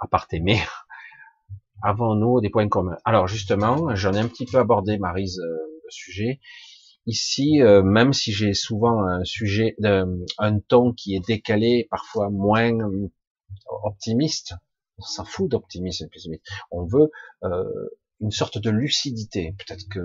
[0.00, 0.58] à part t'aimer,
[1.84, 2.98] avons-nous des points communs?
[3.04, 6.40] Alors justement, j'en ai un petit peu abordé, Marise, euh, le sujet.
[7.06, 12.76] Ici, euh, même si j'ai souvent un sujet, un ton qui est décalé, parfois moins
[13.84, 14.54] optimiste,
[14.98, 16.08] on s'en fout d'optimisme
[16.72, 17.12] On veut
[18.18, 19.54] une sorte de lucidité.
[19.56, 20.00] Peut-être que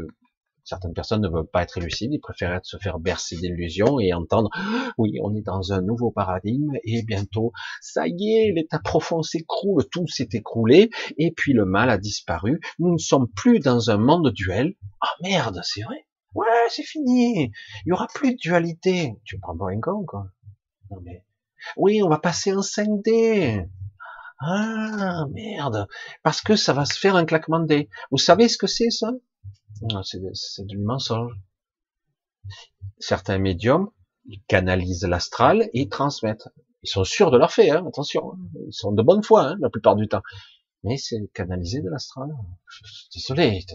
[0.68, 4.49] certaines personnes ne veulent pas être lucides, ils préfèrent se faire bercer d'illusions et entendre
[4.98, 9.85] oui, on est dans un nouveau paradigme et bientôt, ça y est, l'état profond s'écroule,
[9.89, 12.60] tout s'est écroulé et puis le mal a disparu.
[12.80, 14.76] Nous ne sommes plus dans un monde duel.
[15.02, 16.06] Ah merde, c'est vrai.
[16.35, 17.52] Ouais, c'est fini.
[17.85, 19.15] Il y aura plus de dualité.
[19.23, 20.27] Tu me prends pas un con, quoi.
[20.91, 21.23] Non mais,
[21.77, 23.68] oui, on va passer en 5D.
[24.39, 25.88] Ah, merde.
[26.23, 27.89] Parce que ça va se faire un claquement de dés.
[28.11, 29.11] Vous savez ce que c'est, ça?
[30.03, 31.33] C'est du mensonge.
[32.99, 33.89] Certains médiums,
[34.25, 36.49] ils canalisent l'astral et ils transmettent.
[36.83, 38.33] Ils sont sûrs de leur fait, hein, attention.
[38.33, 38.37] Hein.
[38.67, 40.21] Ils sont de bonne foi, hein, la plupart du temps.
[40.83, 42.29] Mais c'est canaliser de l'astral.
[43.13, 43.65] Désolé.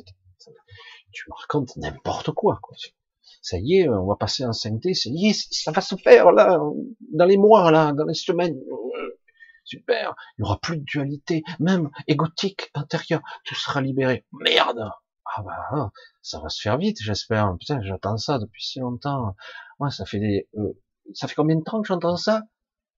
[1.11, 2.77] Tu me racontes n'importe quoi, quoi.
[3.43, 6.31] Ça y est, on va passer en 5D, ça y est, ça va se faire,
[6.31, 6.61] là,
[7.13, 8.59] dans les mois, là, dans les semaines.
[9.65, 10.15] Super.
[10.39, 13.21] Il n'y aura plus de dualité, même égotique intérieur.
[13.45, 14.25] Tout sera libéré.
[14.33, 14.91] Merde.
[15.25, 15.91] Ah bah, hein,
[16.23, 17.57] ça va se faire vite, j'espère.
[17.59, 19.35] Putain, j'attends ça depuis si longtemps.
[19.81, 20.73] Moi, ça fait des, euh,
[21.15, 22.43] ça fait combien de temps que j'entends ça?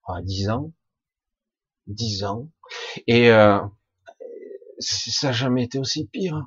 [0.06, 0.72] Ah, dix ans.
[1.86, 2.50] Dix ans.
[3.06, 3.58] Et euh,
[4.78, 6.46] ça n'a jamais été aussi pire.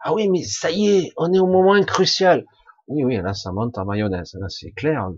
[0.00, 2.44] Ah oui, mais ça y est, on est au moment crucial.
[2.88, 4.34] Oui, oui, là, ça monte en mayonnaise.
[4.40, 5.10] Là, c'est clair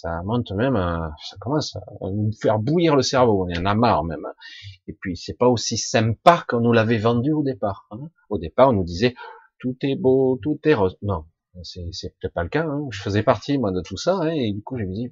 [0.00, 4.04] ça monte même, ça commence à nous faire bouillir le cerveau, on en a marre
[4.04, 4.26] même.
[4.88, 7.86] Et puis c'est pas aussi sympa qu'on nous l'avait vendu au départ.
[7.90, 8.10] Hein.
[8.28, 9.14] Au départ, on nous disait
[9.58, 10.96] tout est beau, tout est rose.
[11.02, 11.26] Non,
[11.62, 12.64] c'est peut-être pas le cas.
[12.64, 12.86] Hein.
[12.90, 15.08] Je faisais partie moi de tout ça, hein, et du coup je me dis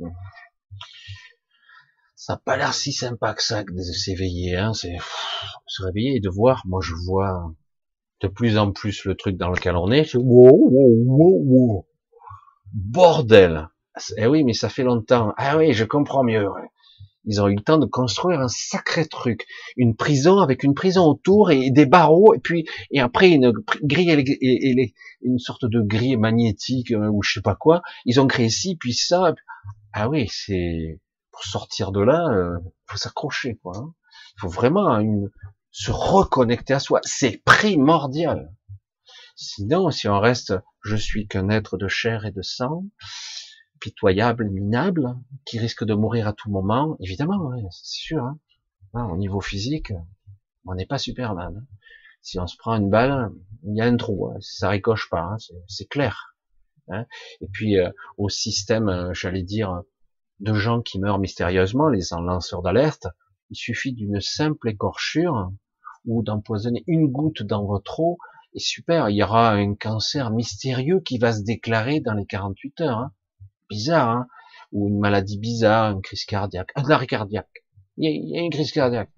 [2.16, 4.56] ça n'a pas l'air si sympa que ça de s'éveiller.
[4.56, 4.72] Hein.
[4.74, 4.96] C'est
[5.66, 6.62] se réveiller et de voir.
[6.66, 7.52] Moi je vois
[8.20, 10.14] de plus en plus le truc dans lequel on est.
[10.14, 11.86] wow, wow, wow, wow.
[12.72, 13.68] Bordel
[14.16, 15.32] eh oui, mais ça fait longtemps.
[15.36, 16.48] Ah oui, je comprends mieux.
[17.24, 19.46] Ils ont eu le temps de construire un sacré truc,
[19.76, 23.52] une prison avec une prison autour et des barreaux et puis et après une
[23.84, 27.82] grille et, une sorte de grille magnétique euh, ou je sais pas quoi.
[28.06, 29.34] Ils ont créé ci puis ça.
[29.92, 31.00] Ah oui, c'est
[31.30, 33.76] pour sortir de là, euh, faut s'accrocher quoi.
[33.76, 33.94] Hein.
[34.36, 35.00] Il faut vraiment
[35.70, 37.00] se reconnecter à soi.
[37.04, 38.52] C'est primordial.
[39.36, 42.84] Sinon, si on reste, je suis qu'un être de chair et de sang,
[43.82, 48.22] pitoyable, minable, qui risque de mourir à tout moment, évidemment, c'est sûr.
[48.22, 48.38] Hein.
[48.94, 49.08] hein.
[49.10, 49.92] au niveau physique,
[50.64, 51.56] on n'est pas Superman.
[51.58, 51.66] Hein.
[52.20, 53.32] Si on se prend une balle,
[53.64, 54.36] il y a un trou, hein.
[54.40, 55.36] ça ricoche pas, hein.
[55.66, 56.36] c'est clair.
[57.40, 59.82] Et puis euh, au système, euh, j'allais dire,
[60.38, 63.08] de gens qui meurent mystérieusement, les lanceurs d'alerte,
[63.50, 65.50] il suffit d'une simple écorchure
[66.04, 68.18] ou d'empoisonner une goutte dans votre eau,
[68.54, 72.80] et super, il y aura un cancer mystérieux qui va se déclarer dans les 48
[72.82, 72.98] heures.
[72.98, 73.12] Hein
[73.68, 74.26] bizarre, hein,
[74.72, 77.64] ou une maladie bizarre, une crise cardiaque, un arrêt cardiaque.
[77.98, 79.10] Il y, a, une crise cardiaque.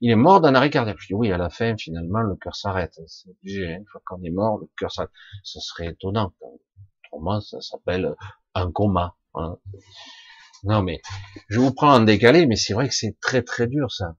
[0.00, 0.98] Il est mort d'un arrêt cardiaque.
[1.00, 3.00] Je dis oui, à la fin, finalement, le cœur s'arrête.
[3.06, 3.72] C'est obligé.
[3.72, 3.78] Hein.
[3.78, 5.10] Une fois qu'on est mort, le cœur s'arrête.
[5.42, 6.32] Ce serait étonnant.
[7.10, 8.14] Autrement, ça s'appelle
[8.54, 9.16] un coma.
[9.34, 9.58] Hein.
[10.64, 11.00] Non, mais
[11.48, 14.16] je vous prends en décalé, mais c'est vrai que c'est très très dur ça.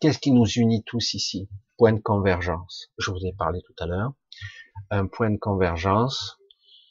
[0.00, 1.48] Qu'est-ce qui nous unit tous ici?
[1.78, 2.90] Point de convergence.
[2.98, 4.12] Je vous ai parlé tout à l'heure.
[4.90, 6.38] Un point de convergence,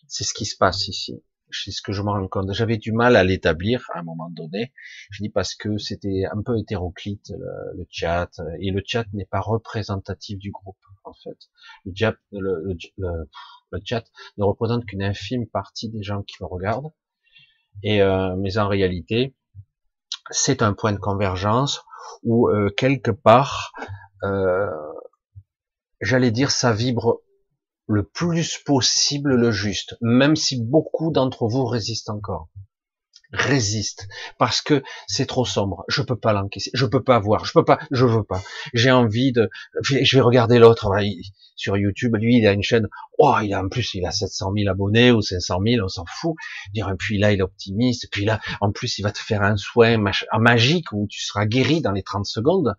[0.08, 1.24] c'est ce qui se passe ici
[1.64, 2.52] c'est ce que je me rends compte.
[2.54, 4.74] J'avais du mal à l'établir à un moment donné.
[5.12, 8.30] Je dis parce que c'était un peu hétéroclite le, chat
[8.60, 11.38] et le chat n'est pas représentatif du groupe en fait.
[11.86, 12.78] Le chat, le,
[14.38, 16.92] ne représente qu'une infime partie des gens qui me regardent.
[17.84, 19.36] Et euh, mais en réalité,
[20.30, 21.84] c'est un point de convergence
[22.24, 23.74] où euh, quelque part,
[24.24, 24.70] euh,
[26.02, 27.22] j'allais dire, ça vibre
[27.88, 32.50] le plus possible le juste, même si beaucoup d'entre vous résistent encore.
[33.32, 34.08] Résiste,
[34.38, 35.84] parce que c'est trop sombre.
[35.88, 38.42] Je peux pas l'encaisser, je peux pas voir, je peux pas, je veux pas.
[38.74, 39.50] J'ai envie de,
[39.82, 40.90] je vais regarder l'autre
[41.56, 42.16] sur YouTube.
[42.16, 42.88] Lui, il a une chaîne.
[43.18, 46.06] Oh, il a en plus, il a 700 000 abonnés ou 500 000, on s'en
[46.06, 46.36] fout.
[46.74, 48.08] Dire, puis là, il est optimiste.
[48.12, 51.82] Puis là, en plus, il va te faire un soin magique où tu seras guéri
[51.82, 52.76] dans les 30 secondes.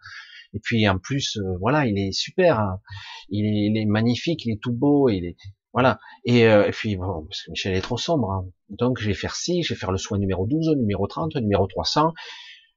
[0.57, 2.81] Et puis en plus, euh, voilà, il est super, hein.
[3.29, 5.37] il, est, magnifique, il est tout beau, il est
[5.75, 6.01] Voilà.
[6.25, 8.31] Et, euh, et, puis, bon, parce que Michel est trop sombre.
[8.31, 8.47] Hein.
[8.71, 11.67] Donc, je vais faire ci, je vais faire le soin numéro 12, numéro 30, numéro
[11.67, 12.15] 300.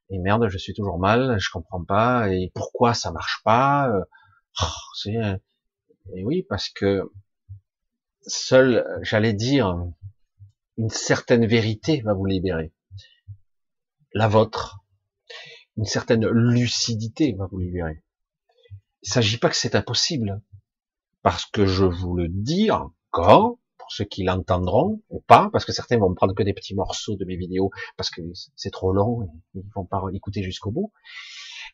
[0.09, 2.33] Et merde, je suis toujours mal, je comprends pas.
[2.33, 4.03] Et pourquoi ça marche pas euh,
[4.61, 4.65] oh,
[4.95, 5.15] C'est
[6.15, 7.09] et oui, parce que
[8.23, 9.73] seul, j'allais dire,
[10.77, 12.73] une certaine vérité va vous libérer.
[14.13, 14.78] La vôtre.
[15.79, 18.03] Une certaine lucidité va vous libérer.
[19.01, 20.41] Il ne s'agit pas que c'est impossible.
[21.21, 25.71] Parce que je vous le dis encore, pour ceux qui l'entendront ou pas, parce que
[25.71, 28.21] certains vont me prendre que des petits morceaux de mes vidéos parce que
[28.57, 30.91] c'est trop long, ils vont pas écouter jusqu'au bout.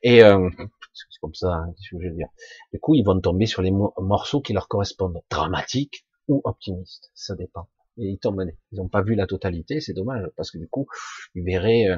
[0.03, 0.51] Et euh,
[0.93, 2.27] c'est comme ça, hein, ce que je veux dire.
[2.73, 7.33] Du coup, ils vont tomber sur les morceaux qui leur correspondent, dramatiques ou optimistes, ça
[7.33, 7.69] dépend.
[7.97, 10.85] Et ils tombent, ils n'ont pas vu la totalité, c'est dommage, parce que du coup,
[11.33, 11.97] ils verraient, euh,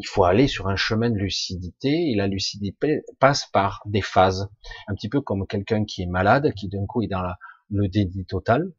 [0.00, 4.48] il faut aller sur un chemin de lucidité, et la lucidité passe par des phases,
[4.88, 7.22] un petit peu comme quelqu'un qui est malade, qui d'un coup est dans
[7.68, 8.72] le déni total.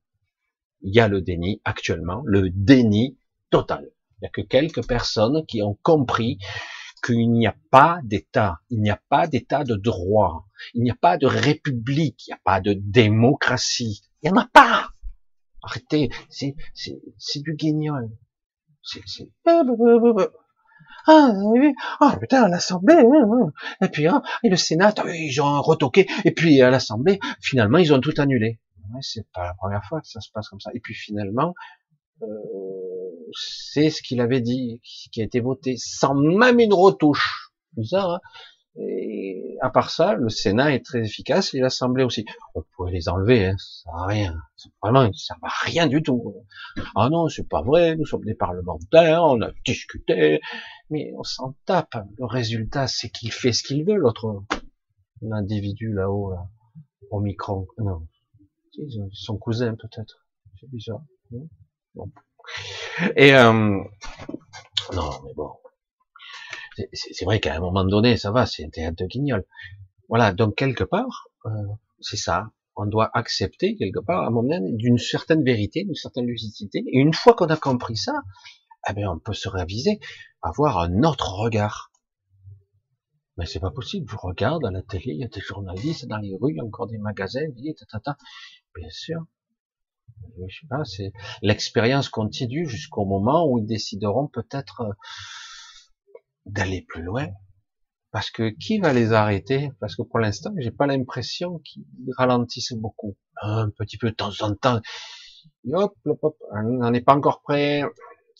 [0.82, 3.20] Il y a le déni actuellement, le déni
[3.52, 3.92] total.
[4.18, 6.40] Il n'y a que quelques personnes qui ont compris
[7.06, 10.96] qu'il n'y a pas d'État, il n'y a pas d'État de droit, il n'y a
[10.96, 14.90] pas de république, il n'y a pas de démocratie, il n'y en a pas.
[15.62, 16.56] Arrêtez, c'est
[17.36, 18.10] du guignol.
[18.82, 19.30] C'est
[21.08, 23.04] ah, oui, ah putain l'Assemblée,
[23.82, 27.94] et puis ah, et le Sénat, ils ont retoqué, et puis à l'Assemblée, finalement ils
[27.94, 28.60] ont tout annulé.
[29.02, 30.72] c'est pas la première fois que ça se passe comme ça.
[30.74, 31.54] Et puis finalement,
[32.22, 32.28] euh,
[33.34, 37.52] c'est ce qu'il avait dit, qui a été voté, sans même une retouche.
[37.74, 38.20] Bizarre, hein?
[38.78, 42.26] Et à part ça, le Sénat est très efficace et l'Assemblée aussi.
[42.56, 44.42] On pourrait les enlever, hein, ça sert à rien.
[44.82, 46.36] Vraiment, ça va rien du tout.
[46.96, 50.40] Ah non, c'est pas vrai, nous sommes des parlementaires, on a discuté,
[50.90, 51.96] mais on s'en tape.
[52.18, 54.44] Le résultat, c'est qu'il fait ce qu'il veut, l'autre,
[55.22, 56.48] l'individu là-haut, là,
[57.10, 57.68] au micro.
[57.78, 58.08] Non,
[59.12, 60.26] son cousin peut-être.
[60.60, 61.02] C'est bizarre.
[63.16, 63.52] Et euh,
[64.94, 65.52] non, mais bon.
[66.94, 69.46] C'est vrai qu'à un moment donné, ça va, c'est un théâtre de guignol.
[70.10, 71.50] Voilà, donc quelque part, euh,
[72.00, 72.52] c'est ça.
[72.76, 76.84] On doit accepter quelque part, à un moment donné, d'une certaine vérité, d'une certaine lucidité.
[76.88, 78.22] Et une fois qu'on a compris ça,
[78.90, 80.00] eh bien, on peut se réviser,
[80.42, 81.92] avoir un autre regard.
[83.38, 84.10] Mais c'est pas possible.
[84.10, 86.60] Je regarde à la télé, il y a des journalistes dans les rues, il y
[86.60, 87.48] a encore des magasins,
[88.76, 89.26] Bien sûr,
[90.48, 94.94] je sais pas, c'est l'expérience continue jusqu'au moment où ils décideront peut-être euh,
[96.46, 97.28] d'aller plus loin.
[98.12, 99.72] Parce que qui va les arrêter?
[99.80, 101.86] Parce que pour l'instant, j'ai pas l'impression qu'ils
[102.18, 103.16] ralentissent beaucoup.
[103.42, 104.82] Un petit peu de temps en temps.
[105.72, 107.84] hop, on n'en est pas encore prêt.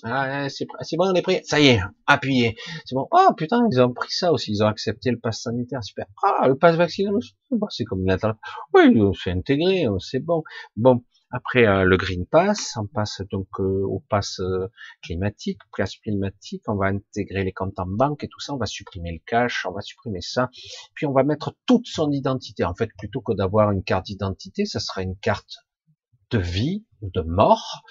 [0.04, 0.66] Ah, c'est
[0.98, 1.42] bon, on est prêt.
[1.46, 2.58] Ça y est, appuyé.
[2.86, 3.08] C'est bon.
[3.12, 4.52] Oh putain, ils ont pris ça aussi.
[4.52, 5.84] Ils ont accepté le pass sanitaire.
[5.84, 6.06] Super.
[6.24, 7.14] Ah, le pass vaccinal.
[7.70, 8.18] C'est comme une
[8.74, 9.86] Oui, c'est intégré.
[10.00, 10.44] C'est bon.
[10.76, 11.04] Bon.
[11.32, 14.68] Après euh, le Green Pass, on passe donc euh, au pass euh,
[15.02, 18.66] climatique, pass climatique, on va intégrer les comptes en banque et tout ça, on va
[18.66, 20.50] supprimer le cash, on va supprimer ça,
[20.94, 22.66] puis on va mettre toute son identité.
[22.66, 25.60] En fait, plutôt que d'avoir une carte d'identité, ça sera une carte
[26.32, 27.84] de vie ou de mort,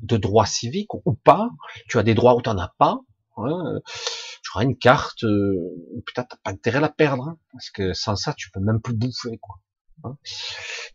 [0.00, 1.50] de droit civique ou pas.
[1.88, 3.00] Tu as des droits ou tu n'en as pas.
[3.36, 3.80] Hein.
[4.42, 5.74] Tu auras une carte, euh,
[6.06, 8.80] peut-être t'as pas intérêt à la perdre, hein, parce que sans ça, tu peux même
[8.80, 9.56] plus bouffer, quoi.
[10.04, 10.16] Hein.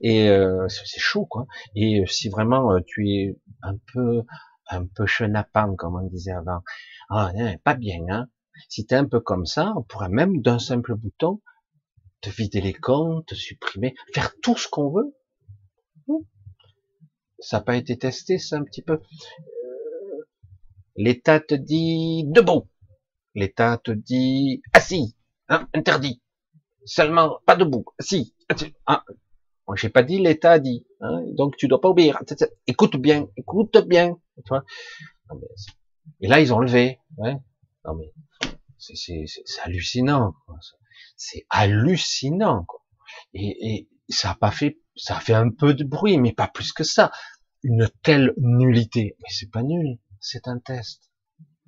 [0.01, 1.47] Et euh, c'est chaud, quoi.
[1.75, 4.23] Et euh, si vraiment euh, tu es un peu
[4.69, 6.61] un peu chenapan, comme on disait avant,
[7.09, 7.31] ah,
[7.63, 8.27] pas bien, hein.
[8.69, 11.41] Si tu es un peu comme ça, on pourrait même d'un simple bouton
[12.21, 15.15] te vider les comptes, te supprimer, faire tout ce qu'on veut.
[17.39, 18.99] Ça n'a pas été testé, c'est un petit peu?
[20.95, 22.67] L'État te dit debout.
[23.35, 25.15] L'État te dit assis,
[25.47, 26.21] hein, interdit.
[26.85, 28.33] Seulement pas debout, assis,
[28.85, 29.03] ah,
[29.75, 30.85] j'ai pas dit, l'État a dit.
[31.01, 32.21] Hein, donc tu dois pas obéir.
[32.67, 34.17] Écoute bien, écoute bien.
[34.37, 34.63] Tu vois
[36.21, 36.99] et là ils ont levé.
[37.17, 38.13] Non mais
[38.77, 39.25] c'est
[39.63, 40.35] hallucinant.
[41.15, 42.65] C'est hallucinant.
[42.65, 42.81] Quoi.
[43.33, 46.85] Et, ça a pas fait, ça fait un peu de bruit, mais pas plus que
[46.85, 47.11] ça.
[47.63, 49.17] Une telle nullité.
[49.19, 49.99] Mais c'est pas nul.
[50.21, 51.11] C'est un test.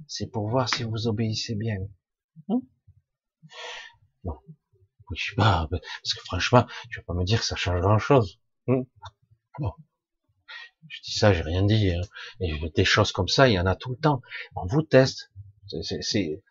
[0.07, 1.75] C'est pour voir si vous obéissez bien.
[2.47, 2.61] Hein?
[5.09, 7.81] Oui, je sais pas, parce que franchement, tu vas pas me dire que ça change
[7.81, 8.39] grand chose.
[8.67, 8.83] Hmm.
[9.59, 9.71] bon.
[10.87, 11.91] Je dis ça, j'ai rien dit.
[11.91, 12.01] Hein.
[12.39, 14.21] Et des choses comme ça, il y en a tout le temps.
[14.55, 15.31] On vous teste.
[16.01, 16.41] C'est,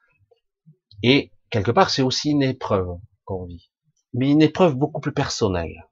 [1.02, 2.89] Et quelque part, c'est aussi une épreuve
[3.24, 3.70] qu'on vit.
[4.12, 5.89] Mais une épreuve beaucoup plus personnelle.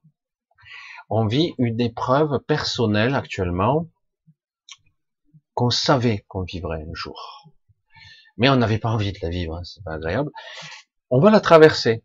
[1.08, 3.88] On vit une épreuve personnelle actuellement
[5.54, 7.50] qu'on savait qu'on vivrait un jour.
[8.36, 10.30] Mais on n'avait pas envie de la vivre, hein, c'est pas agréable.
[11.10, 12.04] On va la traverser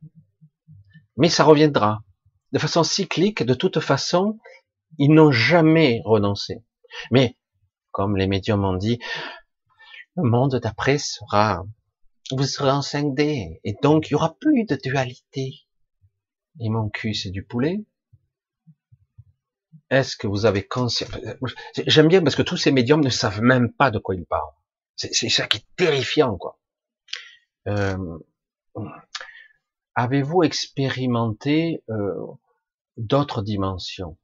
[1.22, 2.04] mais ça reviendra.
[2.52, 4.40] De façon cyclique, de toute façon,
[4.98, 6.66] Ils n'ont jamais renoncé.
[7.12, 7.38] Mais,
[7.92, 9.00] comme les médiums ont dit,
[10.18, 11.64] le monde d'après sera,
[12.32, 15.54] vous serez en 5D, et donc il y aura plus de dualité.
[16.60, 17.86] Et mon cul, c'est du poulet.
[19.92, 21.12] Est-ce que vous avez conscience
[21.88, 24.56] J'aime bien parce que tous ces médiums ne savent même pas de quoi ils parlent.
[24.96, 26.60] C'est ça qui est terrifiant, quoi.
[27.68, 28.18] Euh,
[29.96, 32.26] Avez-vous expérimenté euh,
[32.98, 34.18] d'autres dimensions,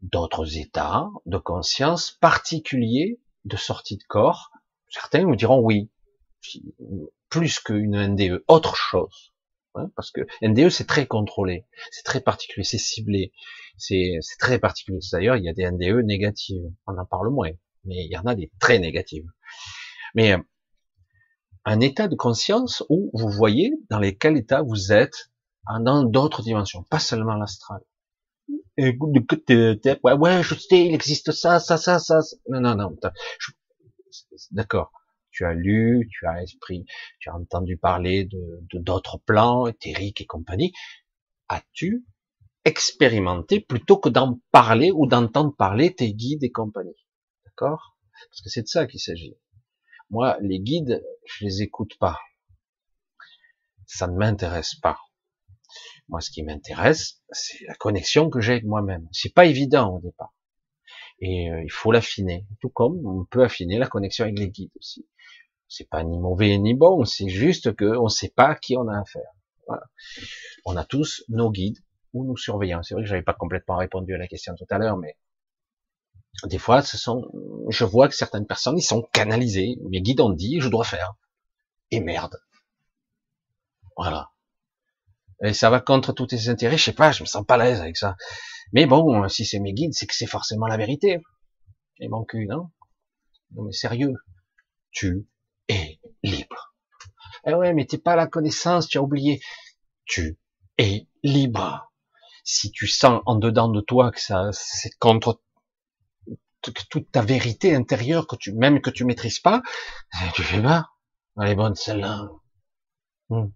[0.00, 4.50] d'autres états de conscience particuliers de sortie de corps?
[4.88, 5.90] Certains me diront oui,
[7.28, 9.32] plus qu'une NDE, autre chose.
[9.74, 13.32] Hein, parce que NDE c'est très contrôlé, c'est très particulier, c'est ciblé,
[13.78, 14.98] c'est très particulier.
[15.12, 17.52] D'ailleurs, il y a des NDE négatives, on en parle moins,
[17.84, 19.26] mais il y en a des très négatives.
[20.14, 20.38] Mais euh,
[21.64, 25.30] un état de conscience où vous voyez dans quel état vous êtes
[25.80, 27.80] dans d'autres dimensions, pas seulement l'astral.
[28.78, 32.20] Ouais, ouais, je sais, il existe ça, ça, ça, ça.
[32.48, 32.96] Non, non, non.
[34.50, 34.90] D'accord.
[35.30, 36.84] Tu as lu, tu as esprit,
[37.18, 40.72] tu as entendu parler de d'autres plans, éthériques et compagnie.
[41.48, 42.04] As-tu
[42.64, 47.06] expérimenté plutôt que d'en parler ou d'entendre parler tes guides et compagnie?
[47.46, 47.96] D'accord?
[48.30, 49.36] Parce que c'est de ça qu'il s'agit.
[50.12, 52.20] Moi, les guides, je les écoute pas.
[53.86, 54.98] Ça ne m'intéresse pas.
[56.08, 59.08] Moi, ce qui m'intéresse, c'est la connexion que j'ai avec moi-même.
[59.10, 60.34] C'est pas évident au départ.
[61.20, 62.46] Et euh, il faut l'affiner.
[62.60, 65.08] Tout comme on peut affiner la connexion avec les guides aussi.
[65.66, 68.88] C'est pas ni mauvais ni bon, c'est juste que on sait pas à qui on
[68.88, 69.32] a affaire.
[69.66, 69.84] Voilà.
[70.66, 71.78] On a tous nos guides
[72.12, 72.82] ou nos surveillants.
[72.82, 75.16] C'est vrai que j'avais pas complètement répondu à la question tout à l'heure, mais
[76.44, 77.30] des fois, ce sont,
[77.68, 79.76] je vois que certaines personnes, ils sont canalisés.
[79.90, 81.14] Mes guides ont dit, je dois faire.
[81.90, 82.40] Et merde.
[83.96, 84.30] Voilà.
[85.44, 86.78] Et ça va contre tous tes intérêts.
[86.78, 88.16] Je sais pas, je me sens pas à l'aise avec ça.
[88.72, 91.20] Mais bon, si c'est mes guides, c'est que c'est forcément la vérité.
[92.00, 92.70] Et mon cul, non?
[93.52, 94.14] Non, mais sérieux.
[94.90, 95.28] Tu
[95.68, 96.74] es libre.
[97.46, 99.40] Eh ouais, mais t'es pas la connaissance, tu as oublié.
[100.04, 100.38] Tu
[100.78, 101.92] es libre.
[102.44, 105.40] Si tu sens en dedans de toi que ça, c'est contre
[106.62, 109.62] toute ta vérité intérieure que tu, même que tu maîtrises pas,
[110.14, 110.90] eh, tu fais pas.
[111.40, 112.28] Elle est bonne celle-là.
[113.28, 113.48] Hmm.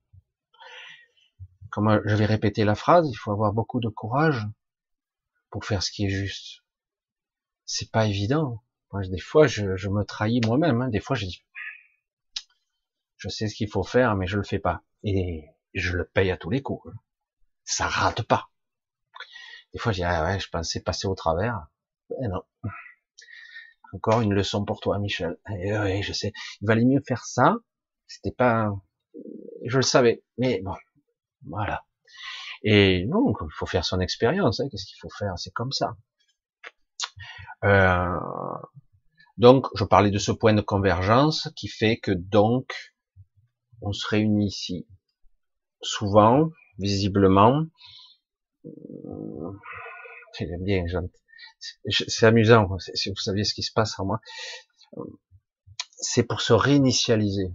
[1.71, 4.47] Comme je vais répéter la phrase, il faut avoir beaucoup de courage
[5.51, 6.63] pour faire ce qui est juste.
[7.65, 8.63] C'est pas évident.
[8.95, 10.83] des fois, je, me trahis moi-même.
[10.83, 10.89] Hein.
[10.89, 11.45] Des fois, je dis,
[13.19, 14.83] je sais ce qu'il faut faire, mais je le fais pas.
[15.03, 16.89] Et je le paye à tous les coups.
[17.65, 18.51] Ça rate pas.
[19.73, 21.67] Des fois, je dis, ah ouais, je pensais passer au travers.
[22.23, 22.43] Eh non.
[23.93, 25.37] Encore une leçon pour toi, Michel.
[25.51, 26.33] Eh oui, je sais.
[26.61, 27.57] Il valait mieux faire ça.
[28.07, 28.71] C'était pas,
[29.65, 30.23] je le savais.
[30.39, 30.75] Mais bon,
[31.47, 31.85] voilà.
[32.63, 34.61] Et non, il faut faire son expérience.
[34.61, 34.69] Hein.
[34.71, 35.39] Qu'est-ce qu'il faut faire?
[35.39, 35.97] C'est comme ça.
[37.65, 38.19] Euh,
[39.37, 42.73] donc, je parlais de ce point de convergence qui fait que donc
[43.83, 44.87] on se réunit ici.
[45.83, 47.65] Souvent, visiblement,
[50.39, 50.85] j'aime bien,
[51.89, 54.21] c'est amusant, si vous saviez ce qui se passe en moi,
[55.99, 57.53] c'est pour se réinitialiser,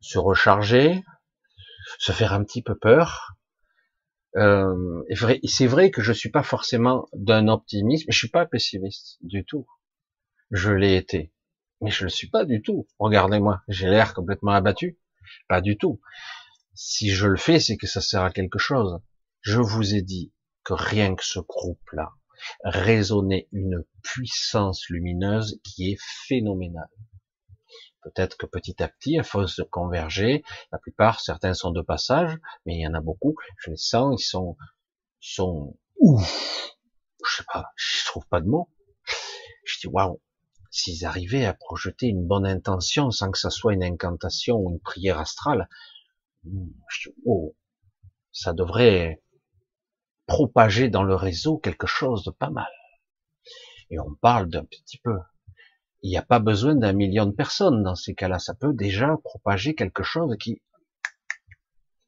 [0.00, 1.02] se recharger,
[1.98, 3.34] se faire un petit peu peur.
[4.36, 5.02] Euh,
[5.44, 9.66] c'est vrai que je suis pas forcément d'un optimisme, je suis pas pessimiste du tout.
[10.50, 11.32] Je l'ai été,
[11.80, 12.86] mais je le suis pas du tout.
[12.98, 14.98] Regardez-moi, j'ai l'air complètement abattu,
[15.48, 16.00] pas du tout.
[16.74, 19.00] Si je le fais, c'est que ça sert à quelque chose.
[19.40, 20.32] Je vous ai dit,
[20.74, 22.12] rien que ce groupe-là
[22.64, 26.90] résonnait une puissance lumineuse qui est phénoménale.
[28.02, 30.42] Peut-être que petit à petit, à force de converger,
[30.72, 34.22] la plupart, certains sont de passage, mais il y en a beaucoup, je les sens,
[34.22, 34.56] ils sont,
[35.20, 36.76] sont, ouf,
[37.26, 38.70] je sais pas, je trouve pas de mots.
[39.64, 40.22] Je dis, waouh,
[40.70, 44.80] s'ils arrivaient à projeter une bonne intention sans que ça soit une incantation ou une
[44.80, 45.68] prière astrale,
[46.44, 47.56] je dis, oh,
[48.32, 49.20] ça devrait
[50.28, 52.70] propager dans le réseau quelque chose de pas mal.
[53.90, 55.16] Et on parle d'un petit peu.
[56.02, 58.38] Il n'y a pas besoin d'un million de personnes dans ces cas-là.
[58.38, 60.62] Ça peut déjà propager quelque chose qui,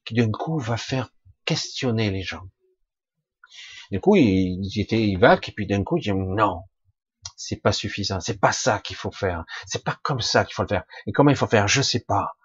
[0.05, 1.11] qui d'un coup va faire
[1.45, 2.45] questionner les gens.
[3.91, 6.63] Du coup, étaient Ivac, et puis d'un coup, ils disent non,
[7.37, 10.63] c'est pas suffisant, c'est pas ça qu'il faut faire, c'est pas comme ça qu'il faut
[10.63, 10.85] le faire.
[11.07, 12.37] Et comment il faut faire, je sais pas,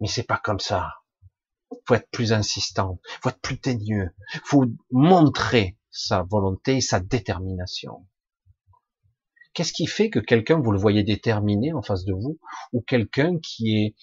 [0.00, 0.99] mais c'est pas comme ça
[1.86, 4.10] faut être plus insistant, faut être plus teigneux,
[4.44, 8.06] faut montrer sa volonté, sa détermination.
[9.52, 12.38] Qu'est-ce qui fait que quelqu'un vous le voyez déterminé en face de vous,
[12.72, 13.94] ou quelqu'un qui est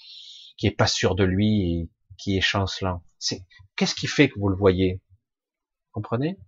[0.57, 3.03] qui est pas sûr de lui et qui est chancelant?
[3.19, 3.45] C'est
[3.75, 5.01] qu'est-ce qui fait que vous le voyez?
[5.91, 6.39] Comprenez?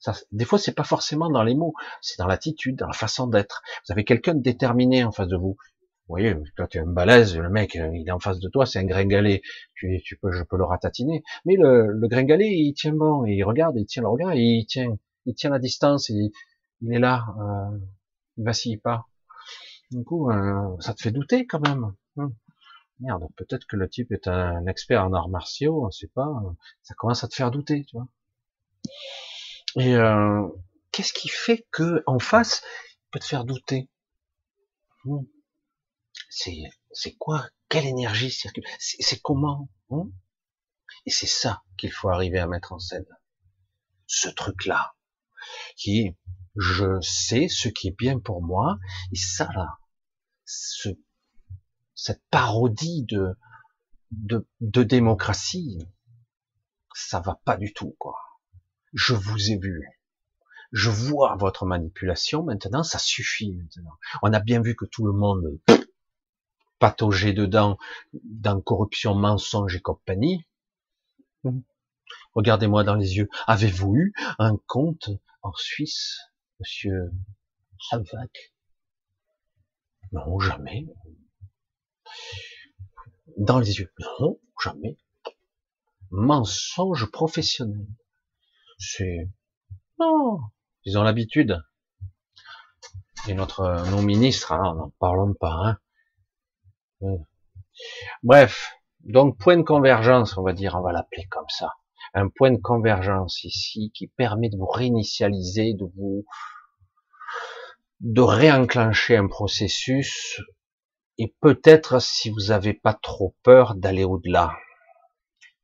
[0.00, 1.72] Ça, des fois, c'est pas forcément dans les mots,
[2.02, 3.62] c'est dans l'attitude, dans la façon d'être.
[3.86, 5.56] Vous avez quelqu'un de déterminé en face de vous.
[6.06, 8.48] Vous voyez, toi tu es un balèze, le mec, euh, il est en face de
[8.50, 9.40] toi, c'est un gringalet,
[9.74, 11.22] tu, tu peux, je peux le ratatiner.
[11.46, 14.98] Mais le, le gringalet, il tient bon, il regarde, il tient le regard, il tient,
[15.24, 16.30] il tient la distance, il,
[16.82, 17.78] il est là, euh,
[18.36, 19.06] il vacille pas.
[19.90, 21.94] Du coup, euh, ça te fait douter quand même.
[22.16, 22.34] Hum.
[23.00, 26.30] Merde, peut-être que le type est un expert en arts martiaux, on sait pas.
[26.82, 28.08] Ça commence à te faire douter, tu vois.
[29.76, 30.46] Et euh,
[30.92, 32.62] qu'est-ce qui fait que en face,
[32.92, 33.88] il peut te faire douter?
[35.06, 35.26] Hum.
[36.36, 37.48] C'est c'est quoi?
[37.68, 38.64] Quelle énergie circule?
[38.80, 40.12] C'est comment hum?
[41.06, 43.06] Et c'est ça qu'il faut arriver à mettre en scène.
[44.08, 44.96] Ce truc-là,
[45.76, 46.16] qui
[46.56, 48.78] je sais ce qui est bien pour moi,
[49.12, 49.78] et ça là,
[50.44, 50.88] ce,
[51.94, 53.36] cette parodie de,
[54.10, 55.78] de, de démocratie,
[56.94, 58.16] ça va pas du tout, quoi.
[58.92, 59.88] Je vous ai vu.
[60.72, 63.96] Je vois votre manipulation maintenant, ça suffit maintenant.
[64.22, 65.60] On a bien vu que tout le monde
[66.84, 67.78] pataugeait dedans,
[68.12, 70.44] dans corruption, mensonge et compagnie.
[72.34, 73.30] Regardez-moi dans les yeux.
[73.46, 75.08] Avez-vous eu un compte
[75.40, 76.18] en Suisse,
[76.60, 77.10] monsieur
[77.90, 78.52] Havak
[80.12, 80.84] Non, jamais.
[83.38, 83.90] Dans les yeux
[84.20, 84.98] Non, jamais.
[86.10, 87.86] Mensonge professionnel.
[88.76, 89.30] C'est...
[89.98, 90.38] Non,
[90.84, 91.64] ils ont l'habitude.
[93.26, 95.54] Et notre, nos ministres, hein, n'en parlons pas.
[95.54, 95.78] Hein.
[98.22, 101.70] Bref, donc point de convergence, on va dire, on va l'appeler comme ça
[102.14, 106.24] un point de convergence ici qui permet de vous réinitialiser, de vous
[108.00, 110.40] de réenclencher un processus
[111.18, 114.52] et peut-être si vous n'avez pas trop peur d'aller au-delà.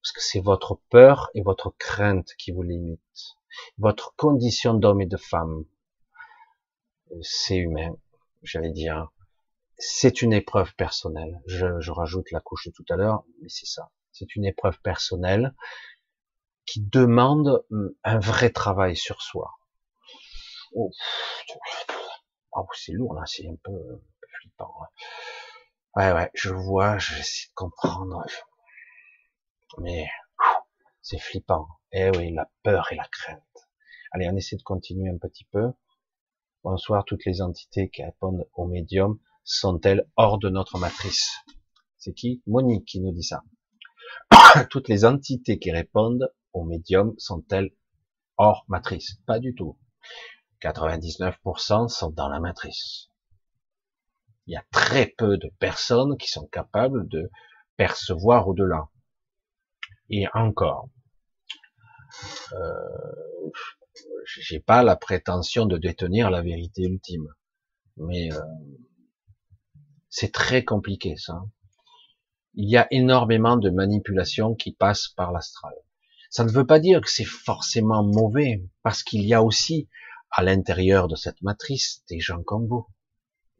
[0.02, 3.36] Parce que c'est votre peur et votre crainte qui vous limitent.
[3.78, 5.64] Votre condition d'homme et de femme.
[7.20, 7.94] C'est humain,
[8.42, 9.10] j'allais dire.
[9.82, 11.40] C'est une épreuve personnelle.
[11.46, 13.90] Je, je rajoute la couche de tout à l'heure, mais c'est ça.
[14.12, 15.54] C'est une épreuve personnelle
[16.66, 17.64] qui demande
[18.04, 19.54] un vrai travail sur soi.
[20.74, 20.90] Oh,
[22.52, 24.02] oh c'est lourd là, c'est un peu,
[24.40, 24.74] flippant.
[24.82, 24.86] Hein.
[25.96, 28.22] Ouais, ouais, je vois, j'essaie de comprendre.
[29.78, 30.06] Mais
[31.00, 31.66] c'est flippant.
[31.92, 33.42] Eh oui, la peur et la crainte.
[34.12, 35.72] Allez, on essaie de continuer un petit peu.
[36.64, 39.18] Bonsoir, toutes les entités qui répondent au médium
[39.50, 41.30] sont-elles hors de notre matrice?
[41.98, 42.40] C'est qui?
[42.46, 43.42] Monique qui nous dit ça.
[44.70, 47.70] toutes les entités qui répondent au médium sont-elles
[48.36, 49.16] hors matrice?
[49.26, 49.76] Pas du tout.
[50.62, 53.08] 99% sont dans la matrice.
[54.46, 57.30] Il y a très peu de personnes qui sont capables de
[57.76, 58.88] percevoir au-delà.
[60.10, 60.88] Et encore,
[62.52, 63.50] euh,
[64.26, 67.28] j'ai pas la prétention de détenir la vérité ultime,
[67.96, 68.40] mais euh,
[70.10, 71.42] c'est très compliqué ça.
[72.54, 75.72] Il y a énormément de manipulations qui passent par l'astral.
[76.30, 79.88] Ça ne veut pas dire que c'est forcément mauvais, parce qu'il y a aussi
[80.30, 82.86] à l'intérieur de cette matrice des gens comme vous.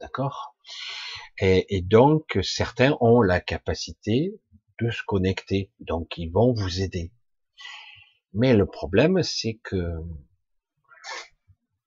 [0.01, 0.55] D'accord?
[1.39, 4.39] Et, donc, certains ont la capacité
[4.81, 7.13] de se connecter, donc ils vont vous aider.
[8.35, 9.95] Mais le problème, c'est que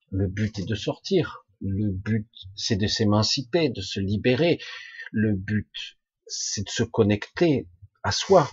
[0.10, 1.45] le but est de sortir.
[1.65, 2.27] Le but,
[2.57, 4.60] c'est de s'émanciper, de se libérer.
[5.14, 5.72] Le but,
[6.27, 7.69] c'est de se connecter
[8.03, 8.52] à soi,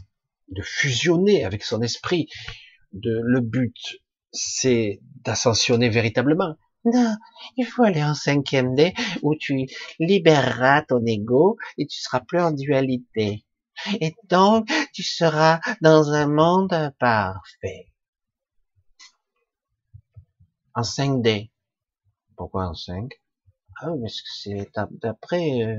[0.49, 2.29] de fusionner avec son esprit.
[2.93, 3.77] Le but,
[4.31, 6.55] c'est d'ascensionner véritablement.
[6.85, 7.17] Non,
[7.57, 9.67] il faut aller en cinquième D où tu
[9.99, 13.45] libéreras ton ego et tu seras plus en dualité.
[14.01, 17.93] Et donc, tu seras dans un monde parfait.
[20.75, 21.51] En 5D.
[22.41, 23.13] Pourquoi en 5
[23.83, 24.71] Ah que c'est
[25.03, 25.61] d'après.
[25.61, 25.77] Euh...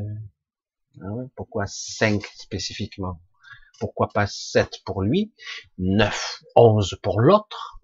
[1.02, 3.20] Ah pourquoi 5 spécifiquement?
[3.80, 5.34] Pourquoi pas 7 pour lui,
[5.80, 7.80] 9, 11 pour l'autre?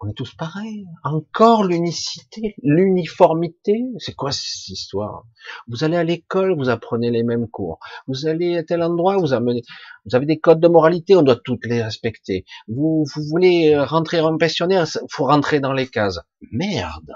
[0.00, 0.86] On est tous pareils.
[1.04, 3.84] Encore l'unicité, l'uniformité?
[3.98, 5.22] C'est quoi cette histoire?
[5.68, 7.78] Vous allez à l'école, vous apprenez les mêmes cours.
[8.08, 9.62] Vous allez à tel endroit, vous amenez,
[10.04, 12.44] vous avez des codes de moralité, on doit toutes les respecter.
[12.66, 16.18] Vous, vous voulez rentrer en pensionnaire, faut rentrer dans les cases.
[16.50, 17.14] Merde.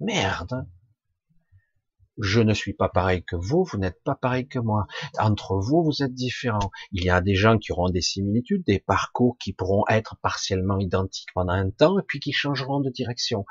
[0.00, 0.66] Merde
[2.20, 4.86] je ne suis pas pareil que vous, vous n'êtes pas pareil que moi.
[5.18, 6.70] Entre vous, vous êtes différents.
[6.92, 10.78] Il y a des gens qui auront des similitudes, des parcours qui pourront être partiellement
[10.78, 13.46] identiques pendant un temps et puis qui changeront de direction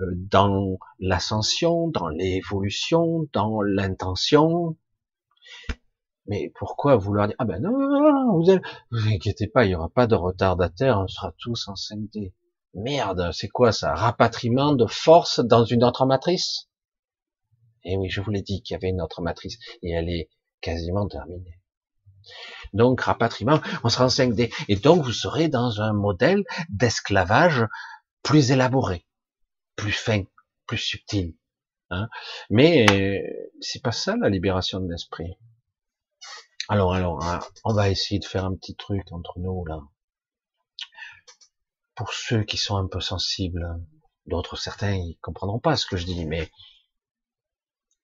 [0.00, 4.76] euh, dans l'ascension, dans l'évolution, dans l'intention.
[6.26, 8.60] Mais pourquoi vouloir dire ah ben non, non, non, vous,
[8.90, 12.32] vous inquiétez pas, il y aura pas de retardataire, on sera tous en 5D.
[12.74, 13.94] Merde, c'est quoi ça?
[13.94, 16.68] Rapatriement de force dans une autre matrice?
[17.84, 20.28] Eh oui, je vous l'ai dit qu'il y avait une autre matrice et elle est
[20.60, 21.58] quasiment terminée.
[22.74, 27.64] Donc rapatriement, on sera en 5D et donc vous serez dans un modèle d'esclavage
[28.22, 29.06] plus élaboré,
[29.76, 30.24] plus fin,
[30.66, 31.34] plus subtil.
[31.90, 32.08] Hein
[32.50, 32.84] Mais
[33.60, 35.38] c'est pas ça la libération de l'esprit.
[36.68, 39.80] Alors, alors, hein, on va essayer de faire un petit truc entre nous là.
[41.98, 43.66] Pour ceux qui sont un peu sensibles,
[44.26, 46.48] d'autres certains ils comprendront pas ce que je dis, mais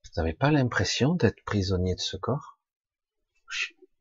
[0.02, 2.58] vous n'avez pas l'impression d'être prisonnier de ce corps?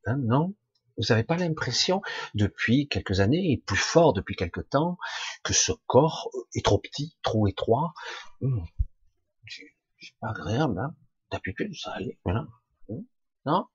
[0.08, 0.56] Hein, Non
[0.98, 2.02] Vous n'avez pas l'impression
[2.34, 4.98] depuis quelques années et plus fort depuis quelques temps
[5.44, 7.94] que ce corps est trop petit, trop étroit?
[8.42, 8.64] Hmm.
[9.48, 10.96] C'est pas agréable, hein
[11.30, 12.48] D'habitude ça allait, voilà.
[12.90, 13.04] Hmm.
[13.46, 13.68] Non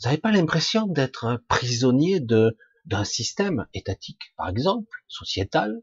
[0.00, 2.56] vous n'avez pas l'impression d'être prisonnier de
[2.88, 5.82] d'un système étatique, par exemple, sociétal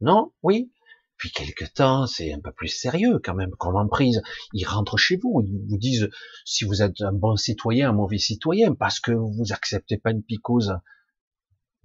[0.00, 0.72] Non Oui
[1.16, 4.22] Puis quelque temps, c'est un peu plus sérieux quand même comme emprise.
[4.52, 6.08] Ils rentrent chez vous, ils vous disent
[6.44, 10.22] si vous êtes un bon citoyen, un mauvais citoyen, parce que vous acceptez pas une
[10.22, 10.74] picouse.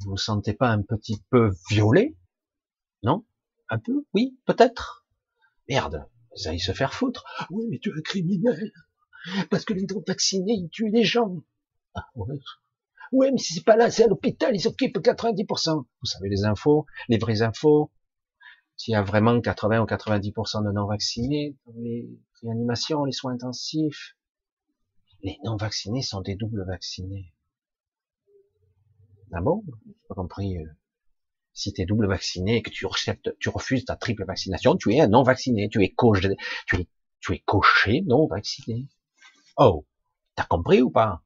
[0.01, 2.15] Vous vous sentez pas un petit peu violé
[3.01, 3.25] Non
[3.69, 5.07] Un peu Oui, peut-être.
[5.67, 6.05] Merde,
[6.35, 7.25] vous allez se faire foutre.
[7.49, 8.71] Oui, mais tu es un criminel.
[9.49, 11.43] Parce que les vaccinés, ils tuent les gens.
[11.95, 12.05] Ah.
[13.11, 15.75] Mais si c'est pas là, c'est à l'hôpital, ils s'occupent 90%.
[15.75, 17.91] Vous savez les infos, les vraies infos.
[18.77, 22.09] S'il y a vraiment 80 ou 90% de non-vaccinés les
[22.41, 24.15] réanimations, les soins intensifs,
[25.21, 27.33] les non-vaccinés sont des doubles vaccinés.
[29.33, 29.63] Ah bon?
[29.85, 30.57] J'ai pas compris.
[30.57, 30.65] Euh.
[31.53, 32.85] Si tu es double vacciné et que tu,
[33.39, 36.87] tu refuses ta triple vaccination, tu es un non-vacciné, tu es coché, tu es,
[37.19, 38.87] tu es coché non-vacciné.
[39.57, 39.85] Oh,
[40.35, 41.21] t'as compris ou pas?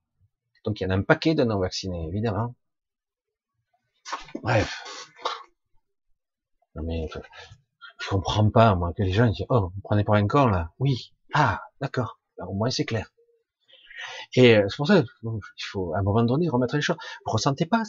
[0.64, 2.56] Donc il y en a un paquet de non-vaccinés, évidemment.
[4.42, 4.84] Bref.
[6.76, 10.28] Non mais je, comprends pas, moi, que les gens disent, oh, vous prenez pour un
[10.28, 10.72] con, là.
[10.80, 11.14] Oui.
[11.34, 12.20] Ah, d'accord.
[12.40, 13.12] Au moins c'est clair.
[14.36, 16.98] Et euh, c'est pour ça qu'il faut à un moment donné remettre les choses.
[17.26, 17.84] Vous ressentez pas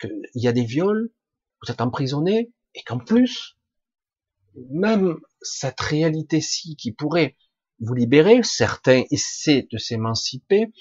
[0.00, 1.10] qu'il y a des viols,
[1.62, 3.56] vous êtes emprisonné, et qu'en plus,
[4.70, 7.36] même cette réalité-ci qui pourrait
[7.80, 10.72] vous libérer, certains essaient de s'émanciper,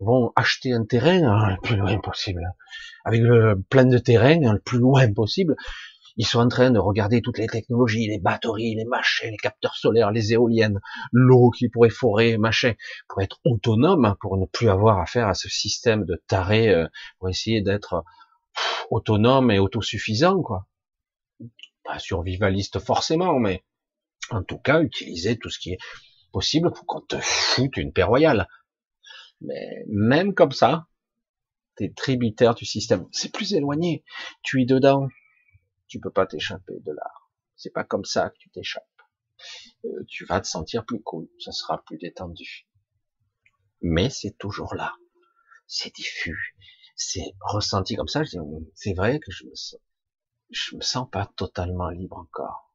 [0.00, 2.42] vont acheter un terrain hein, le plus loin possible,
[3.04, 5.56] avec le plein de terrain le plus loin possible.
[6.18, 9.74] Ils sont en train de regarder toutes les technologies, les batteries, les machins, les capteurs
[9.74, 10.80] solaires, les éoliennes,
[11.12, 12.72] l'eau qui pourrait forer, machin,
[13.08, 16.86] pour être autonome, pour ne plus avoir affaire à ce système de taré, euh,
[17.18, 18.02] pour essayer d'être
[18.90, 20.66] autonome et autosuffisant, quoi.
[21.84, 23.62] Pas survivaliste forcément, mais
[24.30, 25.78] en tout cas, utiliser tout ce qui est
[26.36, 28.46] possible pour qu'on te foute une paix royale.
[29.40, 30.86] Mais même comme ça,
[31.76, 33.08] t'es tributaire du système.
[33.10, 34.04] C'est plus éloigné.
[34.42, 35.08] Tu es dedans.
[35.88, 37.10] Tu peux pas t'échapper de là.
[37.56, 38.84] C'est pas comme ça que tu t'échappes.
[39.86, 41.26] Euh, tu vas te sentir plus cool.
[41.38, 42.68] Ça sera plus détendu.
[43.80, 44.92] Mais c'est toujours là.
[45.66, 46.54] C'est diffus.
[46.96, 48.20] C'est ressenti comme ça.
[48.74, 49.80] C'est vrai que je me sens,
[50.50, 52.74] je me sens pas totalement libre encore.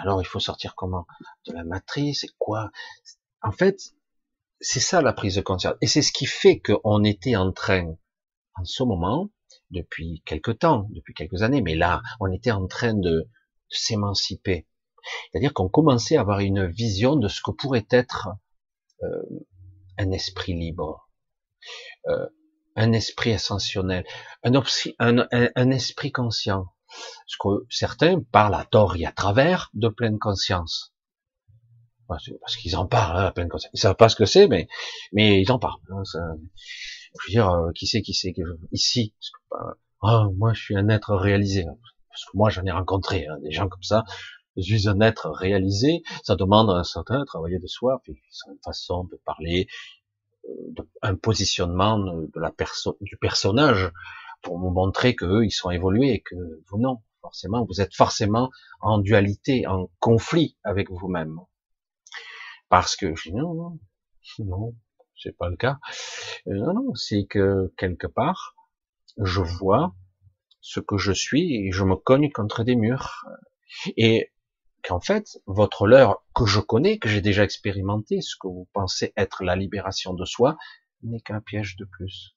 [0.00, 1.06] Alors, il faut sortir comment?
[1.46, 2.70] De la matrice, c'est quoi?
[3.42, 3.94] En fait,
[4.60, 5.74] c'est ça la prise de conscience.
[5.80, 7.94] Et c'est ce qui fait qu'on était en train,
[8.54, 9.30] en ce moment,
[9.70, 13.28] depuis quelque temps, depuis quelques années, mais là, on était en train de,
[13.68, 14.66] s'émanciper.
[15.30, 18.28] C'est-à-dire qu'on commençait à avoir une vision de ce que pourrait être
[19.02, 19.22] euh,
[19.98, 21.08] un esprit libre,
[22.08, 22.26] euh,
[22.74, 24.04] un esprit ascensionnel,
[24.42, 26.66] un esprit conscient.
[27.26, 30.92] Ce que certains parlent à tort et à travers de pleine conscience.
[32.08, 33.72] Parce qu'ils en parlent, hein, pleine conscience.
[33.74, 34.68] Ils savent pas ce que c'est, mais,
[35.12, 35.80] mais ils en parlent.
[35.90, 36.20] Hein, ça,
[37.20, 38.34] je veux dire, euh, qui c'est, qui c'est,
[38.72, 39.14] ici,
[40.02, 41.64] oh, moi je suis un être réalisé.
[41.64, 44.04] Parce que moi j'en ai rencontré hein, des gens comme ça.
[44.56, 46.02] Je suis un être réalisé.
[46.22, 48.14] Ça demande un certain travail de soi, puis
[48.48, 49.66] une façon de parler,
[50.48, 53.90] euh, un positionnement de la personne, du personnage
[54.46, 56.36] pour vous montrer que ils sont évolués et que
[56.68, 58.48] vous non, forcément, vous êtes forcément
[58.80, 61.40] en dualité, en conflit avec vous-même.
[62.68, 63.78] Parce que non, non,
[64.38, 64.74] non,
[65.16, 65.78] c'est pas le cas.
[66.46, 68.54] Euh, non, non, c'est que quelque part,
[69.18, 69.96] je vois
[70.60, 73.24] ce que je suis et je me cogne contre des murs.
[73.96, 74.32] Et
[74.84, 79.12] qu'en fait, votre leurre que je connais, que j'ai déjà expérimenté, ce que vous pensez
[79.16, 80.56] être la libération de soi,
[81.02, 82.36] n'est qu'un piège de plus.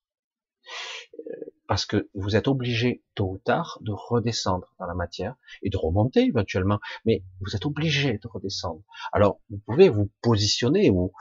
[1.69, 5.77] Parce que vous êtes obligé tôt ou tard de redescendre dans la matière et de
[5.77, 8.81] remonter éventuellement, mais vous êtes obligé de redescendre.
[9.13, 11.13] Alors vous pouvez vous positionner ou,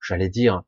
[0.00, 0.62] j'allais dire,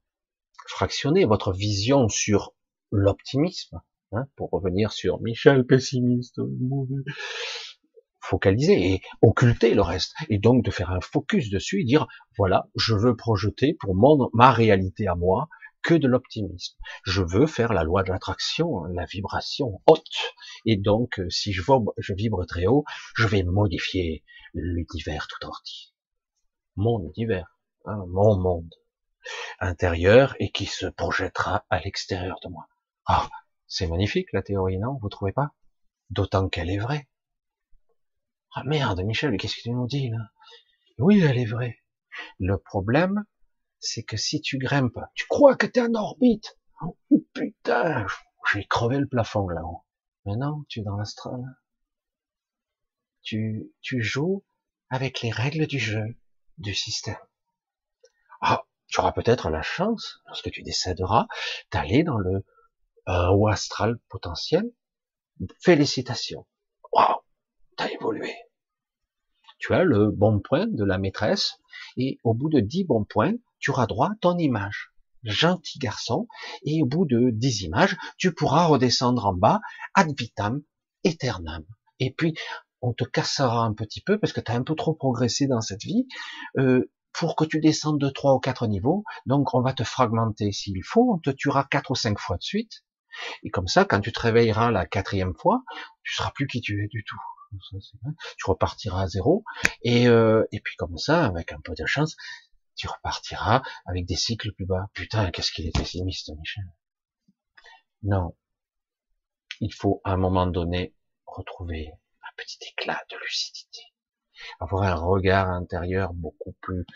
[0.66, 2.52] fractionner votre vision sur
[2.90, 3.80] l'optimisme,
[4.12, 7.04] Hein, pour revenir sur Michel pessimiste, mauvais.
[8.18, 10.14] Focaliser et occulter le reste.
[10.28, 14.28] Et donc de faire un focus dessus et dire, voilà, je veux projeter pour mon,
[14.32, 15.48] ma réalité à moi
[15.82, 16.76] que de l'optimisme.
[17.04, 20.34] Je veux faire la loi de l'attraction, la vibration haute.
[20.66, 21.62] Et donc, euh, si je,
[22.14, 22.84] vibre très haut,
[23.14, 24.24] je vais modifier
[24.54, 25.88] l'univers tout entier.
[26.76, 28.74] Mon univers, hein, mon monde
[29.58, 32.66] intérieur et qui se projettera à l'extérieur de moi.
[33.06, 33.28] Ah,
[33.66, 34.98] c'est magnifique la théorie, non?
[35.00, 35.52] Vous trouvez pas?
[36.10, 37.08] D'autant qu'elle est vraie.
[38.54, 40.30] Ah merde, Michel, qu'est-ce que tu nous dis là?
[40.98, 41.78] Oui, elle est vraie.
[42.38, 43.24] Le problème,
[43.80, 46.58] c'est que si tu grimpes, tu crois que tu es en orbite.
[46.82, 46.96] Oh,
[47.34, 48.06] putain,
[48.52, 49.82] j'ai crevé le plafond là-haut.
[50.26, 51.40] Mais non, tu es dans l'astral.
[53.22, 54.44] Tu, tu joues
[54.90, 56.16] avec les règles du jeu,
[56.58, 57.18] du système.
[58.40, 61.26] Ah, tu auras peut-être la chance, lorsque tu décéderas,
[61.70, 62.44] d'aller dans le
[63.08, 64.70] euh, haut astral potentiel.
[65.60, 66.46] Félicitations.
[66.92, 67.20] Waouh,
[67.76, 68.34] t'as évolué.
[69.58, 71.58] Tu as le bon point de la maîtresse,
[71.96, 74.92] et au bout de dix bons points, tu auras droit à ton image.
[75.22, 76.26] Gentil garçon.
[76.64, 79.60] Et au bout de dix images, tu pourras redescendre en bas,
[79.94, 80.62] ad vitam
[81.04, 81.64] aeternam.
[81.98, 82.34] Et puis,
[82.82, 85.60] on te cassera un petit peu parce que tu as un peu trop progressé dans
[85.60, 86.06] cette vie
[86.58, 89.04] euh, pour que tu descendes de trois ou quatre niveaux.
[89.26, 91.12] Donc, on va te fragmenter s'il faut.
[91.12, 92.84] On te tuera quatre ou cinq fois de suite.
[93.42, 95.62] Et comme ça, quand tu te réveilleras la quatrième fois,
[96.02, 97.18] tu seras plus qui tu es du tout.
[98.38, 99.44] Tu repartiras à zéro.
[99.82, 102.16] Et, euh, et puis comme ça, avec un peu de chance,
[102.80, 104.88] tu repartiras avec des cycles plus bas.
[104.94, 106.64] Putain, qu'est-ce qu'il est pessimiste, Michel.
[108.02, 108.34] Non.
[109.60, 110.94] Il faut, à un moment donné,
[111.26, 111.92] retrouver
[112.22, 113.82] un petit éclat de lucidité.
[114.60, 116.86] Avoir un regard intérieur beaucoup plus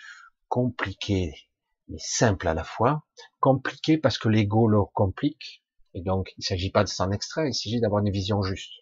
[0.48, 1.35] compliqué,
[1.89, 3.05] mais simple à la fois.
[3.40, 5.62] Compliqué parce que l'ego le complique.
[5.93, 8.73] Et donc, il ne s'agit pas de s'en extraire, il s'agit d'avoir une vision juste.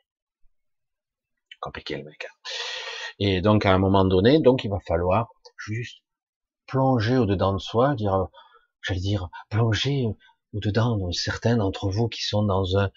[1.60, 2.26] Compliqué, le mec.
[2.26, 2.50] Hein.
[3.18, 5.98] Et donc, à un moment donné, donc, il va falloir juste
[6.72, 8.28] plonger au-dedans de soi, dire,
[8.80, 10.06] j'allais dire, plonger
[10.54, 12.90] au-dedans de certains d'entre vous qui sont dans un,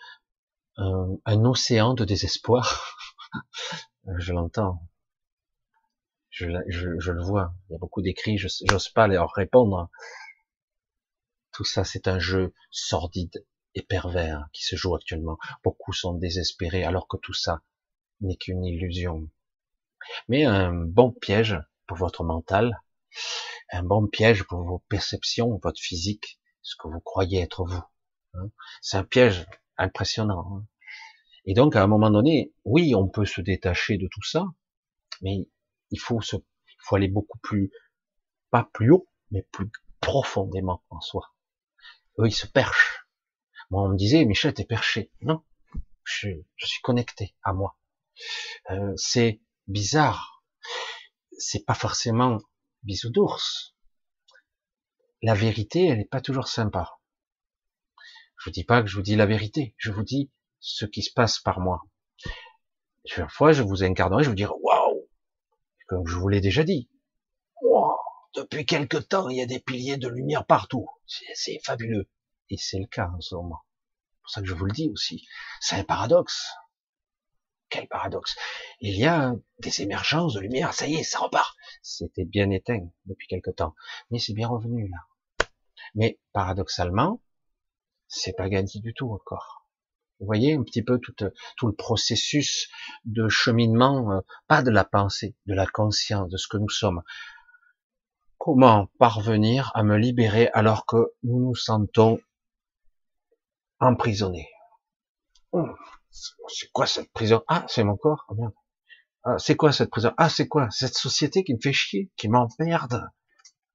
[0.77, 2.97] un, océan de désespoir.
[4.17, 4.81] je l'entends.
[6.29, 7.53] Je, je, le vois.
[7.67, 9.89] Il y a beaucoup d'écrits, je j'ose pas leur répondre.
[11.51, 15.37] Tout ça, c'est un jeu sordide et pervers qui se joue actuellement.
[15.65, 17.61] Beaucoup sont désespérés alors que tout ça
[18.21, 19.29] n'est qu'une illusion.
[20.29, 22.79] Mais un bon piège pour votre mental,
[23.71, 27.83] un bon piège pour vos perceptions, votre physique, ce que vous croyez être vous.
[28.33, 28.49] Hein.
[28.81, 29.45] C'est un piège
[29.77, 30.45] impressionnant.
[30.51, 30.67] Hein.
[31.45, 34.45] Et donc, à un moment donné, oui, on peut se détacher de tout ça,
[35.21, 35.47] mais
[35.91, 37.71] il faut se, il faut aller beaucoup plus,
[38.49, 39.69] pas plus haut, mais plus
[40.01, 41.33] profondément en soi.
[42.19, 43.05] Eux, ils se perchent.
[43.69, 45.11] Moi, on me disait, Michel, t'es perché.
[45.21, 45.43] Non,
[46.03, 47.77] je, je, suis connecté à moi.
[48.71, 50.43] Euh, c'est bizarre.
[51.37, 52.39] C'est pas forcément
[52.85, 53.75] bisous d'ours.
[55.21, 56.99] La vérité, elle n'est pas toujours sympa.
[58.37, 61.01] Je vous dis pas que je vous dis la vérité, je vous dis ce qui
[61.01, 61.83] se passe par moi.
[63.17, 65.07] Une fois, je vous incarnerai, je vous dirai, waouh,
[65.87, 66.89] comme je vous l'ai déjà dit,
[68.35, 70.87] depuis quelque temps, il y a des piliers de lumière partout.
[71.05, 72.09] C'est fabuleux.
[72.49, 73.61] Et c'est le cas en ce moment.
[74.09, 75.25] C'est pour ça que je vous le dis aussi.
[75.61, 76.45] C'est un paradoxe.
[77.75, 78.37] Quel paradoxe.
[78.79, 81.57] Il y a des émergences de lumière, ça y est, ça repart.
[81.81, 83.75] C'était bien éteint depuis quelque temps.
[84.09, 85.47] Mais c'est bien revenu là.
[85.93, 87.21] Mais paradoxalement,
[88.07, 89.67] c'est pas gagné du tout encore.
[90.21, 91.13] Vous voyez un petit peu tout,
[91.57, 92.69] tout le processus
[93.03, 97.03] de cheminement, euh, pas de la pensée, de la conscience, de ce que nous sommes.
[98.37, 102.21] Comment parvenir à me libérer alors que nous nous sentons
[103.81, 104.47] emprisonnés?
[105.51, 105.75] Hum
[106.47, 107.43] c'est quoi cette prison?
[107.47, 108.25] Ah, c'est mon corps.
[108.29, 108.49] Oh,
[109.23, 110.13] ah, c'est quoi cette prison?
[110.17, 110.69] Ah, c'est quoi?
[110.71, 113.09] Cette société qui me fait chier, qui m'emmerde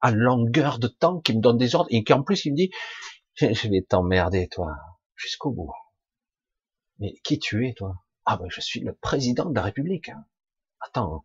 [0.00, 2.56] à longueur de temps, qui me donne des ordres et qui en plus il me
[2.56, 2.70] dit
[3.36, 4.74] je vais t'emmerder toi
[5.14, 5.72] jusqu'au bout.
[6.98, 7.94] Mais qui tu es toi?
[8.24, 10.08] Ah ben je suis le président de la République.
[10.10, 10.24] Hein.
[10.80, 11.24] Attends,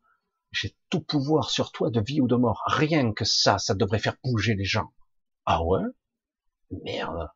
[0.51, 2.63] j'ai tout pouvoir sur toi de vie ou de mort.
[2.65, 4.93] Rien que ça, ça devrait faire bouger les gens.
[5.45, 5.83] Ah ouais?
[6.83, 7.29] Merde,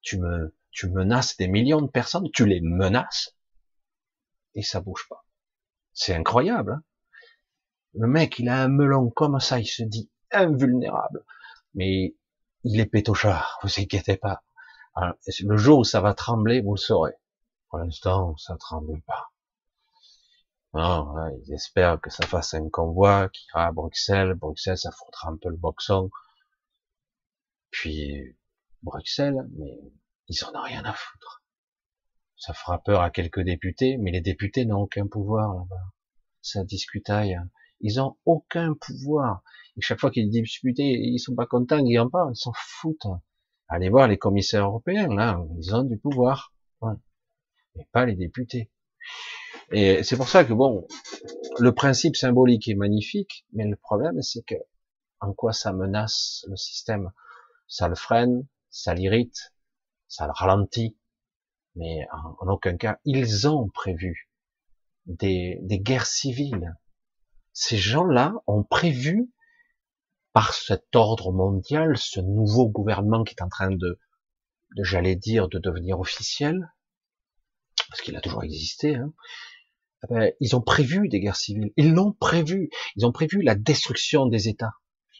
[0.00, 3.36] tu me tu menaces des millions de personnes, tu les menaces,
[4.54, 5.24] et ça bouge pas.
[5.92, 6.72] C'est incroyable.
[6.72, 6.82] Hein
[7.94, 11.24] le mec, il a un melon comme ça, il se dit invulnérable.
[11.74, 12.14] Mais
[12.64, 14.42] il est pétochard, vous inquiétez pas.
[14.96, 17.14] le jour où ça va trembler, vous le saurez.
[17.68, 19.30] Pour l'instant, ça tremble pas.
[20.74, 24.34] Non, ils espèrent que ça fasse un convoi qui ira à Bruxelles.
[24.34, 26.10] Bruxelles, ça foutra un peu le boxon.
[27.70, 28.36] Puis,
[28.82, 29.78] Bruxelles, mais
[30.32, 31.42] ils en ont rien à foutre.
[32.36, 35.92] Ça fera peur à quelques députés, mais les députés n'ont aucun pouvoir là-bas.
[36.40, 37.38] Ça discutaille.
[37.80, 39.42] Ils ont aucun pouvoir.
[39.76, 43.06] Et chaque fois qu'ils discutent, ils sont pas contents, ils en parlent, ils s'en foutent.
[43.68, 46.52] Allez voir les commissaires européens, là, ils ont du pouvoir.
[46.80, 46.94] Ouais.
[47.74, 48.70] Mais pas les députés.
[49.70, 50.86] Et c'est pour ça que bon,
[51.58, 54.54] le principe symbolique est magnifique, mais le problème c'est que
[55.20, 57.10] en quoi ça menace le système?
[57.68, 59.51] Ça le freine, ça l'irrite,
[60.12, 60.98] ça le ralentit,
[61.74, 64.30] mais en, aucun cas ils ont prévu
[65.06, 66.76] des, guerres civiles.
[67.54, 69.32] Ces gens-là ont prévu
[70.34, 73.98] par cet ordre mondial, ce nouveau gouvernement qui est en train de,
[74.76, 76.70] de j'allais dire, de devenir officiel,
[77.88, 79.14] parce qu'il a toujours existé, hein,
[80.04, 81.72] eh ben, ils ont prévu des guerres civiles.
[81.76, 82.68] Ils l'ont prévu.
[82.96, 84.74] Ils ont prévu la destruction des États.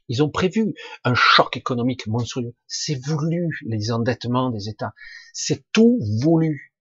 [0.09, 0.75] Ils ont prévu
[1.05, 2.55] un choc économique monstrueux.
[2.67, 4.95] C'est voulu, les endettements des États.
[5.33, 6.75] C'est tout voulu.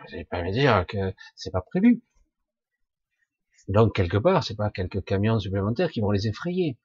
[0.00, 2.02] Vous n'allez pas me dire que c'est pas prévu.
[3.68, 6.78] Donc, quelque part, c'est pas quelques camions supplémentaires qui vont les effrayer.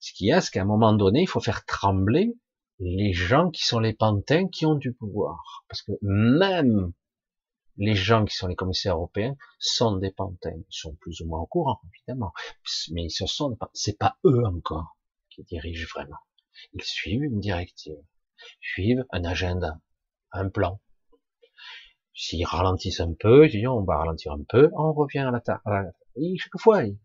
[0.00, 2.34] Ce qu'il y a, c'est qu'à un moment donné, il faut faire trembler
[2.80, 5.64] les gens qui sont les pantins qui ont du pouvoir.
[5.68, 6.92] Parce que même
[7.82, 10.54] les gens qui sont les commissaires européens sont des pantins.
[10.54, 12.32] Ils sont plus ou moins au courant, évidemment.
[12.92, 14.96] Mais ce sont, c'est pas eux encore
[15.30, 16.20] qui dirigent vraiment.
[16.74, 17.98] Ils suivent une directive,
[18.60, 19.80] suivent un agenda,
[20.30, 20.80] un plan.
[22.14, 25.40] S'ils ralentissent un peu, ils disent on va ralentir un peu, on revient à la
[25.40, 25.92] table.
[26.38, 26.96] chaque fois, ils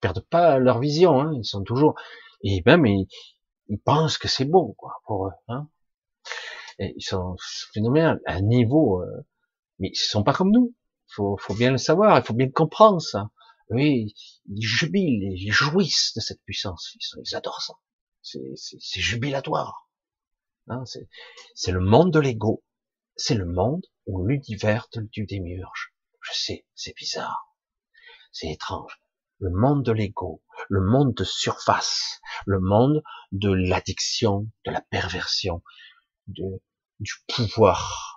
[0.00, 1.32] perdent pas leur vision, hein.
[1.34, 1.96] ils sont toujours,
[2.44, 3.08] et même ils,
[3.66, 5.32] ils pensent que c'est bon, quoi, pour eux.
[5.48, 5.68] Hein.
[6.78, 7.34] Et ils sont
[7.74, 9.26] phénoménal, à un niveau euh,
[9.78, 10.74] mais ils sont pas comme nous.
[11.08, 13.30] Faut, faut bien le savoir, il faut bien comprendre ça.
[13.70, 14.14] Oui,
[14.48, 16.96] ils jubilent, ils jouissent de cette puissance.
[17.16, 17.74] Ils, adorent ça.
[18.22, 19.88] C'est jubilatoire.
[20.68, 20.84] Hein,
[21.54, 22.64] c'est le monde de l'ego.
[23.16, 25.94] C'est le monde où l'univers du démiurge.
[26.20, 27.56] Je sais, c'est bizarre.
[28.32, 29.00] C'est étrange.
[29.38, 33.02] Le monde de l'ego, le monde de surface, le monde
[33.32, 35.62] de l'addiction, de la perversion,
[36.26, 36.60] de,
[37.00, 38.07] du pouvoir,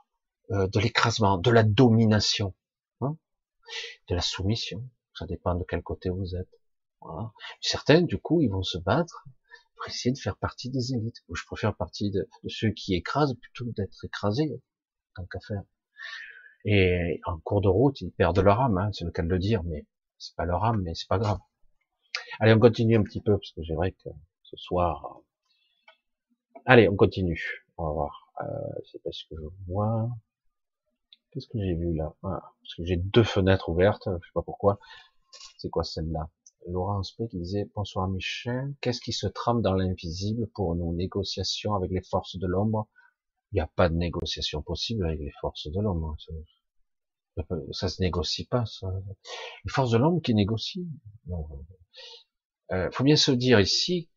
[0.52, 2.53] de l'écrasement, de la domination,
[3.02, 3.18] hein,
[4.10, 4.88] de la soumission.
[5.18, 6.61] Ça dépend de quel côté vous êtes.
[7.02, 7.32] Voilà.
[7.61, 9.26] Certains, du coup, ils vont se battre
[9.76, 11.23] pour essayer de faire partie des élites.
[11.34, 14.61] je préfère partie de, ceux qui écrasent plutôt d'être écrasés,
[15.15, 15.64] tant qu'à faire.
[16.65, 19.40] Et en cours de route, ils perdent leur âme, hein, c'est le cas de le
[19.40, 19.86] dire, mais
[20.19, 21.40] c'est pas leur âme, mais c'est pas grave.
[22.40, 24.10] Allez, on continue un petit peu, parce que j'aimerais que
[24.44, 25.22] ce soir...
[26.65, 27.65] Allez, on continue.
[27.78, 28.34] On va voir.
[28.41, 30.10] Euh, c'est pas ce que je vois.
[31.31, 32.13] Qu'est-ce que j'ai vu là?
[32.23, 34.79] Ah, Parce que j'ai deux fenêtres ouvertes, je sais pas pourquoi.
[35.57, 36.29] C'est quoi celle-là?
[36.67, 38.75] Laurence P qui disait bonsoir Michel.
[38.81, 42.87] Qu'est-ce qui se trame dans l'invisible pour nos négociations avec les forces de l'ombre
[43.51, 46.15] Il n'y a pas de négociation possible avec les forces de l'ombre.
[47.71, 48.65] Ça, se négocie pas.
[48.65, 48.93] Ça.
[49.63, 50.83] Les forces de l'ombre qui négocient.
[51.27, 54.09] Il euh, faut bien se dire ici,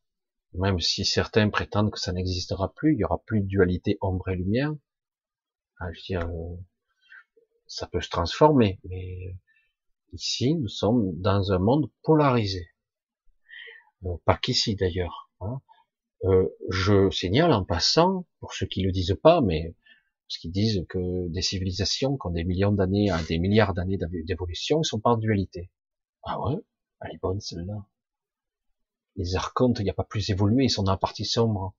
[0.52, 4.28] même si certains prétendent que ça n'existera plus, il y aura plus de dualité ombre
[4.28, 4.72] et lumière.
[5.80, 6.56] Ah, je veux dire, euh,
[7.66, 9.36] ça peut se transformer, mais
[10.12, 12.68] ici, nous sommes dans un monde polarisé.
[14.04, 15.30] Euh, pas qu'ici d'ailleurs.
[15.40, 15.60] Hein.
[16.24, 19.74] Euh, je signale en passant, pour ceux qui le disent pas, mais
[20.26, 23.98] parce qu'ils disent que des civilisations qui ont des millions d'années à des milliards d'années
[24.24, 25.70] d'évolution, ils sont pas en dualité.
[26.22, 26.56] Ah ouais?
[27.00, 27.86] Elle est bonne celle-là.
[29.16, 31.74] Les archontes, il n'y a pas plus évolué, ils sont dans la partie sombre.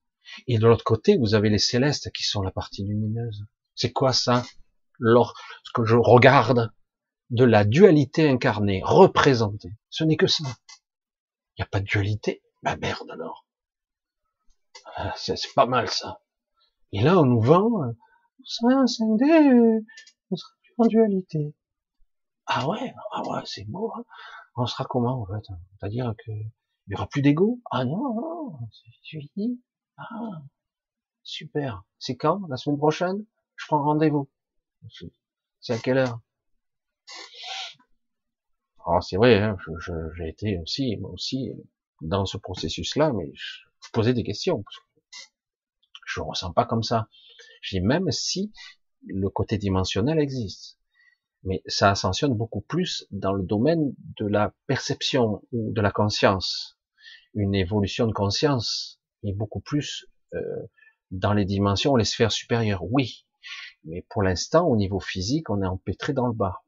[0.48, 3.46] Et de l'autre côté, vous avez les célestes qui sont la partie lumineuse.
[3.74, 4.44] C'est quoi ça?
[5.00, 6.72] Lorsque je regarde
[7.30, 9.74] de la dualité incarnée, représentée.
[9.90, 10.44] Ce n'est que ça.
[10.44, 12.44] Il n'y a pas de dualité.
[12.62, 13.46] Ma merde alors.
[14.96, 16.22] Ah, c'est pas mal ça.
[16.92, 19.84] Et là, on nous vend, vous serez un 5D,
[20.32, 21.56] on sera plus en dualité.
[22.46, 23.92] Ah ouais, ah ouais, c'est beau.
[23.96, 24.04] Hein.
[24.56, 25.48] on sera comment en fait?
[25.80, 27.60] C'est-à-dire que il y aura plus d'ego?
[27.72, 29.42] Ah non, non, c'est.
[29.98, 30.42] Ah,
[31.24, 31.84] super.
[31.98, 32.42] C'est quand?
[32.48, 33.26] La semaine prochaine?
[33.56, 34.30] Je prends rendez-vous.
[35.62, 36.20] C'est à quelle heure?
[38.86, 39.58] Alors c'est vrai, hein,
[40.16, 41.52] j'ai été aussi, moi aussi,
[42.02, 43.62] dans ce processus-là, mais je,
[43.94, 44.64] posais des questions.
[46.06, 47.08] Je ne ressens pas comme ça.
[47.62, 48.52] Je dis même si
[49.08, 50.78] le côté dimensionnel existe,
[51.44, 56.78] mais ça ascensionne beaucoup plus dans le domaine de la perception ou de la conscience.
[57.34, 60.68] Une évolution de conscience est beaucoup plus euh,
[61.12, 62.84] dans les dimensions, les sphères supérieures.
[62.84, 63.25] Oui,
[63.86, 66.64] mais pour l'instant, au niveau physique, on est empêtré dans le bas.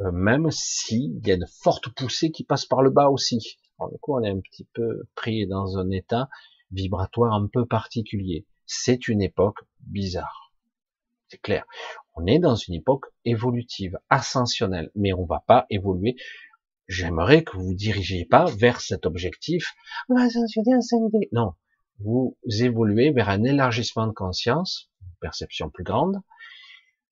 [0.00, 3.58] Euh, même s'il y a une forte poussée qui passe par le bas aussi.
[3.78, 6.28] Alors, du coup, on est un petit peu pris dans un état
[6.70, 8.46] vibratoire un peu particulier.
[8.66, 10.52] C'est une époque bizarre.
[11.28, 11.64] C'est clair.
[12.14, 16.16] On est dans une époque évolutive, ascensionnelle, mais on va pas évoluer.
[16.88, 19.74] J'aimerais que vous vous dirigiez pas vers cet objectif.
[20.80, 21.28] 5D.
[21.32, 21.54] Non.
[22.00, 24.89] Vous évoluez vers un élargissement de conscience,
[25.20, 26.20] perception plus grande.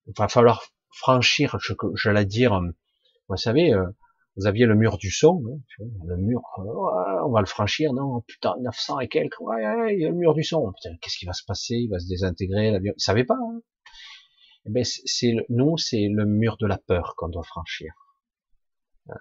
[0.07, 2.61] Il va falloir franchir, je, je l'ai dire,
[3.29, 3.87] vous savez, euh,
[4.37, 8.21] vous aviez le mur du son, hein, le mur, euh, on va le franchir, non,
[8.23, 11.33] putain, 900 et quelques, ouais, il y a le mur du son, qu'est-ce qui va
[11.33, 13.61] se passer, il va se désintégrer, l'avion, il savait pas, hein.
[14.67, 17.93] eh ben, c'est, nous, c'est le mur de la peur qu'on doit franchir.
[19.09, 19.19] Hein.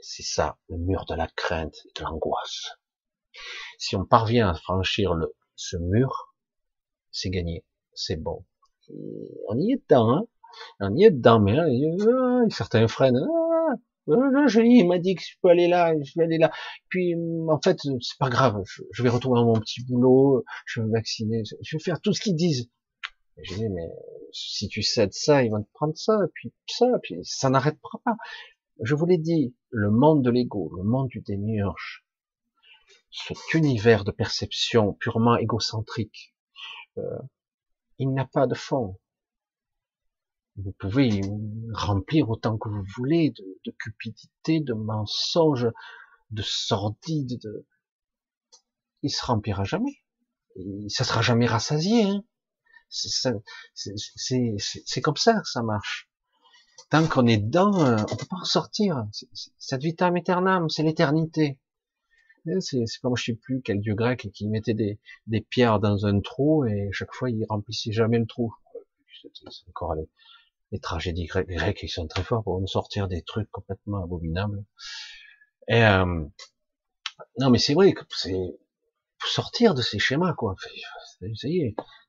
[0.00, 2.72] C'est ça, le mur de la crainte, de l'angoisse.
[3.78, 6.34] Si on parvient à franchir le, ce mur,
[7.10, 7.64] c'est gagné,
[7.96, 8.44] c'est bon.
[9.48, 10.26] on y est dedans, hein
[10.80, 11.66] on y est dedans, mais là,
[12.50, 13.16] certains freinent,
[14.08, 16.52] euh, je il m'a dit que je peux aller là, je vais aller là.
[16.88, 17.14] Puis,
[17.48, 18.62] en fait, c'est pas grave,
[18.92, 22.20] je, vais retourner mon petit boulot, je vais me vacciner, je vais faire tout ce
[22.20, 22.70] qu'ils disent.
[23.42, 23.88] je dis, mais
[24.32, 28.16] si tu cèdes ça, ils vont te prendre ça, puis ça, puis ça n'arrêtera pas.
[28.82, 32.04] Je vous l'ai dit, le monde de l'ego, le monde du démiurge,
[33.10, 36.34] cet univers de perception purement égocentrique,
[36.98, 37.18] euh,
[37.98, 38.98] il n'a pas de fond.
[40.56, 41.20] Vous pouvez
[41.72, 43.30] remplir autant que vous voulez
[43.64, 45.68] de, cupidité, de mensonges,
[46.30, 47.66] de sordide, de...
[49.02, 50.02] il se remplira jamais.
[50.88, 52.04] Ça sera jamais rassasié.
[52.04, 52.24] Hein.
[52.88, 53.30] C'est
[55.02, 56.08] comme ça que ça marche.
[56.88, 59.06] Tant qu'on est dedans, euh, on peut pas en sortir.
[59.58, 61.58] Cette vitam aeternam, c'est l'éternité.
[62.60, 66.20] C'est comme je sais plus quel dieu grec qui mettait des, des pierres dans un
[66.20, 68.54] trou et chaque fois il remplissait jamais le trou.
[69.22, 70.08] C'est encore allé
[70.72, 74.64] les tragédies grecques, ils sont très forts pour nous sortir des trucs complètement abominables.
[75.68, 76.24] Et euh,
[77.38, 78.56] non, mais c'est vrai que c'est
[79.24, 80.54] sortir de ces schémas, quoi.
[81.20, 81.48] Ça.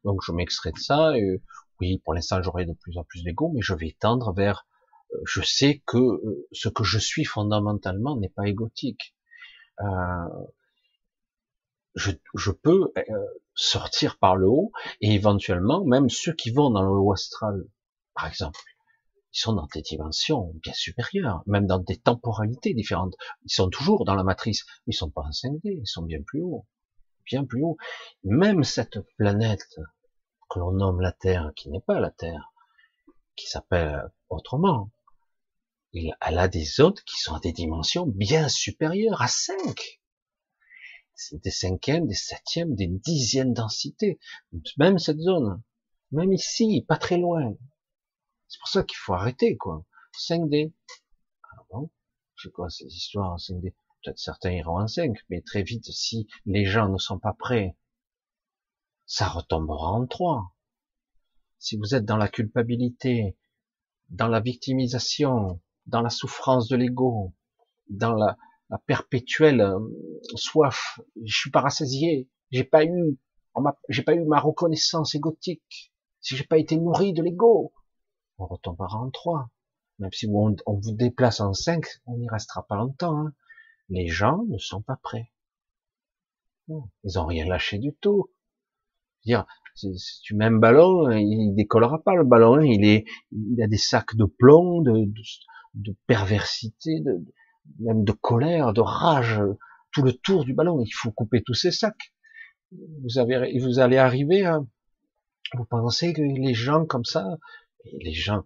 [0.04, 1.18] Donc je m'extrais de ça.
[1.18, 1.42] Et,
[1.80, 4.68] oui, pour l'instant, j'aurai de plus en plus d'ego, mais je vais tendre vers.
[5.14, 9.16] Euh, je sais que euh, ce que je suis fondamentalement n'est pas égotique.
[11.96, 12.92] Je, je, peux
[13.56, 14.72] sortir par le haut
[15.02, 17.64] et éventuellement même ceux qui vont dans le haut astral
[18.18, 18.60] par exemple,
[19.32, 23.14] ils sont dans des dimensions bien supérieures, même dans des temporalités différentes.
[23.46, 26.42] Ils sont toujours dans la matrice, ils sont pas en 5D, ils sont bien plus
[26.42, 26.66] haut,
[27.26, 27.78] bien plus haut.
[28.24, 29.80] Même cette planète
[30.50, 32.52] que l'on nomme la Terre, qui n'est pas la Terre,
[33.36, 34.90] qui s'appelle autrement,
[35.94, 40.02] elle a des autres qui sont à des dimensions bien supérieures à 5.
[41.16, 44.20] C'est des cinquièmes, des septièmes, des dixièmes densités.
[44.78, 45.64] Même cette zone.
[46.12, 47.56] Même ici, pas très loin.
[48.48, 49.84] C'est pour ça qu'il faut arrêter, quoi.
[50.14, 50.74] 5D.
[51.44, 51.92] Ah bon?
[52.38, 53.74] C'est quoi ces histoires en 5D
[54.04, 57.76] Peut-être certains iront en 5, mais très vite, si les gens ne sont pas prêts,
[59.08, 60.54] ça retombera en 3.
[61.58, 63.38] Si vous êtes dans la culpabilité,
[64.10, 67.34] dans la victimisation, dans la souffrance de l'ego,
[67.90, 68.38] dans la,
[68.86, 69.80] perpétuelle euh,
[70.36, 73.18] soif, je suis pas rassasié, j'ai pas eu,
[73.90, 77.74] j'ai pas eu ma reconnaissance égotique, si j'ai pas été nourri de l'ego,
[78.38, 79.50] on retombera en 3.
[80.00, 83.18] Même si on, vous déplace en 5, on n'y restera pas longtemps.
[83.18, 83.34] Hein.
[83.90, 85.32] Les gens ne sont pas prêts.
[87.04, 88.30] Ils ont rien lâché du tout.
[89.78, 92.56] Si tu mets un ballon, il décollera pas le ballon.
[92.56, 92.66] Hein.
[92.66, 95.06] Il est, il a des sacs de plomb, de,
[95.76, 97.24] de, perversité, de,
[97.80, 99.42] même de colère, de rage,
[99.92, 100.82] tout le tour du ballon.
[100.82, 102.14] Il faut couper tous ces sacs.
[102.72, 104.60] Vous avez, vous allez arriver à,
[105.54, 107.38] vous pensez que les gens comme ça,
[108.02, 108.44] les gens,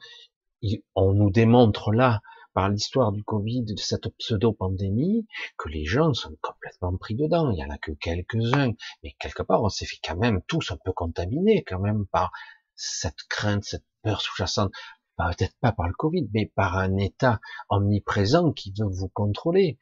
[0.95, 2.22] on nous démontre là,
[2.53, 7.52] par l'histoire du Covid, de cette pseudo-pandémie, que les gens sont complètement pris dedans.
[7.52, 8.73] Il y en a que quelques-uns,
[9.03, 12.32] mais quelque part, on s'est fait quand même tous un peu contaminés, quand même, par
[12.76, 14.72] cette crainte, cette peur sous-jacente.
[15.18, 19.78] Peut-être pas par le Covid, mais par un état omniprésent qui veut vous contrôler.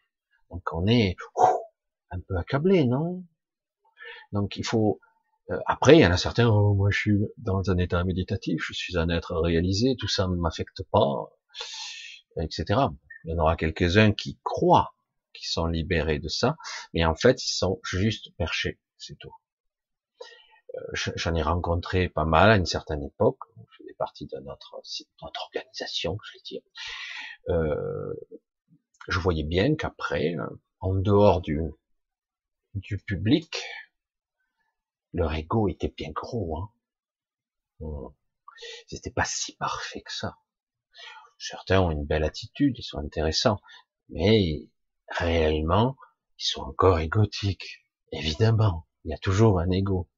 [0.52, 1.16] Donc on est
[2.12, 3.24] un peu accablé, non?
[4.34, 5.00] Donc il faut
[5.52, 8.62] euh, après, il y en a certains, oh, moi je suis dans un état méditatif,
[8.68, 11.30] je suis un être réalisé, tout ça ne m'affecte pas,
[12.38, 12.66] etc.
[13.24, 14.94] Il y en aura quelques-uns qui croient
[15.34, 16.58] qui sont libérés de ça,
[16.94, 19.34] mais en fait, ils sont juste perchés, c'est tout.
[20.76, 23.40] Euh, j'en ai rencontré pas mal à une certaine époque,
[23.72, 24.82] je faisais partie de notre,
[25.22, 26.62] notre organisation, je vais dire.
[27.50, 28.14] Euh,
[29.08, 30.36] je voyais bien qu'après,
[30.82, 31.62] en dehors du,
[32.74, 33.64] du public,
[35.14, 36.58] leur ego était bien gros.
[36.58, 36.70] Hein.
[37.80, 38.08] Hmm.
[38.88, 40.38] C'était pas si parfait que ça.
[41.40, 43.62] Certains ont une belle attitude, ils sont intéressants,
[44.10, 44.68] mais
[45.08, 45.96] réellement,
[46.38, 47.86] ils sont encore égotiques.
[48.12, 50.10] Évidemment, il y a toujours un ego.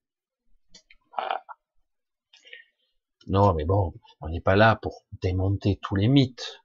[3.27, 6.64] Non, mais bon, on n'est pas là pour démonter tous les mythes.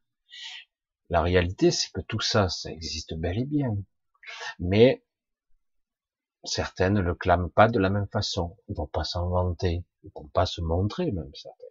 [1.10, 3.76] La réalité, c'est que tout ça, ça existe bel et bien.
[4.58, 5.04] Mais
[6.44, 8.56] certaines ne le clament pas de la même façon.
[8.68, 9.84] Ils vont pas s'en vanter.
[10.02, 11.65] Ils vont pas se montrer, même certaines.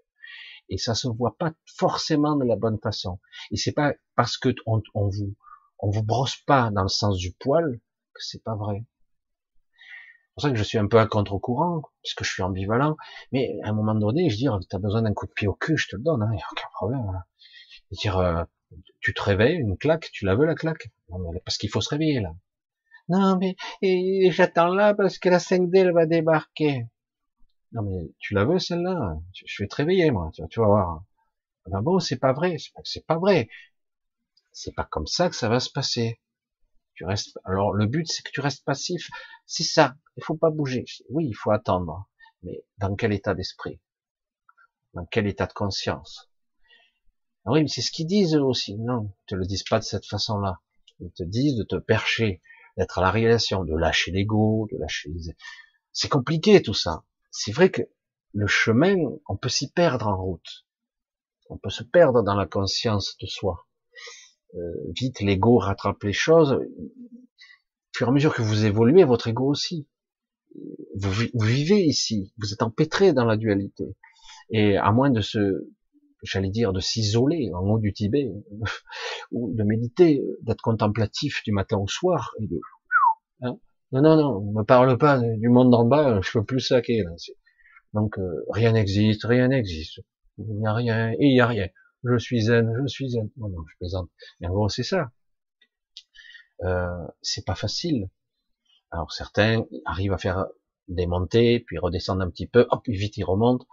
[0.70, 3.20] Et ça se voit pas forcément de la bonne façon.
[3.52, 5.36] Et c'est pas parce que on, on vous,
[5.80, 7.80] on vous brosse pas dans le sens du poil
[8.14, 8.86] que c'est pas vrai.
[9.56, 12.98] C'est pour ça que je suis un peu à contre-courant, puisque je suis ambivalent.
[13.32, 15.54] Mais à un moment donné, je dis, tu as besoin d'un coup de pied au
[15.54, 17.08] cul, je te le donne, il hein, n'y a aucun problème.
[17.08, 17.24] Hein.
[17.92, 18.44] dire, euh,
[19.00, 20.90] tu te réveilles, une claque, tu la veux la claque?
[21.10, 22.34] Non, mais parce qu'il faut se réveiller là.
[23.08, 23.56] Non, mais
[24.32, 26.88] j'attends là parce que la 5D elle va débarquer.
[27.72, 29.18] Non, mais tu la veux celle-là?
[29.34, 31.04] Je vais te réveiller moi, tu, vas voir.
[31.66, 33.50] Ah ben bon, c'est pas vrai, c'est pas, vrai.
[34.52, 36.22] C'est pas comme ça que ça va se passer.
[36.94, 37.38] Tu restes.
[37.44, 39.10] Alors le but c'est que tu restes passif.
[39.46, 39.96] C'est ça.
[40.18, 40.86] Il faut pas bouger.
[41.10, 42.08] Oui, il faut attendre.
[42.44, 43.82] Mais dans quel état d'esprit?
[44.94, 46.30] Dans quel état de conscience?
[47.46, 48.76] Ah oui, mais c'est ce qu'ils disent eux aussi.
[48.78, 50.62] Non, ils te le disent pas de cette façon-là.
[51.00, 52.42] Ils te disent de te percher,
[52.78, 55.36] d'être à la réalisation, de lâcher l'ego, de lâcher les...
[55.92, 57.04] C'est compliqué tout ça.
[57.38, 57.82] C'est vrai que
[58.34, 58.96] le chemin,
[59.28, 60.66] on peut s'y perdre en route.
[61.50, 63.68] On peut se perdre dans la conscience de soi.
[64.56, 64.60] Euh,
[64.96, 66.54] vite, l'ego rattrape les choses.
[66.54, 69.88] Au fur à mesure que vous évoluez, votre ego aussi.
[70.96, 73.96] Vous, vous vivez ici, vous êtes empêtré dans la dualité.
[74.50, 75.68] Et à moins de se
[76.24, 78.32] j'allais dire, de s'isoler en haut du Tibet,
[79.32, 82.60] ou de méditer, d'être contemplatif du matin au soir, et de,
[83.42, 83.60] hein
[83.92, 87.12] non, non, non, me parle pas du monde d'en bas, je peux plus saquer, là.
[87.94, 90.02] Donc, euh, rien n'existe, rien n'existe.
[90.38, 91.68] Il n'y a rien, il n'y a rien.
[92.04, 93.30] Je suis zen, je suis zen.
[93.38, 94.10] Non, non, je plaisante.
[94.40, 95.12] Mais en gros, c'est ça.
[96.64, 98.10] Euh, c'est pas facile.
[98.92, 100.46] Alors, certains arrivent à faire
[100.88, 103.66] démonter, puis redescendre un petit peu, hop, vite ils remontent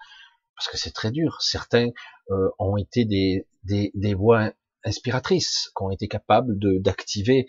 [0.56, 1.40] parce que c'est très dur.
[1.40, 1.88] Certains
[2.30, 4.52] euh, ont été des, des, des, voies
[4.84, 7.46] inspiratrices, qui ont été capables d'activer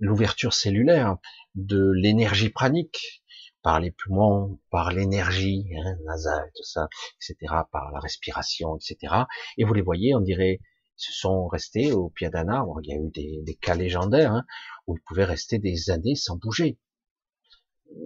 [0.00, 1.18] l'ouverture cellulaire,
[1.54, 3.22] de l'énergie pranique,
[3.62, 9.14] par les poumons, par l'énergie hein, nasale, tout ça, etc., par la respiration, etc.
[9.56, 10.60] Et vous les voyez, on dirait,
[10.98, 12.80] ils se sont restés au pied d'un arbre.
[12.82, 14.44] Il y a eu des, des cas légendaires hein,
[14.86, 16.78] où ils pouvaient rester des années sans bouger.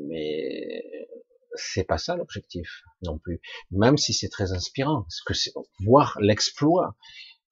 [0.09, 0.83] Mais
[1.55, 3.41] c'est pas ça l'objectif non plus.
[3.71, 6.97] Même si c'est très inspirant, parce que c'est voir l'exploit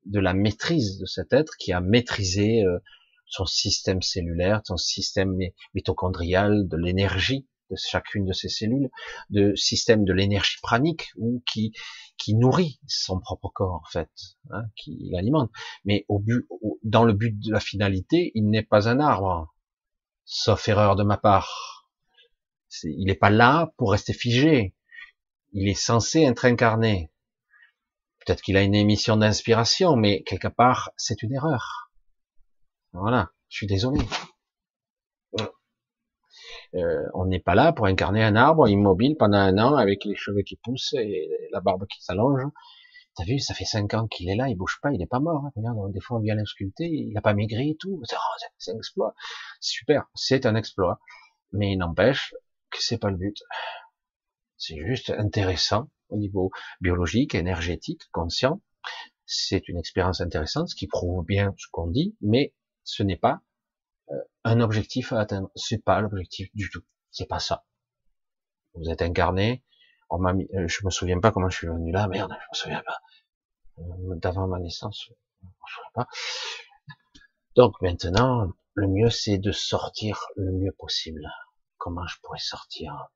[0.06, 2.78] de la maîtrise de cet être qui a maîtrisé euh,
[3.30, 5.36] son système cellulaire, son système
[5.74, 8.90] mitochondrial, de l'énergie de chacune de ces cellules,
[9.30, 11.72] de système de l'énergie pranique ou qui
[12.18, 14.10] qui nourrit son propre corps en fait,
[14.50, 15.50] hein, qui l'alimente.
[15.84, 16.46] Mais au but,
[16.82, 19.54] dans le but de la finalité, il n'est pas un arbre,
[20.24, 21.80] sauf erreur de ma part
[22.84, 24.74] il n'est pas là pour rester figé.
[25.52, 27.10] Il est censé être incarné.
[28.20, 31.89] Peut-être qu'il a une émission d'inspiration, mais quelque part, c'est une erreur.
[32.92, 34.00] Voilà, je suis désolé.
[36.74, 40.14] Euh, on n'est pas là pour incarner un arbre immobile pendant un an avec les
[40.14, 42.42] cheveux qui poussent et la barbe qui s'allonge.
[43.16, 45.18] T'as vu, ça fait cinq ans qu'il est là, il bouge pas, il n'est pas
[45.18, 45.44] mort.
[45.44, 45.50] Hein.
[45.56, 48.00] Regarde, des fois on vient l'insculter, il n'a pas maigri et tout.
[48.00, 48.16] Oh,
[48.58, 49.14] c'est un exploit.
[49.60, 51.00] Super, c'est un exploit.
[51.52, 52.34] Mais il n'empêche,
[52.70, 53.36] que c'est pas le but.
[54.56, 56.50] C'est juste intéressant au niveau
[56.80, 58.60] biologique, énergétique, conscient.
[59.26, 62.54] C'est une expérience intéressante, ce qui prouve bien ce qu'on dit, mais
[62.84, 63.40] ce n'est pas
[64.10, 65.50] euh, un objectif à atteindre.
[65.54, 66.82] C'est pas l'objectif du tout.
[67.10, 67.64] C'est pas ça.
[68.74, 69.64] Vous êtes incarné.
[70.08, 72.08] On m'a euh, je me souviens pas comment je suis venu là.
[72.08, 72.98] Merde, je me souviens pas.
[73.78, 75.12] Euh, d'avant ma naissance, je
[75.46, 76.06] me souviens pas.
[77.56, 81.28] Donc maintenant, le mieux c'est de sortir le mieux possible
[81.80, 83.08] comment je pourrais sortir?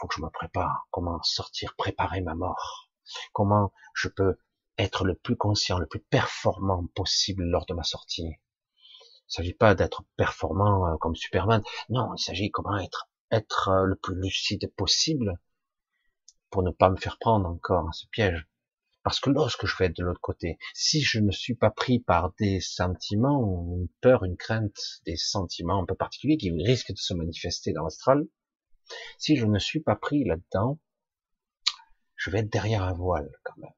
[0.00, 0.88] Faut que je me prépare.
[0.90, 2.90] Comment sortir, préparer ma mort?
[3.32, 4.38] Comment je peux
[4.78, 8.40] être le plus conscient, le plus performant possible lors de ma sortie?
[9.28, 11.62] Il s'agit pas d'être performant euh, comme Superman.
[11.88, 15.38] Non, il s'agit comment être être euh, le plus lucide possible
[16.50, 18.46] pour ne pas me faire prendre encore à ce piège.
[19.02, 22.00] Parce que lorsque je vais être de l'autre côté, si je ne suis pas pris
[22.00, 26.98] par des sentiments, une peur, une crainte, des sentiments un peu particuliers qui risquent de
[26.98, 28.26] se manifester dans l'astral,
[29.18, 30.80] si je ne suis pas pris là-dedans,
[32.16, 33.74] je vais être derrière un voile quand même.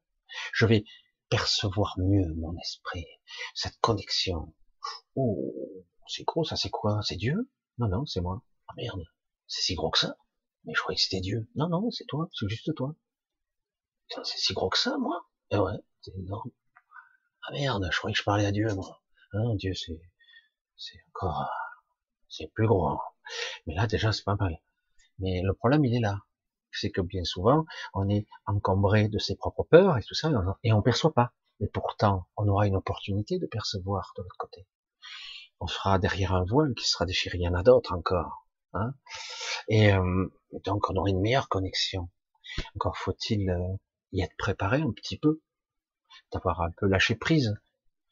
[0.53, 0.85] Je vais
[1.29, 3.07] percevoir mieux mon esprit,
[3.55, 4.55] cette connexion.
[5.17, 6.57] Oh, c'est gros, ça?
[6.57, 7.01] C'est quoi?
[7.03, 7.51] C'est Dieu?
[7.79, 8.43] Non, non, c'est moi.
[8.69, 9.05] Ah merde,
[9.47, 10.17] c'est si gros que ça?
[10.65, 11.49] Mais je croyais que c'était Dieu.
[11.55, 12.95] Non, non, c'est toi, c'est juste toi
[14.25, 15.27] c'est si gros que ça, moi?
[15.51, 16.51] Eh ouais, c'est énorme.
[17.47, 19.03] Ah merde, je croyais que je parlais à Dieu, moi.
[19.33, 20.01] Ah Dieu, c'est,
[20.77, 21.49] c'est encore,
[22.29, 22.89] c'est plus gros.
[22.89, 22.99] Hein.
[23.67, 24.59] Mais là, déjà, c'est pas mal.
[25.19, 26.21] Mais le problème, il est là.
[26.73, 30.31] c'est que bien souvent, on est encombré de ses propres peurs et tout ça,
[30.63, 31.33] et on ne perçoit pas.
[31.61, 34.67] Et pourtant, on aura une opportunité de percevoir de l'autre côté.
[35.61, 37.39] On sera derrière un voile qui sera déchiré.
[37.39, 38.47] Il y en a d'autres encore.
[38.75, 38.95] Hein
[39.69, 40.27] et euh,
[40.65, 42.09] donc, on aura une meilleure connexion.
[42.75, 43.77] Encore faut-il euh,
[44.13, 45.43] y être préparé un petit peu,
[46.33, 47.55] d'avoir un peu lâché prise.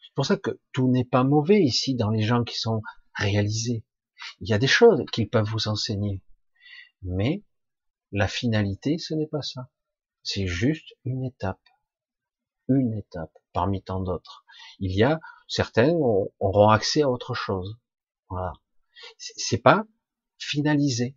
[0.00, 2.82] C'est pour ça que tout n'est pas mauvais ici dans les gens qui sont
[3.14, 3.84] réalisés.
[4.40, 6.22] Il y a des choses qu'ils peuvent vous enseigner.
[7.02, 7.42] Mais
[8.12, 9.68] la finalité, ce n'est pas ça.
[10.22, 11.60] C'est juste une étape.
[12.68, 14.44] Une étape parmi tant d'autres.
[14.80, 17.76] Il y a certains auront accès à autre chose.
[18.28, 18.52] Voilà.
[19.18, 19.84] C'est pas
[20.38, 21.16] finalisé.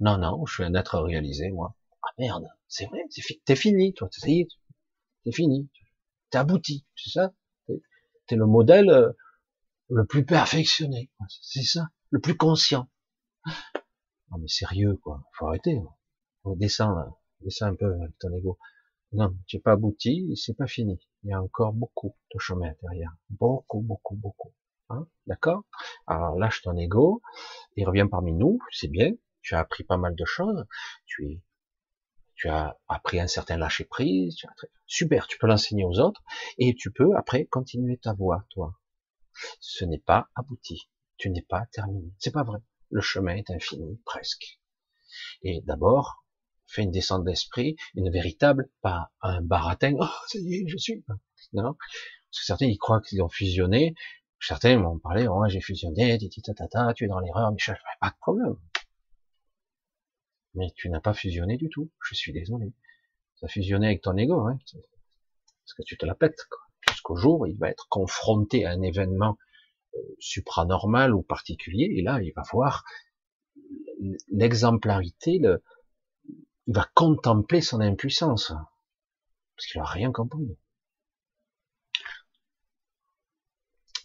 [0.00, 1.76] Non, non, je suis un être réalisé, moi.
[2.02, 3.00] Ah merde, c'est vrai,
[3.44, 4.46] t'es fini, toi, ça y
[5.24, 5.68] t'es fini,
[6.30, 7.34] t'es abouti, c'est ça?
[8.26, 9.12] T'es le modèle euh,
[9.90, 12.88] le plus perfectionné, c'est ça, le plus conscient.
[14.30, 15.82] Non mais sérieux, quoi, faut arrêter.
[16.42, 18.58] Faut descendre, descends un peu avec ton ego.
[19.12, 20.98] Non, tu n'es pas abouti, c'est pas fini.
[21.22, 23.14] Il y a encore beaucoup de chemin derrière.
[23.28, 24.52] Beaucoup, beaucoup, beaucoup.
[24.88, 25.64] Hein D'accord?
[26.06, 27.22] Alors lâche ton ego,
[27.76, 30.66] il revient parmi nous, c'est bien, tu as appris pas mal de choses,
[31.06, 31.42] tu es
[32.40, 34.46] tu as appris un certain lâcher prise, tu
[34.86, 36.22] super, tu peux l'enseigner aux autres
[36.56, 38.80] et tu peux après continuer ta voie, toi.
[39.60, 40.88] Ce n'est pas abouti,
[41.18, 42.60] tu n'es pas terminé, c'est pas vrai.
[42.88, 44.58] Le chemin est infini, presque.
[45.42, 46.24] Et d'abord,
[46.70, 51.04] fais une descente d'esprit, une véritable, pas un baratin, oh, ça y est, je suis.
[51.52, 53.94] Non, parce que certains, ils croient qu'ils ont fusionné,
[54.40, 58.16] certains m'ont parlé, oh, j'ai fusionné, tata, tu es dans l'erreur, mais je pas de
[58.20, 58.56] problème.
[60.54, 61.90] Mais tu n'as pas fusionné du tout.
[62.08, 62.72] Je suis désolé.
[63.36, 64.58] Ça fusionné avec ton ego, hein.
[64.72, 66.58] Parce que tu te la pètes, quoi.
[66.88, 69.36] Jusqu'au jour il va être confronté à un événement
[69.94, 72.84] euh, supranormal ou particulier, et là, il va voir
[74.28, 75.62] l'exemplarité, le,
[76.70, 78.52] il va contempler son impuissance.
[79.56, 80.56] Parce qu'il n'a rien compris.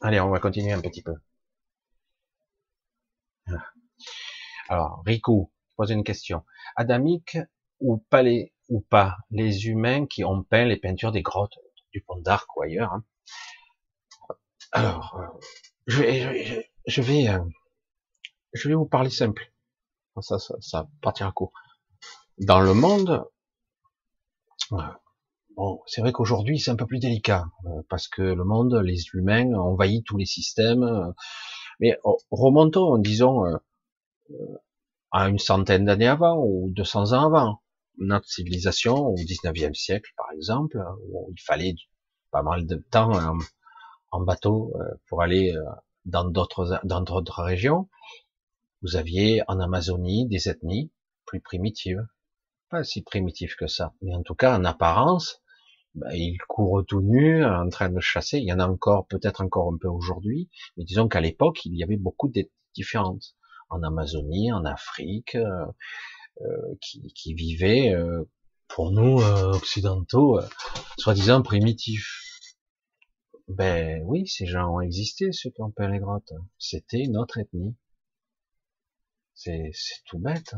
[0.02, 1.14] Allez, on va continuer un petit peu.
[4.68, 6.44] Alors, Rico, pose une question.
[6.76, 7.38] Adamique
[7.80, 11.60] ou pas les, ou pas les humains qui ont peint les peintures des grottes
[11.92, 12.94] du Pont d'Arc ou ailleurs.
[12.94, 13.06] Hein.
[14.72, 15.40] Alors, euh,
[15.86, 17.44] je vais, je, vais, euh,
[18.54, 19.54] je vais vous parler simple.
[20.20, 21.54] Ça, ça, ça partira court.
[22.40, 23.26] Dans le monde,
[24.72, 24.78] euh,
[25.56, 27.46] bon, c'est vrai qu'aujourd'hui c'est un peu plus délicat
[27.90, 31.14] parce que le monde, les humains envahissent tous les systèmes.
[31.80, 31.98] Mais
[32.32, 33.44] remontons, disons,
[35.12, 37.62] à une centaine d'années avant ou 200 ans avant.
[37.98, 41.76] Notre civilisation au 19e siècle, par exemple, où il fallait
[42.32, 43.14] pas mal de temps
[44.12, 45.64] en, bateau euh, pour aller euh,
[46.04, 47.88] dans d'autres dans d'autres régions.
[48.82, 50.92] Vous aviez en Amazonie des ethnies
[51.26, 52.06] plus primitives,
[52.84, 55.42] si primitives que ça, mais en tout cas en apparence,
[55.96, 58.40] ben, ils courent tout nus en train de chasser.
[58.40, 61.76] Il y en a encore, peut-être encore un peu aujourd'hui, mais disons qu'à l'époque, il
[61.76, 63.36] y avait beaucoup de différentes
[63.70, 65.66] en Amazonie, en Afrique, euh,
[66.42, 68.24] euh, qui, vivaient, euh,
[68.68, 70.40] pour nous occidentaux,
[70.98, 72.22] soi-disant primitifs.
[73.48, 76.34] Ben oui, ces gens ont existé, ceux qui ont peint les grottes.
[76.58, 77.76] C'était notre ethnie.
[79.36, 79.72] C'est
[80.06, 80.56] tout bête.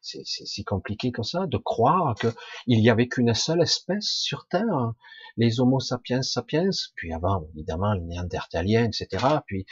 [0.00, 4.92] C'est si compliqué que ça de croire qu'il y avait qu'une seule espèce sur Terre,
[5.36, 9.24] les Homo sapiens sapiens, puis avant évidemment les Néandertaliens, etc.
[9.46, 9.66] Puis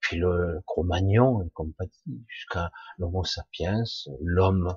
[0.00, 3.82] puis le Cro-Magnon et compagnie, jusqu'à l'Homo sapiens,
[4.20, 4.76] l'homme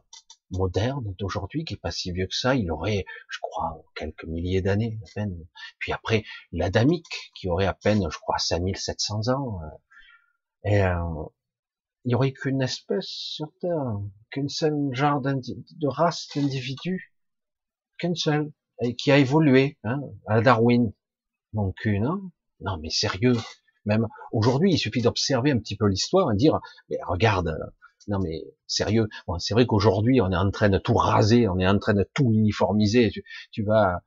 [0.51, 4.61] moderne d'aujourd'hui, qui est pas si vieux que ça, il aurait, je crois, quelques milliers
[4.61, 5.37] d'années à peine.
[5.79, 9.61] Puis après, l'adamique, qui aurait à peine, je crois, 5700 ans.
[9.63, 11.23] Euh, et euh,
[12.05, 13.99] il y aurait qu'une espèce sur Terre,
[14.31, 17.13] qu'une seule genre de race d'individus,
[17.99, 18.51] qu'une seule,
[18.97, 20.91] qui a évolué, hein, à Darwin.
[21.53, 22.21] Donc une, hein.
[22.61, 23.35] non mais sérieux,
[23.85, 26.59] même aujourd'hui, il suffit d'observer un petit peu l'histoire et dire,
[26.89, 27.57] mais regarde,
[28.07, 31.59] non mais sérieux, bon, c'est vrai qu'aujourd'hui on est en train de tout raser, on
[31.59, 33.11] est en train de tout uniformiser.
[33.51, 34.01] Tu, vas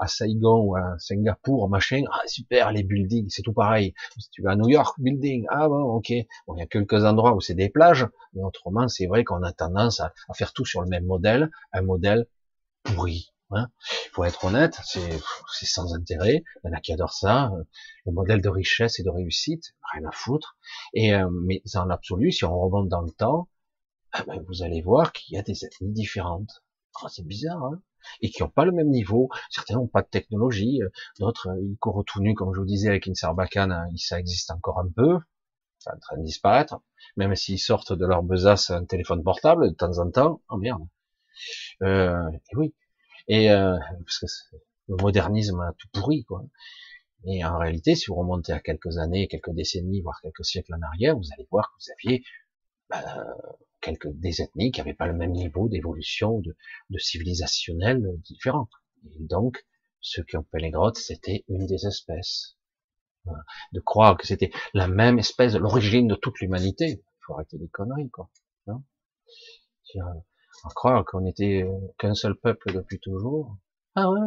[0.00, 3.94] à Saigon ou à Singapour, machin, ah super, les buildings, c'est tout pareil.
[4.18, 6.12] Si tu vas à New York, building, ah bon, ok.
[6.46, 9.42] Bon, il y a quelques endroits où c'est des plages, mais autrement, c'est vrai qu'on
[9.42, 12.26] a tendance à, faire tout sur le même modèle, un modèle
[12.82, 13.32] pourri.
[13.50, 13.68] Hein.
[14.12, 15.20] Faut être honnête, c'est
[15.66, 16.42] sans intérêt.
[16.64, 17.52] Il y en a qui adorent ça.
[18.06, 20.56] Le modèle de richesse et de réussite, rien à foutre.
[20.92, 23.48] Et euh, mais en absolu, si on remonte dans le temps,
[24.12, 26.63] ah ben, vous allez voir qu'il y a des ethnies différentes.
[27.02, 27.80] Oh, c'est bizarre, hein
[28.20, 29.30] et qui n'ont pas le même niveau.
[29.50, 30.80] Certains n'ont pas de technologie,
[31.18, 34.50] d'autres ils courent tout nus, comme je vous disais avec une sarbacane, hein, ça existe
[34.50, 35.18] encore un peu,
[35.78, 36.80] c'est en train de disparaître.
[37.16, 40.86] Même s'ils sortent de leur besace un téléphone portable de temps en temps, oh merde,
[41.82, 42.74] Euh, et oui.
[43.28, 44.56] Et euh, parce que
[44.88, 46.44] le modernisme a tout pourri, quoi.
[47.26, 50.82] Et en réalité, si vous remontez à quelques années, quelques décennies, voire quelques siècles en
[50.82, 52.24] arrière, vous allez voir que vous aviez
[52.90, 53.04] bah,
[53.84, 56.56] quelques des ethnies qui n'avaient pas le même niveau d'évolution, de,
[56.90, 58.68] de civilisationnel différent.
[59.04, 59.64] Et donc,
[60.00, 62.56] ceux qui ont fait les grottes, c'était une des espèces.
[63.72, 67.02] De croire que c'était la même espèce, l'origine de toute l'humanité.
[67.02, 68.30] Il faut arrêter les conneries, quoi.
[68.66, 68.82] Non?
[69.96, 71.66] À croire qu'on était
[71.98, 73.56] qu'un seul peuple depuis toujours.
[73.94, 74.18] Ah ouais,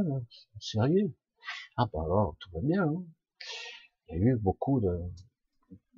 [0.59, 1.13] sérieux?
[1.77, 2.83] Ah bah alors, tout va bien.
[2.83, 3.03] Hein.
[4.09, 4.97] Il y a eu beaucoup de,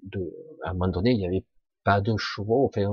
[0.04, 0.34] de,
[0.64, 1.46] à un moment donné, il n'y avait
[1.84, 2.66] pas de chevaux.
[2.66, 2.90] Enfin,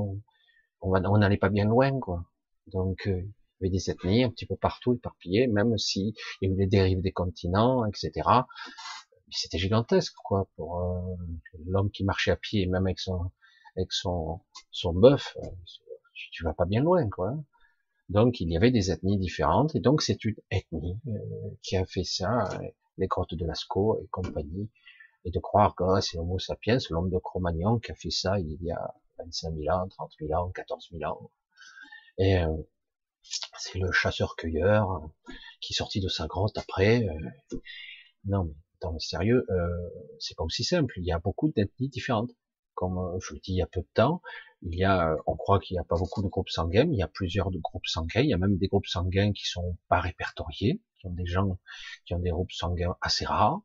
[0.86, 2.24] on n'allait pas bien loin, quoi.
[2.66, 3.20] Donc, euh,
[3.60, 6.66] il y avait des ethnies un petit peu partout éparpillées, même si y avait des
[6.66, 8.12] dérives des continents, etc.
[9.30, 11.16] C'était gigantesque, quoi, pour euh,
[11.66, 13.30] l'homme qui marchait à pied, même avec son,
[13.76, 14.40] avec son,
[14.70, 15.48] son bœuf, euh,
[16.32, 17.34] tu, vas pas bien loin, quoi.
[18.08, 20.96] Donc, il y avait des ethnies différentes, et donc c'est une ethnie
[21.62, 22.48] qui a fait ça,
[22.98, 24.70] les grottes de Lascaux et compagnie,
[25.24, 28.62] et de croire que c'est Homo sapiens, l'homme de Cro-Magnon, qui a fait ça il
[28.62, 31.30] y a 25 000 ans, 30 000 ans, 14 000 ans.
[32.18, 32.56] Et euh,
[33.59, 35.10] c'est le chasseur-cueilleur
[35.60, 37.05] qui est sorti de sa grotte après.
[37.05, 37.59] Euh,
[38.24, 40.94] non, mais attends, sérieux, euh, c'est pas aussi simple.
[40.98, 42.30] Il y a beaucoup d'ethnies différentes.
[42.74, 44.20] Comme euh, je le dis il y a peu de temps,
[44.62, 47.02] il y a, on croit qu'il n'y a pas beaucoup de groupes sanguins, il y
[47.02, 48.20] a plusieurs de groupes sanguins.
[48.20, 51.59] Il y a même des groupes sanguins qui sont pas répertoriés, qui ont des gens
[52.05, 53.62] qui ont des groupes sanguins assez rares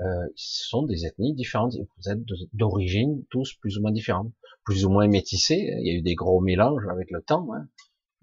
[0.00, 1.74] euh, sont des ethnies différentes.
[1.74, 2.20] Vous êtes
[2.52, 4.32] d'origine tous plus ou moins différentes,
[4.64, 5.74] plus ou moins métissés.
[5.80, 7.48] Il y a eu des gros mélanges avec le temps.
[7.54, 7.68] Hein.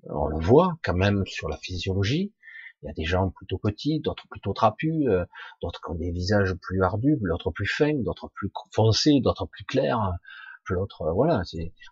[0.09, 2.33] On le voit quand même sur la physiologie.
[2.81, 5.25] Il y a des gens plutôt petits, d'autres plutôt trapus, euh,
[5.61, 9.65] d'autres qui ont des visages plus ardus, d'autres plus fins, d'autres plus foncés, d'autres plus
[9.65, 10.13] clairs,
[10.69, 11.41] d'autres, euh, voilà.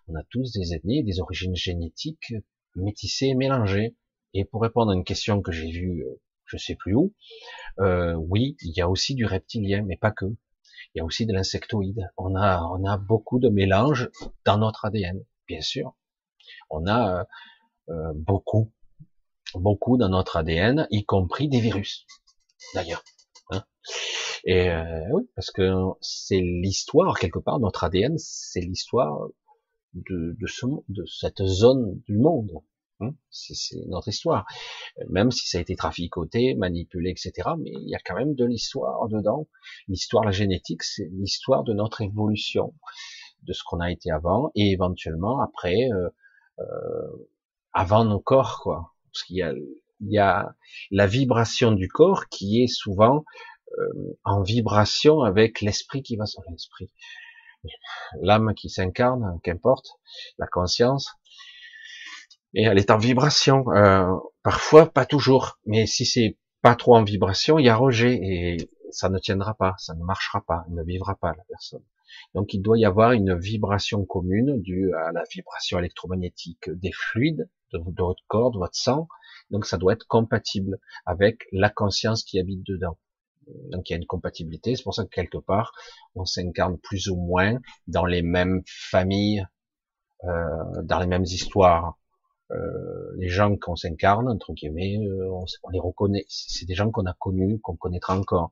[0.08, 2.34] On a tous des ethnies, des origines génétiques
[2.76, 3.96] métissées, mélangées.
[4.34, 6.20] Et pour répondre à une question que j'ai vue euh,
[6.56, 7.12] je sais plus où.
[7.80, 10.26] Euh, oui, il y a aussi du reptilien, mais pas que.
[10.94, 12.08] Il y a aussi de l'insectoïde.
[12.16, 14.10] On a, on a beaucoup de mélanges
[14.44, 15.96] dans notre ADN, bien sûr.
[16.70, 17.26] On a
[17.88, 18.72] euh, beaucoup,
[19.54, 22.06] beaucoup dans notre ADN, y compris des virus,
[22.74, 23.02] d'ailleurs.
[23.50, 23.64] Hein.
[24.44, 27.58] Et euh, oui, parce que c'est l'histoire quelque part.
[27.58, 29.28] Notre ADN, c'est l'histoire
[29.94, 32.52] de, de, ce, de cette zone du monde.
[33.30, 34.46] C'est notre histoire.
[35.08, 37.50] Même si ça a été traficoté, manipulé, etc.
[37.58, 39.48] Mais il y a quand même de l'histoire dedans.
[39.88, 42.74] L'histoire, la génétique, c'est l'histoire de notre évolution,
[43.42, 46.08] de ce qu'on a été avant, et éventuellement après, euh,
[46.60, 47.28] euh,
[47.72, 48.94] avant nos corps, quoi.
[49.12, 49.52] Parce qu'il y a,
[50.00, 50.54] il y a
[50.90, 53.24] la vibration du corps qui est souvent
[53.78, 56.92] euh, en vibration avec l'esprit qui va sur l'esprit.
[58.20, 59.86] L'âme qui s'incarne, qu'importe,
[60.38, 61.14] la conscience,
[62.54, 63.64] et elle est en vibration.
[63.72, 68.18] Euh, parfois, pas toujours, mais si c'est pas trop en vibration, il y a rejet
[68.22, 71.82] et ça ne tiendra pas, ça ne marchera pas, ne vivra pas la personne.
[72.34, 77.48] Donc il doit y avoir une vibration commune due à la vibration électromagnétique des fluides
[77.72, 79.08] de, votre corps, de votre sang.
[79.50, 82.96] Donc ça doit être compatible avec la conscience qui habite dedans.
[83.72, 84.76] Donc il y a une compatibilité.
[84.76, 85.72] C'est pour ça que quelque part
[86.14, 87.58] on s'incarne plus ou moins
[87.88, 89.44] dans les mêmes familles,
[90.24, 91.98] euh, dans les mêmes histoires.
[92.50, 95.30] Euh, les gens qu'on s'incarne, entre guillemets, euh,
[95.62, 96.26] on, les reconnaît.
[96.28, 98.50] C'est des gens qu'on a connus, qu'on connaîtra encore.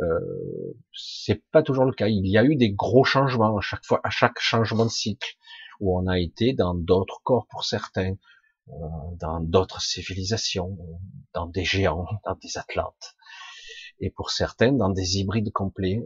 [0.00, 2.08] Euh, c'est pas toujours le cas.
[2.08, 5.36] Il y a eu des gros changements à chaque fois, à chaque changement de cycle,
[5.80, 8.14] où on a été dans d'autres corps pour certains,
[8.68, 8.72] euh,
[9.18, 10.78] dans d'autres civilisations,
[11.34, 13.14] dans des géants, dans des atlantes,
[14.00, 16.04] et pour certains dans des hybrides complets.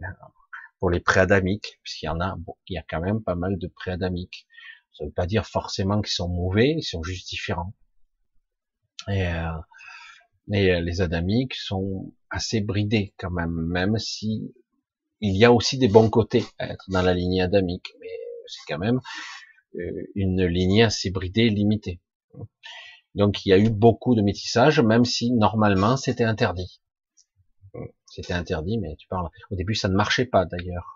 [0.81, 2.37] Pour les préadamiques, puisqu'il y en a,
[2.69, 4.47] il y a quand même pas mal de préadamiques.
[4.95, 7.75] Ça veut pas dire forcément qu'ils sont mauvais, ils sont juste différents.
[9.09, 9.51] Et, euh,
[10.53, 14.55] et euh, les adamiques sont assez bridés quand même, même si
[15.21, 18.09] il y a aussi des bons côtés à être dans la lignée adamique, mais
[18.47, 19.01] c'est quand même
[19.77, 22.01] euh, une lignée assez bridée, limitée.
[23.15, 26.81] Donc il y a eu beaucoup de métissage, même si normalement c'était interdit.
[28.07, 29.29] C'était interdit, mais tu parles.
[29.51, 30.95] Au début, ça ne marchait pas d'ailleurs.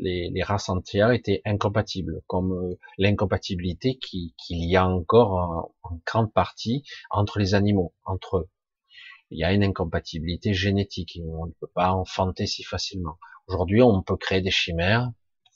[0.00, 6.32] Les, les, races entières étaient incompatibles, comme euh, l'incompatibilité qu'il y a encore en, grande
[6.32, 8.48] partie entre les animaux, entre eux.
[9.30, 11.20] Il y a une incompatibilité génétique.
[11.24, 13.18] On ne peut pas enfanter si facilement.
[13.46, 15.10] Aujourd'hui, on peut créer des chimères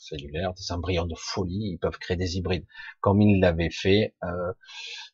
[0.04, 2.66] cellulaires, des embryons de folie, ils peuvent créer des hybrides,
[3.00, 4.52] comme ils l'avaient fait euh,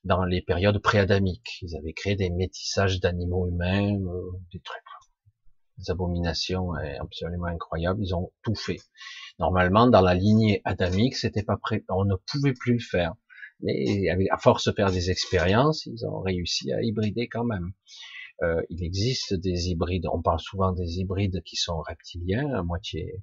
[0.05, 1.59] dans les périodes préadamiques.
[1.63, 4.83] Ils avaient créé des métissages d'animaux humains, euh, des trucs
[5.81, 8.01] des abominations absolument incroyables.
[8.03, 8.81] Ils ont tout fait.
[9.39, 11.85] Normalement, dans la lignée adamique, c'était pas prêt.
[11.89, 13.15] On ne pouvait plus le faire.
[13.63, 17.73] Mais à force de faire des expériences, ils ont réussi à hybrider quand même.
[18.43, 23.23] Euh, il existe des hybrides, on parle souvent des hybrides qui sont reptiliens, à moitié,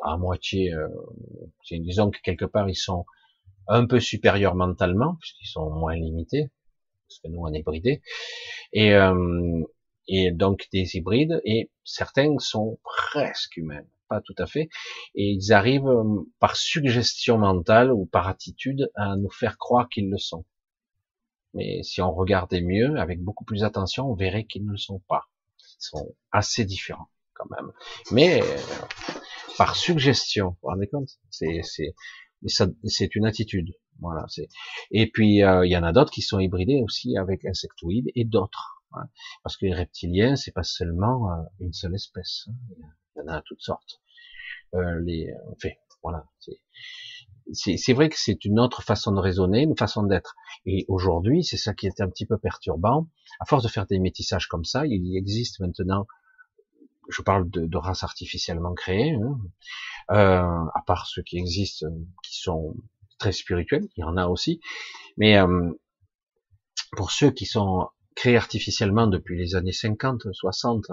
[0.00, 0.88] à moitié, euh,
[1.70, 3.04] disons que quelque part ils sont
[3.68, 6.50] un peu supérieurs mentalement, puisqu'ils sont moins limités,
[7.06, 8.00] parce que nous on est hybridés,
[8.72, 9.62] et, euh,
[10.08, 14.68] et donc des hybrides, et certains sont presque humains, pas tout à fait,
[15.14, 20.10] et ils arrivent euh, par suggestion mentale ou par attitude à nous faire croire qu'ils
[20.10, 20.44] le sont.
[21.54, 25.00] Mais si on regardait mieux, avec beaucoup plus d'attention, on verrait qu'ils ne le sont
[25.08, 25.28] pas.
[25.58, 27.72] Ils sont assez différents quand même.
[28.10, 28.56] Mais euh,
[29.56, 31.08] par suggestion, vous vous rendez compte?
[31.30, 33.72] C'est une attitude.
[34.00, 34.26] Voilà.
[34.90, 38.24] Et puis euh, il y en a d'autres qui sont hybridés aussi avec insectoïdes et
[38.24, 38.75] d'autres.
[38.96, 39.08] Hein.
[39.42, 42.48] Parce que les reptiliens, c'est pas seulement euh, une seule espèce.
[42.48, 42.88] Hein.
[43.16, 44.00] Il y en a toutes sortes.
[44.74, 45.70] Euh, les, enfin,
[46.02, 46.26] voilà.
[47.52, 50.34] C'est vrai que c'est une autre façon de raisonner, une façon d'être.
[50.64, 53.08] Et aujourd'hui, c'est ça qui est un petit peu perturbant.
[53.40, 56.06] À force de faire des métissages comme ça, il existe maintenant,
[57.08, 59.38] je parle de, de races artificiellement créées, hein,
[60.10, 61.86] euh, à part ceux qui existent,
[62.24, 62.74] qui sont
[63.18, 64.60] très spirituels, il y en a aussi.
[65.16, 65.72] Mais euh,
[66.96, 70.86] pour ceux qui sont créés artificiellement depuis les années 50, 60,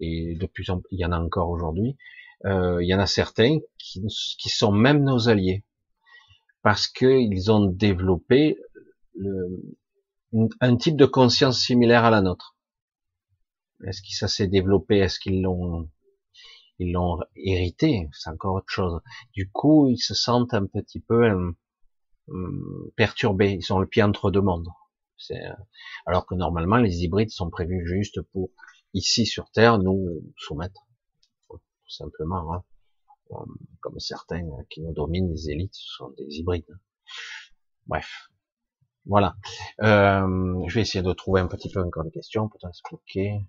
[0.00, 1.96] et de plus en il y en a encore aujourd'hui,
[2.44, 4.02] euh, il y en a certains qui,
[4.38, 5.64] qui, sont même nos alliés
[6.62, 8.58] parce qu'ils ont développé
[9.14, 9.62] le,
[10.60, 12.56] un type de conscience similaire à la nôtre.
[13.86, 14.98] Est-ce que ça s'est développé?
[14.98, 15.88] Est-ce qu'ils l'ont
[16.78, 18.08] ils l'ont hérité?
[18.12, 19.00] C'est encore autre chose.
[19.34, 21.24] Du coup, ils se sentent un petit peu
[22.28, 23.52] euh, perturbés.
[23.52, 24.68] Ils ont le pied entre deux mondes.
[25.30, 25.52] Euh,
[26.06, 28.50] alors que normalement, les hybrides sont prévus juste pour
[28.94, 30.86] ici sur Terre nous soumettre
[31.88, 32.54] simplement.
[32.54, 32.64] Hein.
[33.80, 36.78] Comme certains qui nous dominent, les élites, sont des hybrides.
[37.86, 38.28] Bref.
[39.06, 39.36] Voilà.
[39.80, 43.44] Euh, je vais essayer de trouver un petit peu encore des questions pour t'expliquer.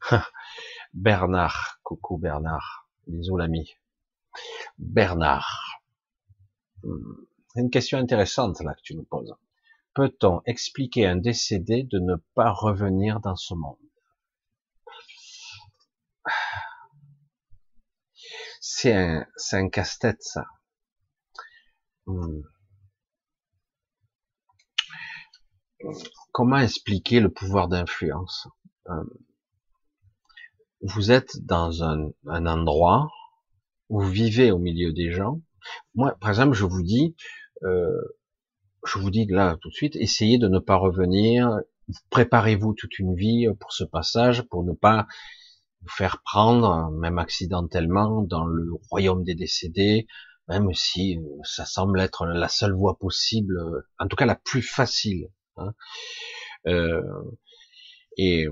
[0.92, 1.78] Bernard.
[1.82, 2.88] Coucou Bernard.
[3.06, 3.70] Bisous l'ami.
[4.78, 5.82] Bernard.
[6.82, 7.26] Hmm.
[7.56, 9.34] Une question intéressante là que tu nous poses.
[9.98, 13.74] Peut-on expliquer un décédé de ne pas revenir dans ce monde?
[18.60, 20.44] C'est un, casse-tête, ça.
[22.06, 22.42] Hmm.
[26.30, 28.46] Comment expliquer le pouvoir d'influence?
[28.86, 29.02] Euh,
[30.80, 33.10] Vous êtes dans un, un, endroit,
[33.88, 35.40] vous vivez au milieu des gens.
[35.96, 37.16] Moi, par exemple, je vous dis,
[37.64, 38.00] euh,
[38.86, 41.50] je vous dis là tout de suite, essayez de ne pas revenir.
[42.10, 45.06] Préparez-vous toute une vie pour ce passage, pour ne pas
[45.82, 50.06] vous faire prendre, même accidentellement, dans le royaume des décédés,
[50.48, 53.58] même si euh, ça semble être la seule voie possible,
[53.98, 55.28] en tout cas la plus facile.
[55.56, 55.72] Hein.
[56.66, 57.02] Euh,
[58.16, 58.46] et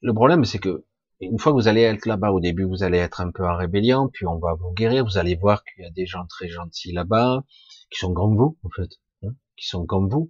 [0.00, 0.84] le problème, c'est que
[1.20, 3.56] une fois que vous allez être là-bas, au début, vous allez être un peu en
[3.56, 6.48] rébellion, puis on va vous guérir, vous allez voir qu'il y a des gens très
[6.48, 7.42] gentils là-bas,
[7.90, 8.90] qui sont comme vous, en fait,
[9.22, 10.28] hein, qui sont comme vous.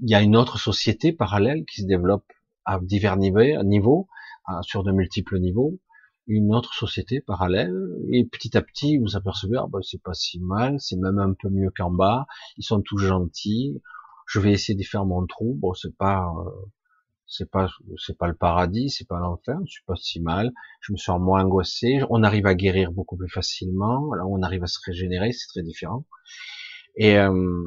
[0.00, 2.26] Il y a une autre société parallèle qui se développe
[2.64, 4.08] à divers niveaux,
[4.62, 5.78] sur de multiples niveaux,
[6.26, 7.74] une autre société parallèle,
[8.12, 11.32] et petit à petit, vous apercevez, ah ben, c'est pas si mal, c'est même un
[11.32, 12.26] peu mieux qu'en bas,
[12.56, 13.80] ils sont tous gentils,
[14.26, 16.50] je vais essayer de faire mon trou, bon, c'est pas, euh,
[17.28, 17.68] c'est pas,
[17.98, 21.44] c'est pas le paradis, c'est pas l'enfer, c'est pas si mal, je me sens moins
[21.44, 25.46] angoissé, on arrive à guérir beaucoup plus facilement, là, on arrive à se régénérer, c'est
[25.48, 26.06] très différent,
[26.96, 27.62] et, euh,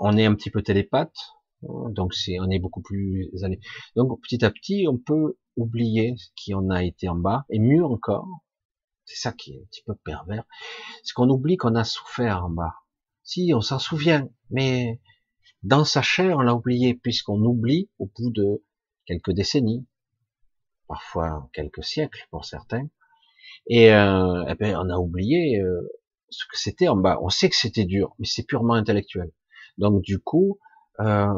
[0.00, 1.16] on est un petit peu télépathe,
[1.62, 3.30] donc c'est, on est beaucoup plus.
[3.94, 7.84] Donc petit à petit, on peut oublier qui on a été en bas, et mieux
[7.84, 8.26] encore,
[9.04, 10.44] c'est ça qui est un petit peu pervers,
[11.04, 12.74] c'est qu'on oublie qu'on a souffert en bas.
[13.22, 15.00] Si, on s'en souvient, mais
[15.66, 18.64] dans sa chair, on l'a oublié, puisqu'on oublie au bout de
[19.04, 19.84] quelques décennies,
[20.86, 22.88] parfois quelques siècles pour certains,
[23.66, 25.82] et euh, eh ben, on a oublié euh,
[26.30, 27.18] ce que c'était en bas.
[27.20, 29.32] On sait que c'était dur, mais c'est purement intellectuel.
[29.76, 30.60] Donc du coup,
[31.00, 31.34] euh,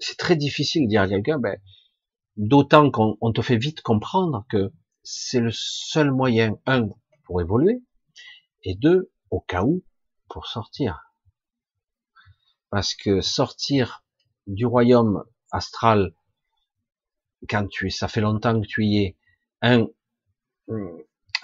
[0.00, 1.56] c'est très difficile de dire à quelqu'un, ben,
[2.36, 4.72] d'autant qu'on te fait vite comprendre que
[5.04, 6.88] c'est le seul moyen, un,
[7.26, 7.80] pour évoluer,
[8.64, 9.84] et deux, au cas où,
[10.28, 11.07] pour sortir.
[12.70, 14.04] Parce que sortir
[14.46, 16.14] du royaume astral,
[17.48, 19.16] quand tu es, ça fait longtemps que tu y es,
[19.62, 19.86] un,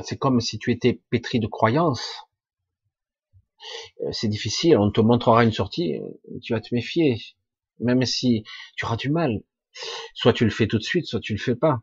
[0.02, 2.26] c'est comme si tu étais pétri de croyances.
[4.02, 6.00] Euh, c'est difficile, on te montrera une sortie,
[6.42, 7.18] tu vas te méfier
[7.80, 8.44] même si
[8.76, 9.42] tu auras du mal.
[10.14, 11.82] Soit tu le fais tout de suite, soit tu le fais pas.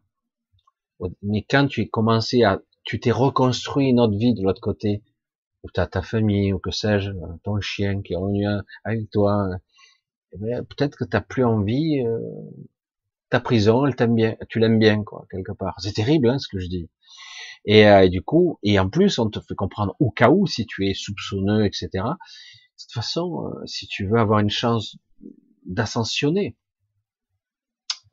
[1.21, 5.03] Mais quand tu es commencé à, tu t'es reconstruit une autre vie de l'autre côté,
[5.63, 7.11] ou t'as ta famille, ou que sais-je,
[7.43, 8.45] ton chien qui est revenu
[8.83, 9.47] avec toi,
[10.33, 12.19] eh ben, peut-être que t'as plus envie, euh,
[13.29, 15.75] ta prison, elle t'aime bien, tu l'aimes bien, quoi, quelque part.
[15.79, 16.89] C'est terrible, hein, ce que je dis.
[17.65, 20.65] Et, euh, du coup, et en plus, on te fait comprendre au cas où, si
[20.65, 21.89] tu es soupçonneux, etc.
[21.93, 24.97] De toute façon, euh, si tu veux avoir une chance
[25.65, 26.57] d'ascensionner,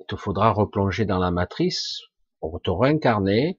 [0.01, 2.03] il te faudra replonger dans la matrice,
[2.41, 3.59] pour te réincarner,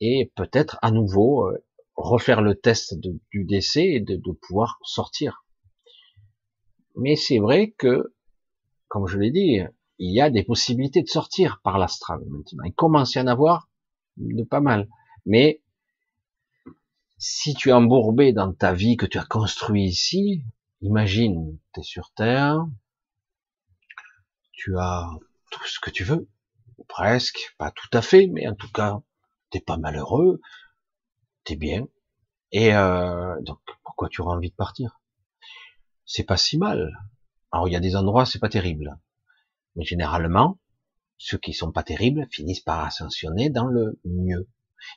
[0.00, 1.64] et peut-être à nouveau euh,
[2.02, 5.44] refaire le test du décès et de, pouvoir sortir.
[6.96, 8.14] Mais c'est vrai que,
[8.88, 9.60] comme je l'ai dit,
[9.98, 12.64] il y a des possibilités de sortir par l'astral maintenant.
[12.64, 13.68] Il commence à y en avoir
[14.16, 14.88] de pas mal.
[15.26, 15.62] Mais
[17.18, 20.42] si tu es embourbé dans ta vie que tu as construit ici,
[20.80, 22.66] imagine, tu es sur Terre,
[24.52, 25.08] tu as
[25.50, 26.28] tout ce que tu veux,
[26.88, 29.00] presque, pas tout à fait, mais en tout cas,
[29.50, 30.40] t'es pas malheureux,
[31.56, 31.86] bien,
[32.52, 35.00] et euh, donc pourquoi tu auras envie de partir?
[36.04, 36.92] C'est pas si mal.
[37.52, 38.98] Alors il y a des endroits c'est pas terrible,
[39.76, 40.58] mais généralement
[41.18, 44.48] ceux qui sont pas terribles finissent par ascensionner dans le mieux,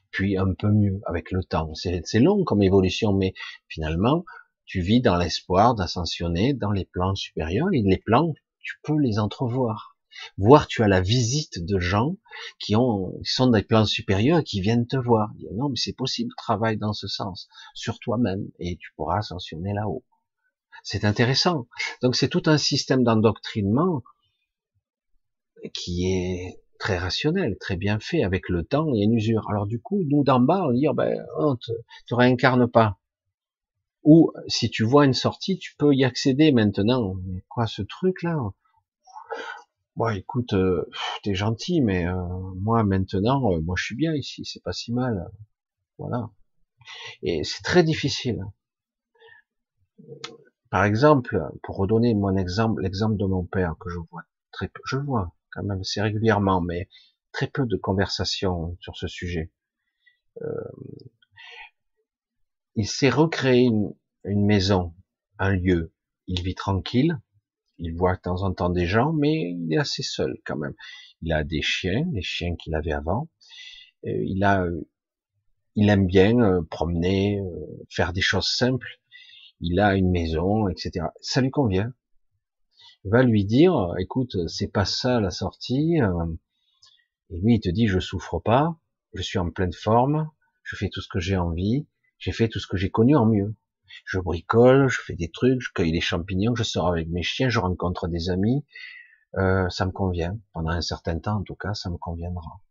[0.10, 1.74] puis un peu mieux avec le temps.
[1.76, 3.34] C'est long comme évolution, mais
[3.68, 4.24] finalement
[4.66, 9.20] tu vis dans l'espoir d'ascensionner dans les plans supérieurs et les plans tu peux les
[9.20, 9.93] entrevoir
[10.38, 12.18] Voir, tu as la visite de gens
[12.60, 15.30] qui ont, sont des plans supérieurs qui viennent te voir.
[15.54, 20.04] non, mais c'est possible, travaille dans ce sens, sur toi-même, et tu pourras ascensionner là-haut.
[20.84, 21.68] C'est intéressant.
[22.02, 24.04] Donc c'est tout un système d'endoctrinement
[25.74, 29.50] qui est très rationnel, très bien fait, avec le temps et une usure.
[29.50, 31.72] Alors du coup, nous d'en bas, on dit, oh, ben, on te,
[32.08, 33.00] te pas.
[34.04, 37.16] Ou si tu vois une sortie, tu peux y accéder maintenant.
[37.26, 38.38] Mais quoi, ce truc-là?
[39.96, 40.90] Bon, écoute, euh,
[41.24, 42.16] t'es gentil, mais euh,
[42.56, 45.30] moi maintenant, euh, moi je suis bien ici, c'est pas si mal.
[46.00, 46.30] Voilà.
[47.24, 48.44] Et c'est très difficile.
[50.72, 54.82] Par exemple, pour redonner mon exemple, l'exemple de mon père que je vois très peu,
[54.86, 56.90] je vois quand même assez régulièrement, mais
[57.32, 59.52] très peu de conversations sur ce sujet.
[62.76, 63.70] il s'est recréé
[64.24, 64.94] une maison,
[65.38, 65.94] un lieu.
[66.28, 67.20] Il vit tranquille,
[67.78, 70.74] il voit de temps en temps des gens, mais il est assez seul quand même.
[71.22, 73.30] Il a des chiens, les chiens qu'il avait avant.
[74.06, 74.66] Euh, il a,
[75.76, 79.00] il aime bien euh, promener, euh, faire des choses simples.
[79.60, 81.08] Il a une maison, etc.
[81.22, 81.94] Ça lui convient.
[83.06, 85.98] Il va lui dire, écoute, c'est pas ça la sortie.
[87.30, 88.78] Et lui, il te dit, je souffre pas,
[89.14, 90.30] je suis en pleine forme,
[90.64, 91.86] je fais tout ce que j'ai envie,
[92.18, 93.56] j'ai fait tout ce que j'ai connu en mieux
[94.06, 97.50] je bricole, je fais des trucs, je cueille des champignons, je sors avec mes chiens,
[97.50, 98.64] je rencontre des amis,
[99.38, 100.38] euh, ça me convient.
[100.54, 102.62] Pendant un certain temps, en tout cas, ça me conviendra.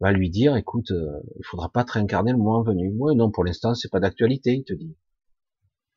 [0.00, 2.92] Va lui dire, écoute, euh, il faudra pas te réincarner le moment venu.
[2.98, 4.96] Oui, non, pour l'instant, c'est pas d'actualité, il te dit.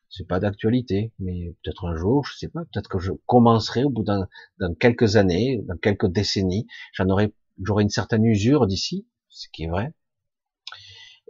[0.09, 3.89] C'est pas d'actualité, mais peut-être un jour, je sais pas, peut-être que je commencerai au
[3.89, 4.27] bout d'un,
[4.59, 7.33] dans quelques années, dans quelques décennies, j'en aurai,
[7.63, 9.93] j'aurai une certaine usure d'ici, ce qui est vrai.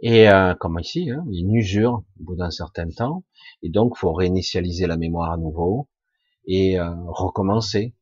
[0.00, 3.24] Et euh, comme ici, hein, une usure au bout d'un certain temps,
[3.62, 5.88] et donc faut réinitialiser la mémoire à nouveau
[6.46, 7.94] et euh, recommencer.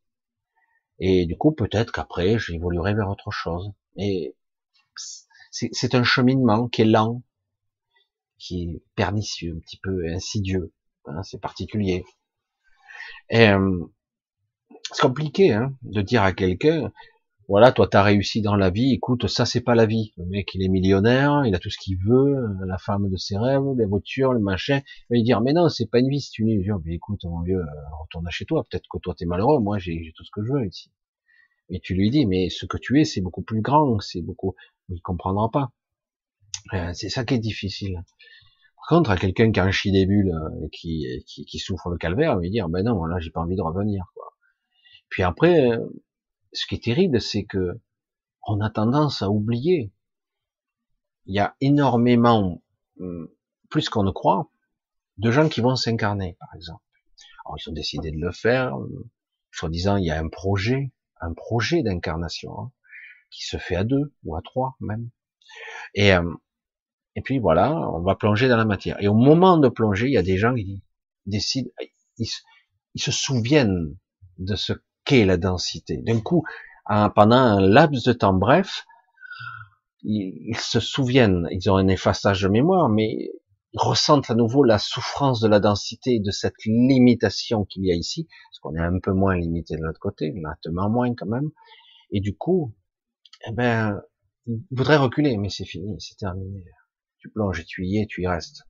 [0.98, 3.72] Et du coup, peut-être qu'après, j'évoluerai vers autre chose.
[3.96, 4.36] Et
[5.50, 7.22] c'est un cheminement qui est lent,
[8.38, 10.72] qui est pernicieux, un petit peu insidieux.
[11.06, 12.04] Hein, c'est particulier.
[13.32, 13.86] Euh,
[14.92, 16.92] c'est compliqué hein, de dire à quelqu'un,
[17.48, 20.12] voilà, toi t'as réussi dans la vie, écoute, ça c'est pas la vie.
[20.16, 23.36] Le mec il est millionnaire, il a tout ce qu'il veut, la femme de ses
[23.36, 24.80] rêves, les voitures, le machin.
[25.10, 26.80] Il va lui dire, mais non, c'est pas une vie, c'est une illusion.
[26.84, 30.12] Mais écoute, mon vieux, euh, retourne chez toi, peut-être que toi t'es malheureux, moi j'ai
[30.16, 30.90] tout ce que je veux ici.
[31.68, 34.54] Et tu lui dis, mais ce que tu es, c'est beaucoup plus grand, c'est beaucoup,
[34.88, 35.72] il comprendra pas.
[36.74, 38.02] Euh, c'est ça qui est difficile.
[38.76, 41.88] Par contre, à quelqu'un qui a un chi des bulles et qui, qui, qui souffre
[41.88, 44.04] le calvaire, il va lui dire, ben non, là j'ai pas envie de revenir.
[44.14, 44.32] Quoi.
[45.08, 45.78] Puis après, euh,
[46.52, 47.80] ce qui est terrible, c'est que
[48.46, 49.92] on a tendance à oublier.
[51.26, 52.62] Il y a énormément,
[52.98, 53.28] hum,
[53.70, 54.50] plus qu'on ne croit,
[55.18, 56.82] de gens qui vont s'incarner, par exemple.
[57.44, 58.76] Alors, ils ont décidé de le faire.
[59.52, 62.72] Soi-disant, il y a un projet, un projet d'incarnation, hein,
[63.30, 65.10] qui se fait à deux ou à trois même.
[65.94, 66.38] Et, hum,
[67.14, 69.00] et puis voilà, on va plonger dans la matière.
[69.00, 70.82] Et au moment de plonger, il y a des gens qui
[71.26, 71.70] décident,
[72.18, 73.96] ils se souviennent
[74.38, 74.72] de ce
[75.04, 75.96] qu'est la densité.
[75.98, 76.44] D'un coup,
[76.86, 78.84] pendant un laps de temps bref,
[80.02, 83.30] ils, se souviennent, ils ont un effaçage de mémoire, mais
[83.72, 87.94] ils ressentent à nouveau la souffrance de la densité, de cette limitation qu'il y a
[87.94, 91.50] ici, parce qu'on est un peu moins limité de l'autre côté, nettement moins quand même.
[92.10, 92.74] Et du coup,
[93.46, 94.02] eh ben,
[94.46, 96.64] ils voudraient reculer, mais c'est fini, c'est terminé.
[97.18, 98.64] tu plonges tu y es, tu y restes.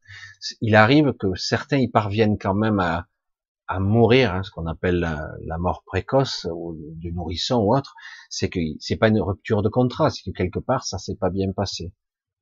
[0.61, 3.09] Il arrive que certains y parviennent quand même à,
[3.69, 7.95] à mourir, hein, ce qu'on appelle la, mort précoce ou du nourrisson ou autre,
[8.29, 11.31] c'est que c'est pas une rupture de contrat, c'est que quelque part ça s'est pas
[11.31, 11.93] bien passé.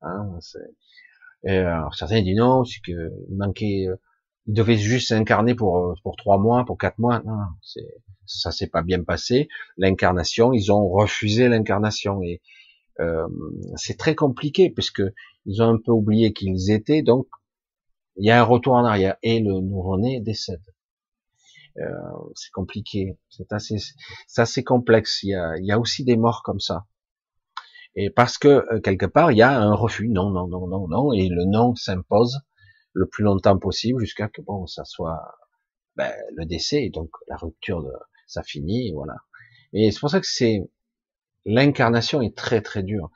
[0.02, 0.38] Hein,
[1.44, 3.96] alors, certains disent non, c'est que il manquait, euh,
[4.46, 7.22] il devait juste s'incarner pour pour trois mois, pour quatre mois.
[7.24, 7.38] Non,
[8.26, 9.48] ça s'est pas bien passé.
[9.76, 12.40] L'incarnation, ils ont refusé l'incarnation et
[13.00, 13.26] euh,
[13.76, 15.02] c'est très compliqué puisque
[15.46, 17.02] ils ont un peu oublié qui ils étaient.
[17.02, 17.26] Donc
[18.16, 20.62] il y a un retour en arrière et le nouveau-né décède.
[21.78, 21.90] Euh,
[22.34, 23.76] c'est compliqué, c'est assez,
[24.26, 25.22] c'est complexe.
[25.22, 26.86] Il y, a, il y a aussi des morts comme ça.
[27.94, 30.88] Et parce que euh, quelque part il y a un refus, non, non, non, non,
[30.88, 32.40] non, et le non s'impose
[32.92, 35.20] le plus longtemps possible jusqu'à que bon, ça soit
[35.96, 37.92] ben, le décès, et donc la rupture de,
[38.26, 39.16] ça finit, voilà.
[39.72, 40.60] Et c'est pour ça que c'est
[41.44, 43.10] l'incarnation est très très dure.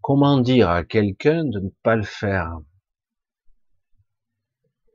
[0.00, 2.58] Comment dire à quelqu'un de ne pas le faire?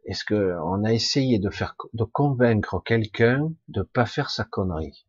[0.05, 5.05] Est-ce que on a essayé de faire, de convaincre quelqu'un de pas faire sa connerie?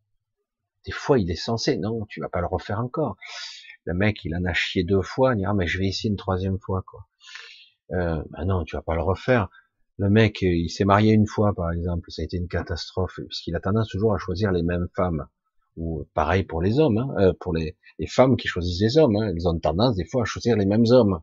[0.85, 3.17] Des fois, il est censé, non, tu vas pas le refaire encore.
[3.85, 6.09] Le mec, il en a chié deux fois, il dit ah mais je vais essayer
[6.09, 7.07] une troisième fois quoi.
[7.91, 9.49] Euh, ben non, tu vas pas le refaire.
[9.97, 13.55] Le mec, il s'est marié une fois, par exemple, ça a été une catastrophe, puisqu'il
[13.55, 15.27] a tendance toujours à choisir les mêmes femmes.
[15.77, 19.15] Ou pareil pour les hommes, hein, euh, pour les, les, femmes qui choisissent les hommes,
[19.17, 21.21] hein, elles ont tendance des fois à choisir les mêmes hommes,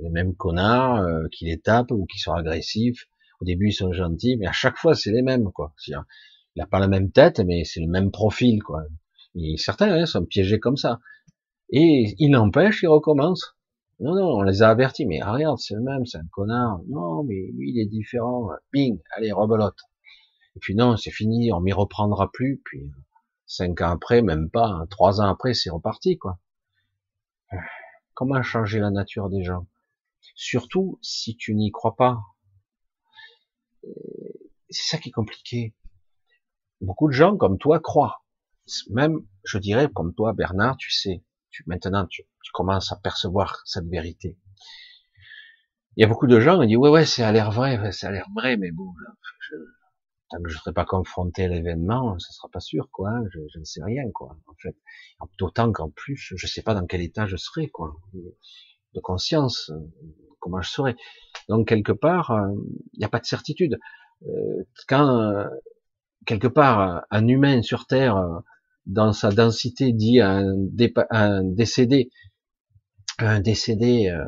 [0.00, 3.06] les mêmes connards euh, qui les tapent ou qui sont agressifs.
[3.40, 5.72] Au début, ils sont gentils, mais à chaque fois, c'est les mêmes, quoi.
[5.86, 5.94] Il
[6.56, 8.82] n'a pas la même tête, mais c'est le même profil, quoi.
[9.34, 10.98] Et certains hein, sont piégés comme ça.
[11.70, 13.54] Et il n'empêche, il recommence.
[14.00, 16.80] Non, non, on les a avertis, mais regarde, c'est le même, c'est un connard.
[16.88, 18.48] Non, mais lui, il est différent.
[18.72, 19.78] Bing, allez, rebelote.
[20.56, 22.60] Et puis non, c'est fini, on m'y reprendra plus.
[22.64, 22.90] Puis
[23.46, 26.38] cinq ans après, même pas, hein, trois ans après, c'est reparti, quoi.
[28.14, 29.66] Comment changer la nature des gens?
[30.34, 32.18] Surtout si tu n'y crois pas.
[34.70, 35.74] C'est ça qui est compliqué.
[36.80, 38.22] Beaucoup de gens comme toi croient.
[38.90, 43.86] Même, je dirais, comme toi, Bernard, tu sais, tu, maintenant, tu, commences à percevoir cette
[43.86, 44.38] vérité.
[45.96, 48.10] Il y a beaucoup de gens qui disent ouais ouais ça l'air vrai, ça a
[48.10, 48.92] l'air vrai, mais bon,
[49.40, 49.54] je,
[50.30, 53.10] tant que je ne serai pas confronté à l'événement, ça sera pas sûr quoi.
[53.10, 54.36] Hein, je, je, ne sais rien quoi.
[54.46, 54.76] En fait,
[55.38, 57.94] d'autant qu'en plus, je sais pas dans quel état je serai quoi,
[58.94, 59.70] de conscience,
[60.40, 60.96] comment je serai.
[61.48, 62.48] Donc quelque part, euh,
[62.94, 63.78] il n'y a pas de certitude.
[64.26, 65.44] Euh, quand euh,
[66.26, 68.42] quelque part un humain sur Terre,
[68.86, 70.44] dans sa densité, dit un,
[71.10, 72.10] un décédé
[73.18, 74.24] un décédé euh,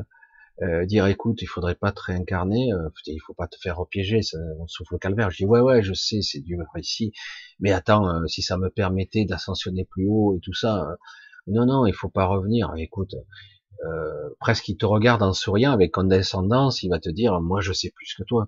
[0.63, 4.21] euh, dire écoute il faudrait pas te réincarner euh, il faut pas te faire repiéger
[4.21, 7.11] ça, on souffle le calvaire je dis ouais ouais je sais c'est dur ici
[7.59, 10.85] mais attends euh, si ça me permettait d'ascensionner plus haut et tout ça
[11.47, 13.15] non non il faut pas revenir écoute
[14.39, 17.91] presque il te regarde en souriant avec condescendance il va te dire moi je sais
[17.91, 18.47] plus que toi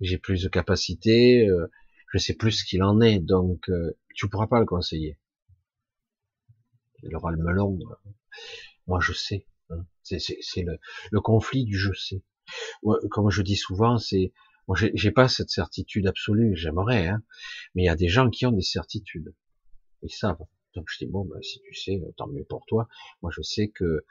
[0.00, 1.48] j'ai plus de capacité
[2.12, 3.70] je sais plus ce qu'il en est donc
[4.14, 5.18] tu pourras pas le conseiller
[7.02, 7.78] il aura le melon
[8.86, 9.46] moi, je sais.
[9.70, 9.86] Hein.
[10.02, 10.78] C'est le,
[11.10, 12.22] le, conflit du je sais.
[13.10, 14.32] Comme je dis souvent, c'est
[14.68, 16.56] moi, j'ai pas cette certitude absolue.
[16.56, 17.22] J'aimerais, hein,
[17.74, 19.34] mais il y a des gens qui ont des certitudes.
[20.02, 20.44] Ils savent.
[20.74, 22.88] Donc je dis bon, ben, si tu sais, tant mieux pour toi.
[23.22, 24.04] Moi, je sais que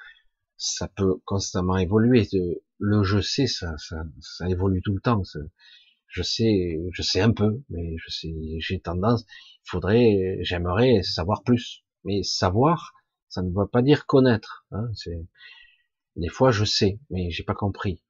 [0.57, 2.27] ça peut constamment évoluer.
[2.79, 5.21] Le je sais, ça, ça, ça évolue tout le temps.
[6.07, 9.25] Je sais, je sais un peu, mais je sais, j'ai tendance.
[9.65, 11.83] Il faudrait, j'aimerais savoir plus.
[12.05, 12.93] Mais savoir,
[13.29, 14.65] ça ne veut pas dire connaître.
[14.71, 15.25] Hein, c'est
[16.15, 18.01] des fois je sais, mais j'ai pas compris.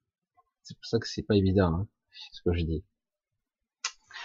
[0.63, 1.87] C'est pour ça que c'est pas évident, hein,
[2.31, 2.85] ce que je dis.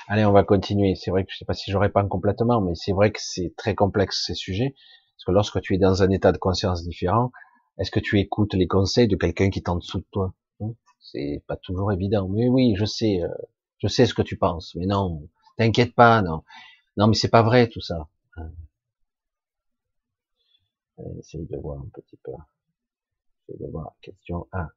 [0.09, 0.95] Allez, on va continuer.
[0.97, 3.55] C'est vrai que je sais pas si je réponds complètement, mais c'est vrai que c'est
[3.57, 4.75] très complexe ces sujets,
[5.17, 7.31] parce que lorsque tu es dans un état de conscience différent,
[7.79, 10.35] est-ce que tu écoutes les conseils de quelqu'un qui est en dessous de toi?
[10.61, 10.73] Hein?
[11.01, 12.27] C'est pas toujours évident.
[12.29, 13.29] Mais oui, je sais, euh,
[13.79, 15.29] je sais ce que tu penses, mais non,
[15.59, 16.43] t'inquiète pas, non,
[16.97, 18.09] non, mais c'est pas vrai tout ça.
[18.37, 18.51] Hein
[21.19, 22.33] essayer de voir un petit peu.
[23.49, 24.69] Essayer de voir question 1.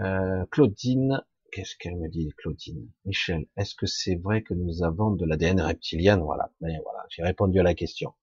[0.00, 2.90] Euh, Claudine, qu'est-ce qu'elle me dit, Claudine?
[3.04, 7.22] Michel, est-ce que c'est vrai que nous avons de l'ADN reptilien Voilà, mais voilà, j'ai
[7.22, 8.14] répondu à la question.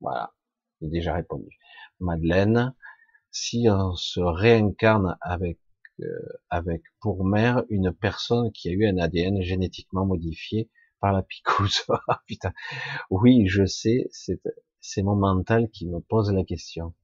[0.00, 0.34] Voilà,
[0.80, 1.58] j'ai déjà répondu.
[2.00, 2.74] Madeleine,
[3.30, 5.58] si on se réincarne avec
[6.00, 11.22] euh, avec pour mère une personne qui a eu un ADN génétiquement modifié par la
[11.22, 11.82] picouse.
[12.08, 12.52] Ah, putain.
[13.10, 14.40] Oui, je sais, c'est
[14.80, 16.94] c'est mon mental qui me pose la question.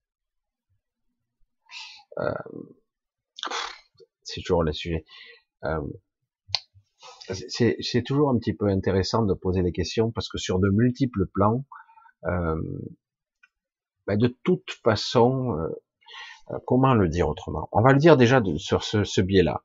[2.19, 2.33] Euh,
[4.23, 5.05] c'est toujours le sujet.
[5.65, 5.81] Euh,
[7.49, 11.27] c'est toujours un petit peu intéressant de poser des questions parce que sur de multiples
[11.27, 11.65] plans,
[12.25, 12.61] euh,
[14.07, 15.57] ben de toute façon,
[16.51, 17.71] Euh, comment le dire autrement?
[17.73, 19.65] On va le dire déjà sur ce, ce biais-là.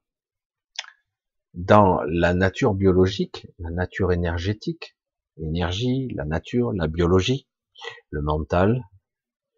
[1.53, 4.95] Dans la nature biologique, la nature énergétique,
[5.35, 7.47] l'énergie, la nature, la biologie,
[8.11, 8.85] le mental,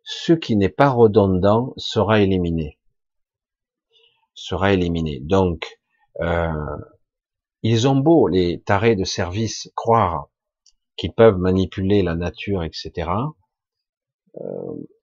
[0.03, 2.80] ce qui n'est pas redondant sera éliminé.
[4.34, 5.20] Sera éliminé.
[5.20, 5.80] Donc,
[6.22, 6.77] euh,
[7.64, 10.30] ils ont beau, les tarés de service, croire
[10.98, 13.09] qu'ils peuvent manipuler la nature, etc.
[14.40, 14.41] Euh,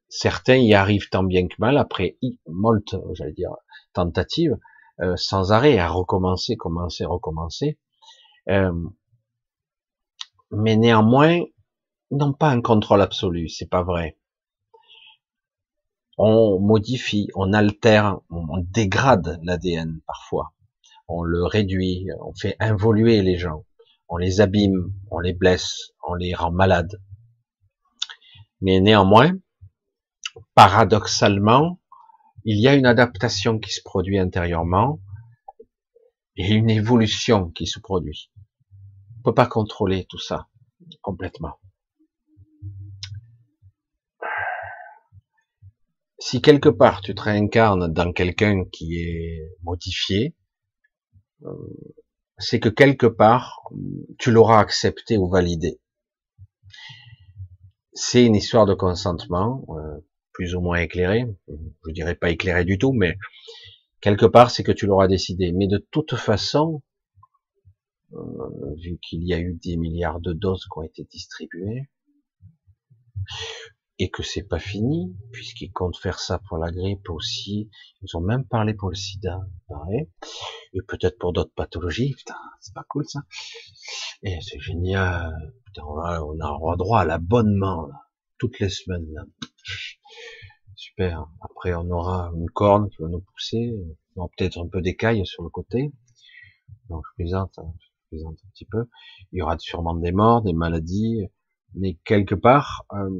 [0.08, 2.16] certains y arrivent tant bien que mal après
[2.46, 3.54] molte, j'allais dire,
[3.92, 4.56] tentatives,
[5.00, 7.78] euh, sans arrêt, à recommencer, commencer, recommencer.
[8.48, 8.72] Euh,
[10.50, 11.40] mais néanmoins,
[12.10, 14.18] n'ont pas un contrôle absolu, c'est pas vrai.
[16.16, 20.52] On modifie, on altère, on dégrade l'ADN parfois.
[21.08, 23.64] On le réduit, on fait involuer les gens,
[24.08, 27.00] on les abîme, on les blesse, on les rend malades.
[28.60, 29.32] Mais néanmoins,
[30.54, 31.80] paradoxalement,
[32.44, 35.00] il y a une adaptation qui se produit intérieurement
[36.36, 38.30] et une évolution qui se produit.
[39.18, 40.48] On peut pas contrôler tout ça
[41.02, 41.58] complètement.
[46.20, 50.34] Si quelque part tu te réincarnes dans quelqu'un qui est modifié,
[52.38, 53.60] c'est que quelque part
[54.18, 55.80] tu l'auras accepté ou validé.
[57.92, 59.98] C'est une histoire de consentement, euh,
[60.32, 63.18] plus ou moins éclairé, je dirais pas éclairé du tout, mais
[64.00, 65.52] quelque part c'est que tu l'auras décidé.
[65.52, 66.82] Mais de toute façon,
[68.12, 71.88] euh, vu qu'il y a eu des milliards de doses qui ont été distribuées,
[73.98, 77.68] et que c'est pas fini, puisqu'ils comptent faire ça pour la grippe aussi,
[78.02, 80.08] ils ont même parlé pour le sida, pareil,
[80.72, 83.20] et peut-être pour d'autres pathologies, putain, c'est pas cool ça,
[84.22, 87.88] et c'est génial, putain, on a, droit à l'abonnement,
[88.38, 89.24] toutes les semaines, là.
[90.78, 91.26] Super.
[91.40, 93.74] Après, on aura une corne qui va nous pousser.
[94.14, 95.92] On aura peut-être un peu d'écailles sur le côté.
[96.88, 98.84] Donc, je plaisante, hein, je plaisante un petit peu.
[99.32, 101.26] Il y aura sûrement des morts, des maladies.
[101.74, 103.10] Mais quelque part, euh,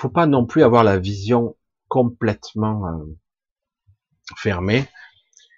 [0.00, 1.56] faut pas non plus avoir la vision
[1.88, 3.18] complètement euh,
[4.36, 4.86] fermée.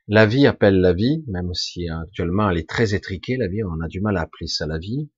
[0.09, 3.81] La vie appelle la vie, même si actuellement elle est très étriquée, la vie, on
[3.81, 5.09] a du mal à appeler ça la vie.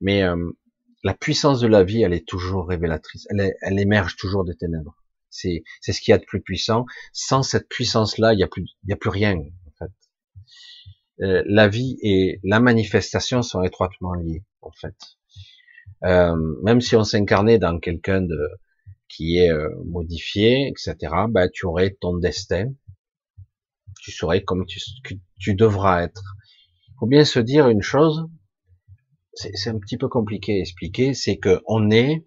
[0.00, 0.36] Mais euh,
[1.02, 3.26] la puissance de la vie, elle est toujours révélatrice.
[3.30, 4.96] Elle, émerge toujours des ténèbres.
[5.28, 6.86] C'est, ce qu'il y a de plus puissant.
[7.12, 9.92] Sans cette puissance-là, il n'y a plus, a plus rien, en fait.
[11.24, 14.96] Euh, la vie et la manifestation sont étroitement liées, en fait.
[16.04, 18.38] Euh, même si on s'incarnait dans quelqu'un de,
[19.08, 20.96] qui est euh, modifié, etc.,
[21.28, 22.72] bah, tu aurais ton destin.
[24.00, 24.80] Tu saurais comme tu,
[25.38, 26.22] tu devras être.
[26.88, 28.26] Il faut bien se dire une chose,
[29.34, 32.24] c'est un petit peu compliqué à expliquer, c'est que on est,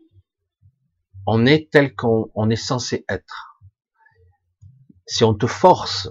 [1.25, 3.59] on est tel qu'on on est censé être.
[5.07, 6.09] Si on te force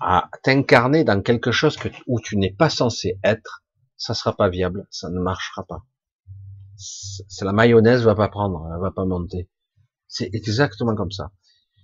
[0.00, 3.64] à t'incarner dans quelque chose que, où tu n'es pas censé être,
[3.96, 5.84] ça sera pas viable, ça ne marchera pas.
[7.28, 9.48] C'est la mayonnaise va pas prendre, elle va pas monter.
[10.08, 11.32] C'est exactement comme ça.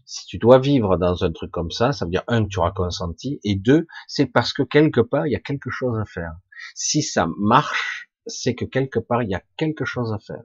[0.04, 2.72] Si tu dois vivre dans un truc comme ça, ça veut dire un tu auras
[2.72, 6.32] consenti, et deux, c'est parce que quelque part il y a quelque chose à faire.
[6.74, 10.42] Si ça marche, c'est que quelque part il y a quelque chose à faire.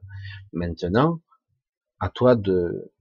[0.51, 1.21] Maintenant,
[1.99, 2.91] à toi de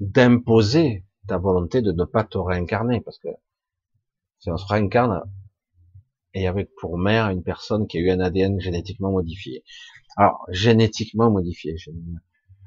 [0.00, 3.28] d'imposer ta volonté de ne pas te réincarner, parce que
[4.38, 5.22] si on se réincarne
[6.34, 9.64] et avec pour mère une personne qui a eu un ADN génétiquement modifié.
[10.18, 11.76] Alors génétiquement modifié.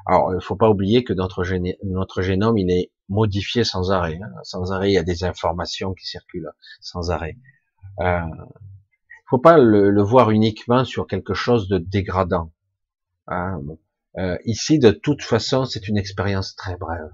[0.08, 4.20] Alors il faut pas oublier que notre, génome il est modifié sans arrêt.
[4.24, 4.32] Hein.
[4.44, 7.38] Sans arrêt, il y a des informations qui circulent sans arrêt.
[8.00, 8.22] Euh,
[9.30, 12.54] faut pas le, voir uniquement sur quelque chose de dégradant.
[13.28, 13.60] Hein,
[14.18, 17.12] euh, ici, de toute façon, c'est une expérience très brève.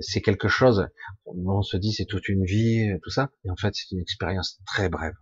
[0.00, 0.88] C'est quelque chose,
[1.26, 4.60] on se dit c'est toute une vie, tout ça, et en fait c'est une expérience
[4.64, 5.14] très brève.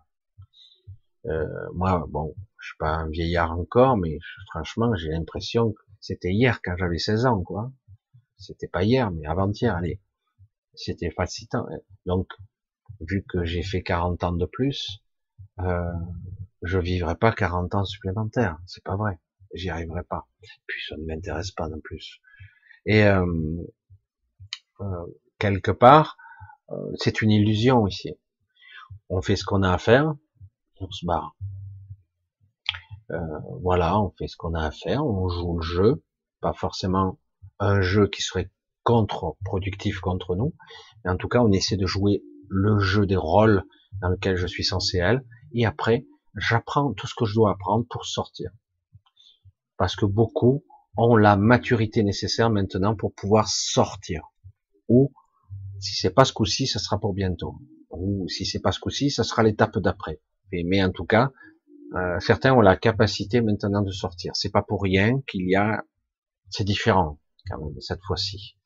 [1.27, 4.17] Euh, moi, bon, je suis pas un vieillard encore, mais
[4.49, 7.71] franchement, j'ai l'impression que c'était hier quand j'avais 16 ans, quoi.
[8.37, 9.99] C'était pas hier, mais avant-hier, allez.
[10.75, 11.67] C'était fascinant.
[12.05, 12.27] Donc,
[13.01, 15.03] vu que j'ai fait 40 ans de plus,
[15.59, 15.91] euh,
[16.61, 18.57] je vivrai pas 40 ans supplémentaires.
[18.65, 19.19] C'est pas vrai.
[19.53, 20.27] J'y arriverai pas.
[20.67, 22.21] Puis ça ne m'intéresse pas non plus.
[22.85, 23.25] Et euh,
[24.81, 25.05] euh,
[25.39, 26.17] quelque part,
[26.71, 28.17] euh, c'est une illusion ici.
[29.09, 30.15] On fait ce qu'on a à faire,
[30.79, 31.35] on se barre.
[33.11, 33.19] Euh,
[33.61, 36.03] voilà, on fait ce qu'on a à faire, on joue le jeu,
[36.41, 37.19] pas forcément
[37.59, 38.51] un jeu qui serait
[38.83, 40.53] contre-productif contre nous,
[41.03, 43.63] mais en tout cas, on essaie de jouer le jeu des rôles
[44.01, 45.23] dans lequel je suis censé être,
[45.53, 48.51] et après, j'apprends tout ce que je dois apprendre pour sortir.
[49.77, 50.63] Parce que beaucoup
[50.97, 54.21] ont la maturité nécessaire maintenant pour pouvoir sortir.
[54.89, 55.11] ou
[55.79, 57.55] si c'est pas ce coup-ci, ça sera pour bientôt,
[57.91, 60.21] ou si c'est pas ce coup-ci, ça sera l'étape d'après.
[60.51, 61.31] Mais en tout cas,
[61.95, 64.35] euh, certains ont la capacité maintenant de sortir.
[64.35, 65.83] C'est pas pour rien qu'il y a,
[66.49, 67.19] c'est différent
[67.49, 68.57] quand même cette fois-ci.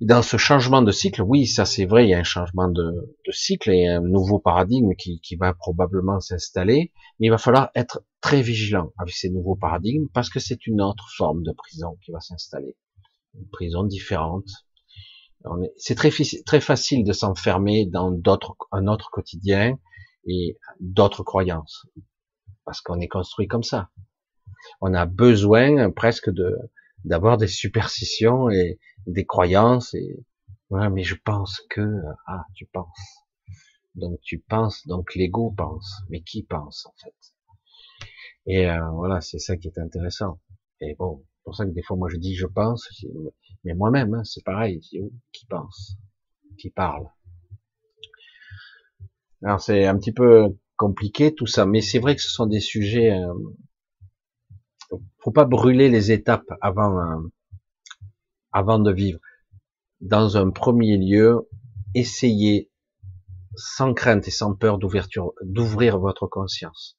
[0.00, 3.16] Dans ce changement de cycle, oui, ça c'est vrai, il y a un changement de,
[3.26, 7.70] de cycle et un nouveau paradigme qui, qui va probablement s'installer, mais il va falloir
[7.74, 11.96] être très vigilant avec ces nouveaux paradigmes parce que c'est une autre forme de prison
[12.04, 12.76] qui va s'installer,
[13.34, 14.48] une prison différente.
[15.76, 16.10] C'est très,
[16.44, 18.12] très facile de s'enfermer dans
[18.72, 19.78] un autre quotidien
[20.26, 21.86] et d'autres croyances.
[22.64, 23.90] Parce qu'on est construit comme ça.
[24.80, 26.56] On a besoin presque de
[27.04, 30.24] d'avoir des superstitions et des croyances et
[30.70, 33.24] mais je pense que ah tu penses.
[33.94, 36.02] Donc tu penses, donc l'ego pense.
[36.10, 37.14] Mais qui pense en fait?
[38.46, 40.40] Et euh, voilà, c'est ça qui est intéressant.
[40.80, 42.88] Et bon, c'est pour ça que des fois moi je dis je pense,
[43.64, 44.80] mais moi-même hein, c'est pareil.
[45.32, 45.96] Qui pense?
[46.58, 47.08] Qui parle?
[49.42, 52.60] Alors c'est un petit peu compliqué tout ça, mais c'est vrai que ce sont des
[52.60, 53.12] sujets.
[53.12, 57.18] Euh, faut pas brûler les étapes avant euh,
[58.52, 59.20] avant de vivre.
[60.00, 61.48] Dans un premier lieu,
[61.94, 62.70] essayez
[63.56, 66.98] sans crainte et sans peur d'ouverture, d'ouvrir votre conscience.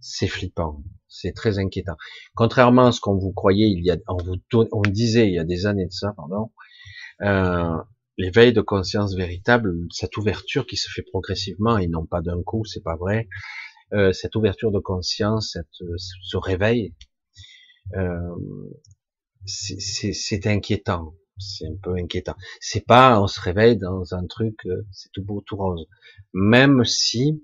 [0.00, 1.96] C'est flippant, c'est très inquiétant.
[2.34, 4.36] Contrairement à ce qu'on vous croyait, il y a, on vous,
[4.72, 6.52] on disait il y a des années de ça, pardon,
[7.22, 7.76] euh,
[8.18, 12.64] l'éveil de conscience véritable, cette ouverture qui se fait progressivement et non pas d'un coup,
[12.64, 13.28] c'est pas vrai.
[13.94, 16.94] Euh, cette ouverture de conscience, cette, ce réveil,
[17.96, 18.18] euh,
[19.46, 21.14] c'est inquiétant.
[21.38, 22.34] C'est un peu inquiétant.
[22.60, 25.86] C'est pas on se réveille dans un truc, euh, c'est tout beau, tout rose.
[26.32, 27.40] Même si,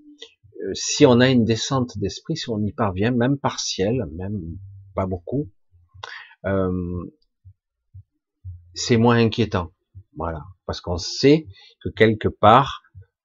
[0.65, 4.59] euh, si on a une descente d'esprit, si on y parvient, même partielle, même
[4.97, 5.49] pas beaucoup,
[6.45, 7.05] euh,
[8.75, 9.71] c'est moins inquiétant.
[10.17, 11.47] Voilà parce qu'on sait
[11.83, 12.83] que quelque part,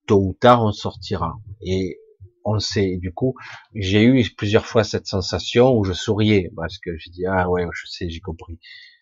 [0.08, 1.38] tôt ou tard, on sortira.
[1.62, 2.00] Et
[2.46, 2.98] on sait.
[2.98, 3.36] du coup,
[3.76, 7.66] j'ai eu plusieurs fois cette sensation où je souriais parce que je dis ah ouais,
[7.74, 8.60] je sais, j'ai compris.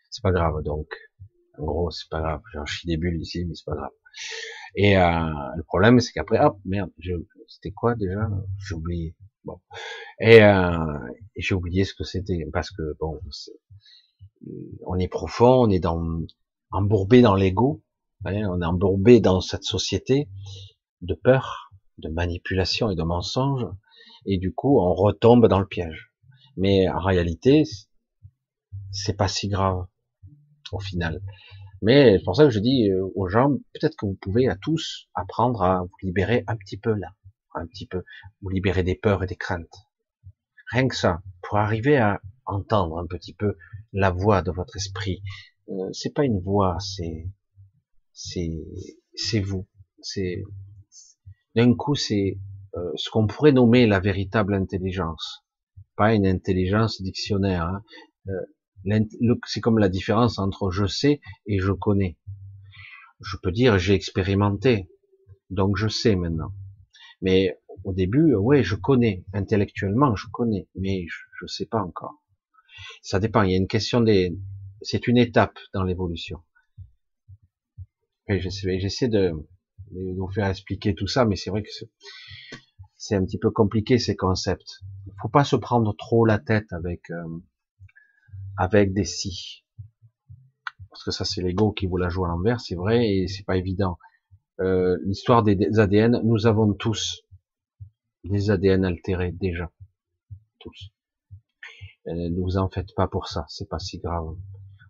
[0.10, 0.64] C'est pas grave.
[0.64, 0.88] Donc,
[1.58, 2.42] en gros, c'est pas grave.
[2.54, 3.92] J'en chie des bulles ici, mais c'est pas grave.
[4.76, 6.92] Et euh, le problème, c'est qu'après, hop, merde,
[7.48, 8.30] c'était quoi déjà?
[8.68, 9.16] J'ai oublié.
[9.44, 9.60] Bon.
[10.20, 11.00] Et, euh,
[11.36, 13.20] j'ai oublié ce que c'était parce que bon,
[14.86, 16.22] on est profond, on est dans
[16.72, 17.84] embourbé dans l'ego
[18.26, 20.28] on est embourbé dans cette société
[21.02, 23.66] de peur, de manipulation et de mensonge,
[24.26, 26.12] et du coup, on retombe dans le piège.
[26.56, 27.64] Mais en réalité,
[28.92, 29.86] c'est pas si grave
[30.72, 31.22] au final.
[31.82, 34.56] Mais c'est pour ça que je dis euh, aux gens, peut-être que vous pouvez à
[34.56, 37.14] tous apprendre à vous libérer un petit peu là,
[37.54, 38.04] un petit peu,
[38.42, 39.86] vous libérer des peurs et des craintes.
[40.72, 43.56] Rien que ça, pour arriver à entendre un petit peu
[43.94, 45.22] la voix de votre esprit.
[45.70, 47.28] Euh, c'est pas une voix, c'est
[48.14, 48.52] c'est
[49.16, 49.68] c'est vous.
[50.02, 50.44] C'est
[51.56, 52.38] d'un coup c'est
[52.76, 55.44] euh, ce qu'on pourrait nommer la véritable intelligence,
[55.96, 57.64] pas une intelligence dictionnaire.
[57.66, 57.84] Hein.
[58.30, 59.00] Euh,
[59.46, 62.18] c'est comme la différence entre je sais et je connais.
[63.20, 64.90] Je peux dire j'ai expérimenté,
[65.50, 66.54] donc je sais maintenant.
[67.22, 72.24] Mais au début, ouais, je connais intellectuellement, je connais, mais je, je sais pas encore.
[73.02, 73.42] Ça dépend.
[73.42, 74.38] Il y a une question des,
[74.82, 76.42] c'est une étape dans l'évolution.
[78.28, 79.32] J'essaie de,
[79.92, 81.70] vous faire expliquer tout ça, mais c'est vrai que
[82.98, 84.82] c'est un petit peu compliqué ces concepts.
[85.06, 87.40] Il faut pas se prendre trop la tête avec euh,
[88.58, 89.64] avec des si,
[90.90, 93.46] parce que ça c'est l'ego qui vous la joue à l'envers, c'est vrai et c'est
[93.46, 93.98] pas évident.
[94.60, 97.22] Euh, L'histoire des, ADN, nous avons tous
[98.24, 99.72] des ADN altérés déjà,
[100.60, 100.92] tous.
[102.08, 104.36] Euh, ne vous en faites pas pour ça, c'est pas si grave.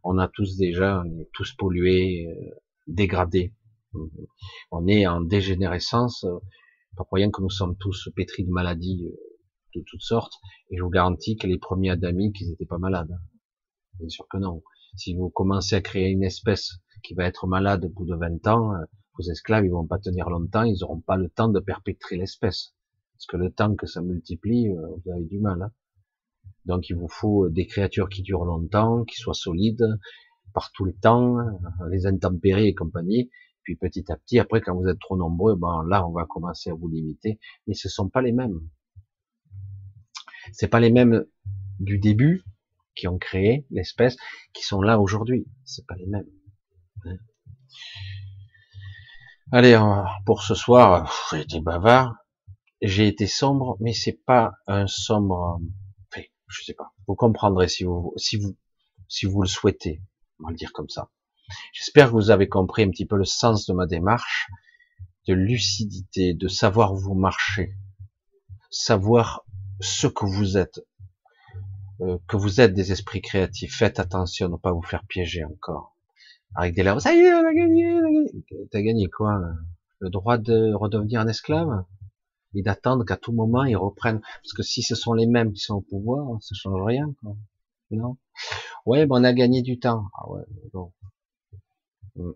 [0.10, 2.28] On a tous déjà, on est tous pollués.
[2.28, 2.56] Euh,
[2.88, 3.54] dégradé.
[4.72, 6.26] On est en dégénérescence,
[6.96, 9.16] pas pour rien que nous sommes tous pétris de maladies euh,
[9.76, 10.34] de toutes sortes,
[10.70, 13.16] et je vous garantis que les premiers adamiques, ils n'étaient pas malades.
[14.00, 14.64] Bien sûr que non.
[14.96, 18.48] Si vous commencez à créer une espèce qui va être malade au bout de 20
[18.48, 18.86] ans, euh,
[19.18, 22.74] vos esclaves, ils vont pas tenir longtemps, ils n'auront pas le temps de perpétrer l'espèce.
[23.14, 25.62] Parce que le temps que ça multiplie, euh, vous avez du mal.
[25.62, 25.72] Hein.
[26.68, 29.98] Donc il vous faut des créatures qui durent longtemps, qui soient solides,
[30.54, 31.38] par tout le temps,
[31.90, 33.30] les intempéries et compagnie.
[33.64, 36.70] Puis petit à petit, après, quand vous êtes trop nombreux, ben là, on va commencer
[36.70, 37.40] à vous limiter.
[37.68, 38.60] Mais ce sont pas les mêmes.
[40.54, 41.26] C'est pas les mêmes
[41.80, 42.44] du début
[42.96, 44.18] qui ont créé l'espèce,
[44.54, 45.46] qui sont là aujourd'hui.
[45.66, 46.30] C'est pas les mêmes.
[49.52, 49.80] Allez,
[50.26, 52.16] pour ce soir, j'ai été bavard,
[52.82, 55.60] j'ai été sombre, mais c'est pas un sombre.
[56.48, 56.94] Je sais pas.
[57.08, 58.56] Vous comprendrez si vous si vous
[59.08, 60.02] si vous le souhaitez
[60.40, 61.10] on va le dire comme ça.
[61.74, 64.48] J'espère que vous avez compris un petit peu le sens de ma démarche,
[65.28, 67.76] de lucidité, de savoir vous marcher,
[68.70, 69.46] savoir
[69.80, 70.86] ce que vous êtes,
[72.02, 73.78] euh, que vous êtes des esprits créatifs.
[73.78, 75.96] Faites attention à ne pas vous faire piéger encore.
[76.56, 78.00] Avec des larmes, ça y est, on a gagné,
[78.72, 79.40] T'as gagné quoi?
[80.00, 81.84] Le droit de redevenir un esclave?
[82.58, 84.20] Et d'attendre qu'à tout moment ils reprennent.
[84.20, 87.14] Parce que si ce sont les mêmes qui sont au pouvoir, ça change rien.
[87.22, 87.36] Quoi.
[87.92, 88.18] Non?
[88.86, 90.06] Ouais, ben on a gagné du temps.
[90.16, 90.42] Ah ouais,
[90.74, 90.92] bon.
[92.16, 92.32] Hmm.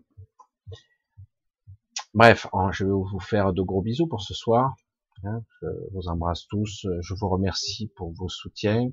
[2.14, 4.76] Bref, je vais vous faire de gros bisous pour ce soir.
[5.24, 6.86] Hein, je vous embrasse tous.
[7.00, 8.90] Je vous remercie pour vos soutiens.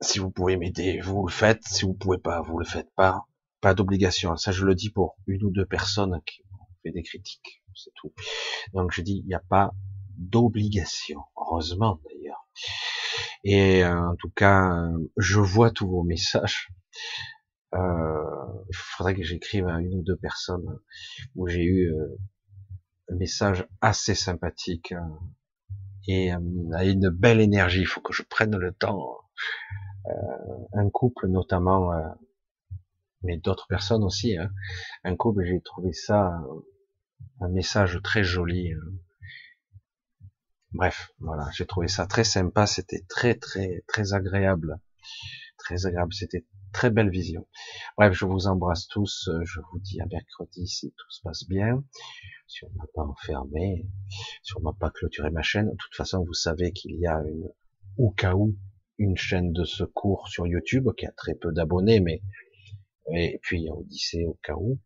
[0.00, 1.62] Si vous pouvez m'aider, vous le faites.
[1.64, 3.26] Si vous pouvez pas, vous le faites pas.
[3.60, 4.36] Pas d'obligation.
[4.36, 7.59] Ça, je le dis pour une ou deux personnes qui ont fait des critiques.
[8.74, 9.72] Donc, je dis, il n'y a pas
[10.16, 11.20] d'obligation.
[11.36, 12.46] Heureusement, d'ailleurs.
[13.44, 16.68] Et euh, en tout cas, je vois tous vos messages.
[17.74, 18.24] Euh,
[18.68, 20.78] il faudrait que j'écrive à une ou deux personnes
[21.36, 22.18] où j'ai eu euh,
[23.10, 24.92] un message assez sympathique
[26.06, 27.80] et à une belle énergie.
[27.80, 29.18] Il faut que je prenne le temps.
[30.72, 31.92] un couple notamment,
[33.22, 34.36] mais d'autres personnes aussi.
[34.36, 34.50] Hein.
[35.04, 36.42] Un couple, j'ai trouvé ça
[37.40, 38.72] un message très joli.
[40.72, 44.78] Bref, voilà, j'ai trouvé ça très sympa, c'était très très très agréable,
[45.58, 47.48] très agréable, c'était très belle vision.
[47.96, 51.82] Bref, je vous embrasse tous, je vous dis à mercredi si tout se passe bien,
[52.46, 53.88] si on m'a pas enfermé,
[54.42, 55.70] si on m'a pas clôturé ma chaîne.
[55.70, 57.48] De toute façon, vous savez qu'il y a une,
[57.96, 58.56] au cas où,
[58.98, 62.22] une chaîne de secours sur YouTube qui a très peu d'abonnés, mais
[63.12, 64.78] et puis il y a Odyssée au cas où.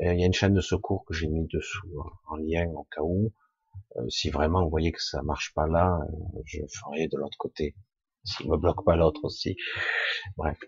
[0.00, 3.02] Il y a une chaîne de secours que j'ai mis dessous en lien au cas
[3.02, 3.32] où.
[3.96, 7.36] Euh, si vraiment vous voyez que ça marche pas là, euh, je ferai de l'autre
[7.38, 7.74] côté.
[8.24, 9.56] S'il me bloque pas l'autre aussi.
[10.36, 10.58] Bref.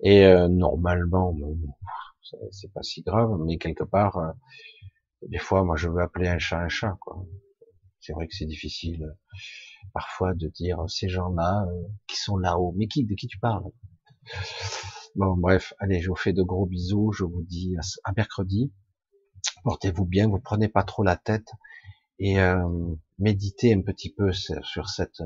[0.00, 1.34] Et euh, normalement,
[2.50, 4.34] c'est pas si grave, mais quelque part,
[5.22, 6.96] des fois, moi, je veux appeler un chat un chat.
[8.00, 9.16] C'est vrai que c'est difficile
[9.94, 11.66] parfois de dire ces gens-là
[12.06, 12.74] qui sont là-haut.
[12.76, 13.64] Mais qui, de qui tu parles?
[15.16, 17.10] Bon, bref, allez, je vous fais de gros bisous.
[17.10, 18.70] Je vous dis à mercredi.
[19.64, 21.48] Portez-vous bien, vous prenez pas trop la tête
[22.18, 25.22] et euh, méditer un petit peu sur cette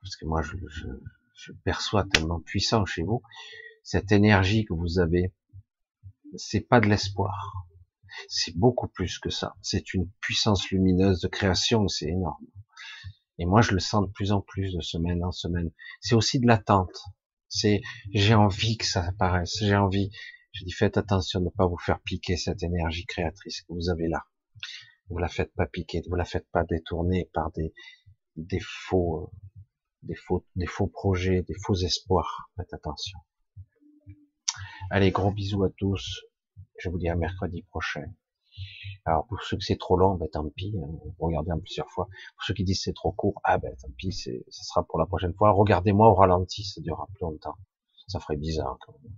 [0.00, 0.88] parce que moi je, je,
[1.34, 3.22] je, perçois tellement puissant chez vous
[3.82, 5.34] cette énergie que vous avez.
[6.36, 7.66] C'est pas de l'espoir.
[8.28, 9.56] C'est beaucoup plus que ça.
[9.60, 12.46] C'est une puissance lumineuse de création c'est énorme.
[13.38, 15.70] Et moi je le sens de plus en plus de semaine en semaine.
[16.00, 17.04] C'est aussi de l'attente
[17.54, 17.80] c'est
[18.12, 20.10] j'ai envie que ça apparaisse j'ai envie
[20.52, 23.90] je dis faites attention de ne pas vous faire piquer cette énergie créatrice que vous
[23.90, 24.24] avez là
[25.10, 27.74] vous la faites pas piquer, vous la faites pas détourner par des,
[28.36, 29.36] des faux, euh,
[30.02, 32.50] des faux, des faux projets, des faux espoirs.
[32.56, 33.18] Faites attention.
[34.90, 36.22] Allez, gros bisous à tous.
[36.78, 38.04] Je vous dis à mercredi prochain.
[39.06, 42.06] Alors pour ceux que c'est trop long, ben tant pis, hein, regardez en plusieurs fois.
[42.36, 44.98] Pour ceux qui disent c'est trop court, ah ben tant pis, c'est, ça sera pour
[44.98, 45.50] la prochaine fois.
[45.52, 47.56] Regardez-moi au ralenti, ça durera plus longtemps.
[48.06, 49.12] Ça ferait bizarre quand même.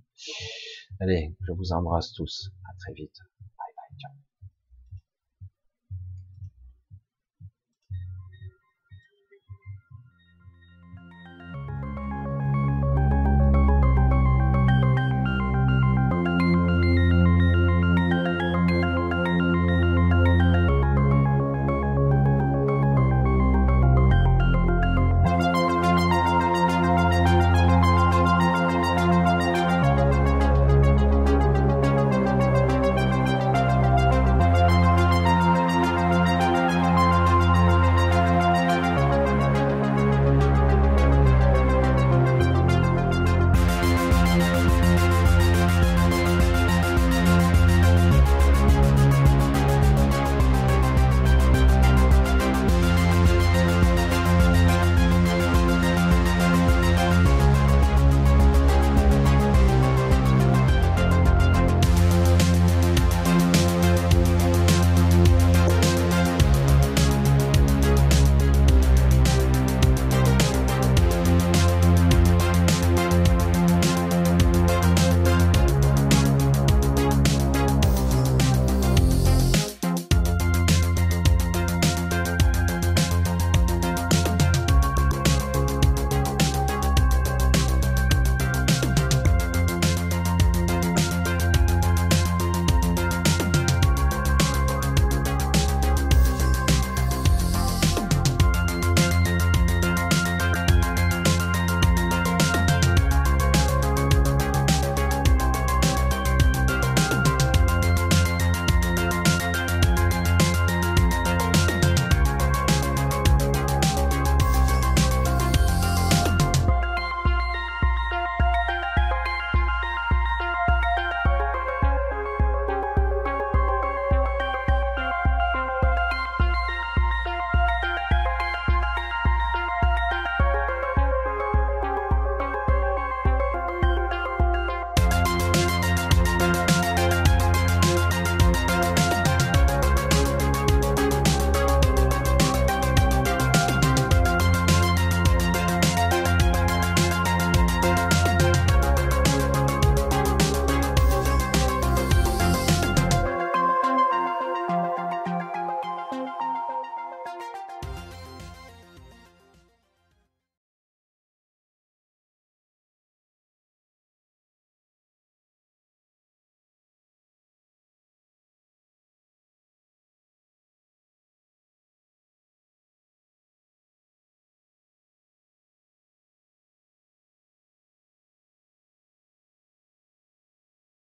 [1.00, 2.50] Allez, je vous embrasse tous.
[2.64, 3.16] À très vite.
[3.40, 4.25] Bye bye.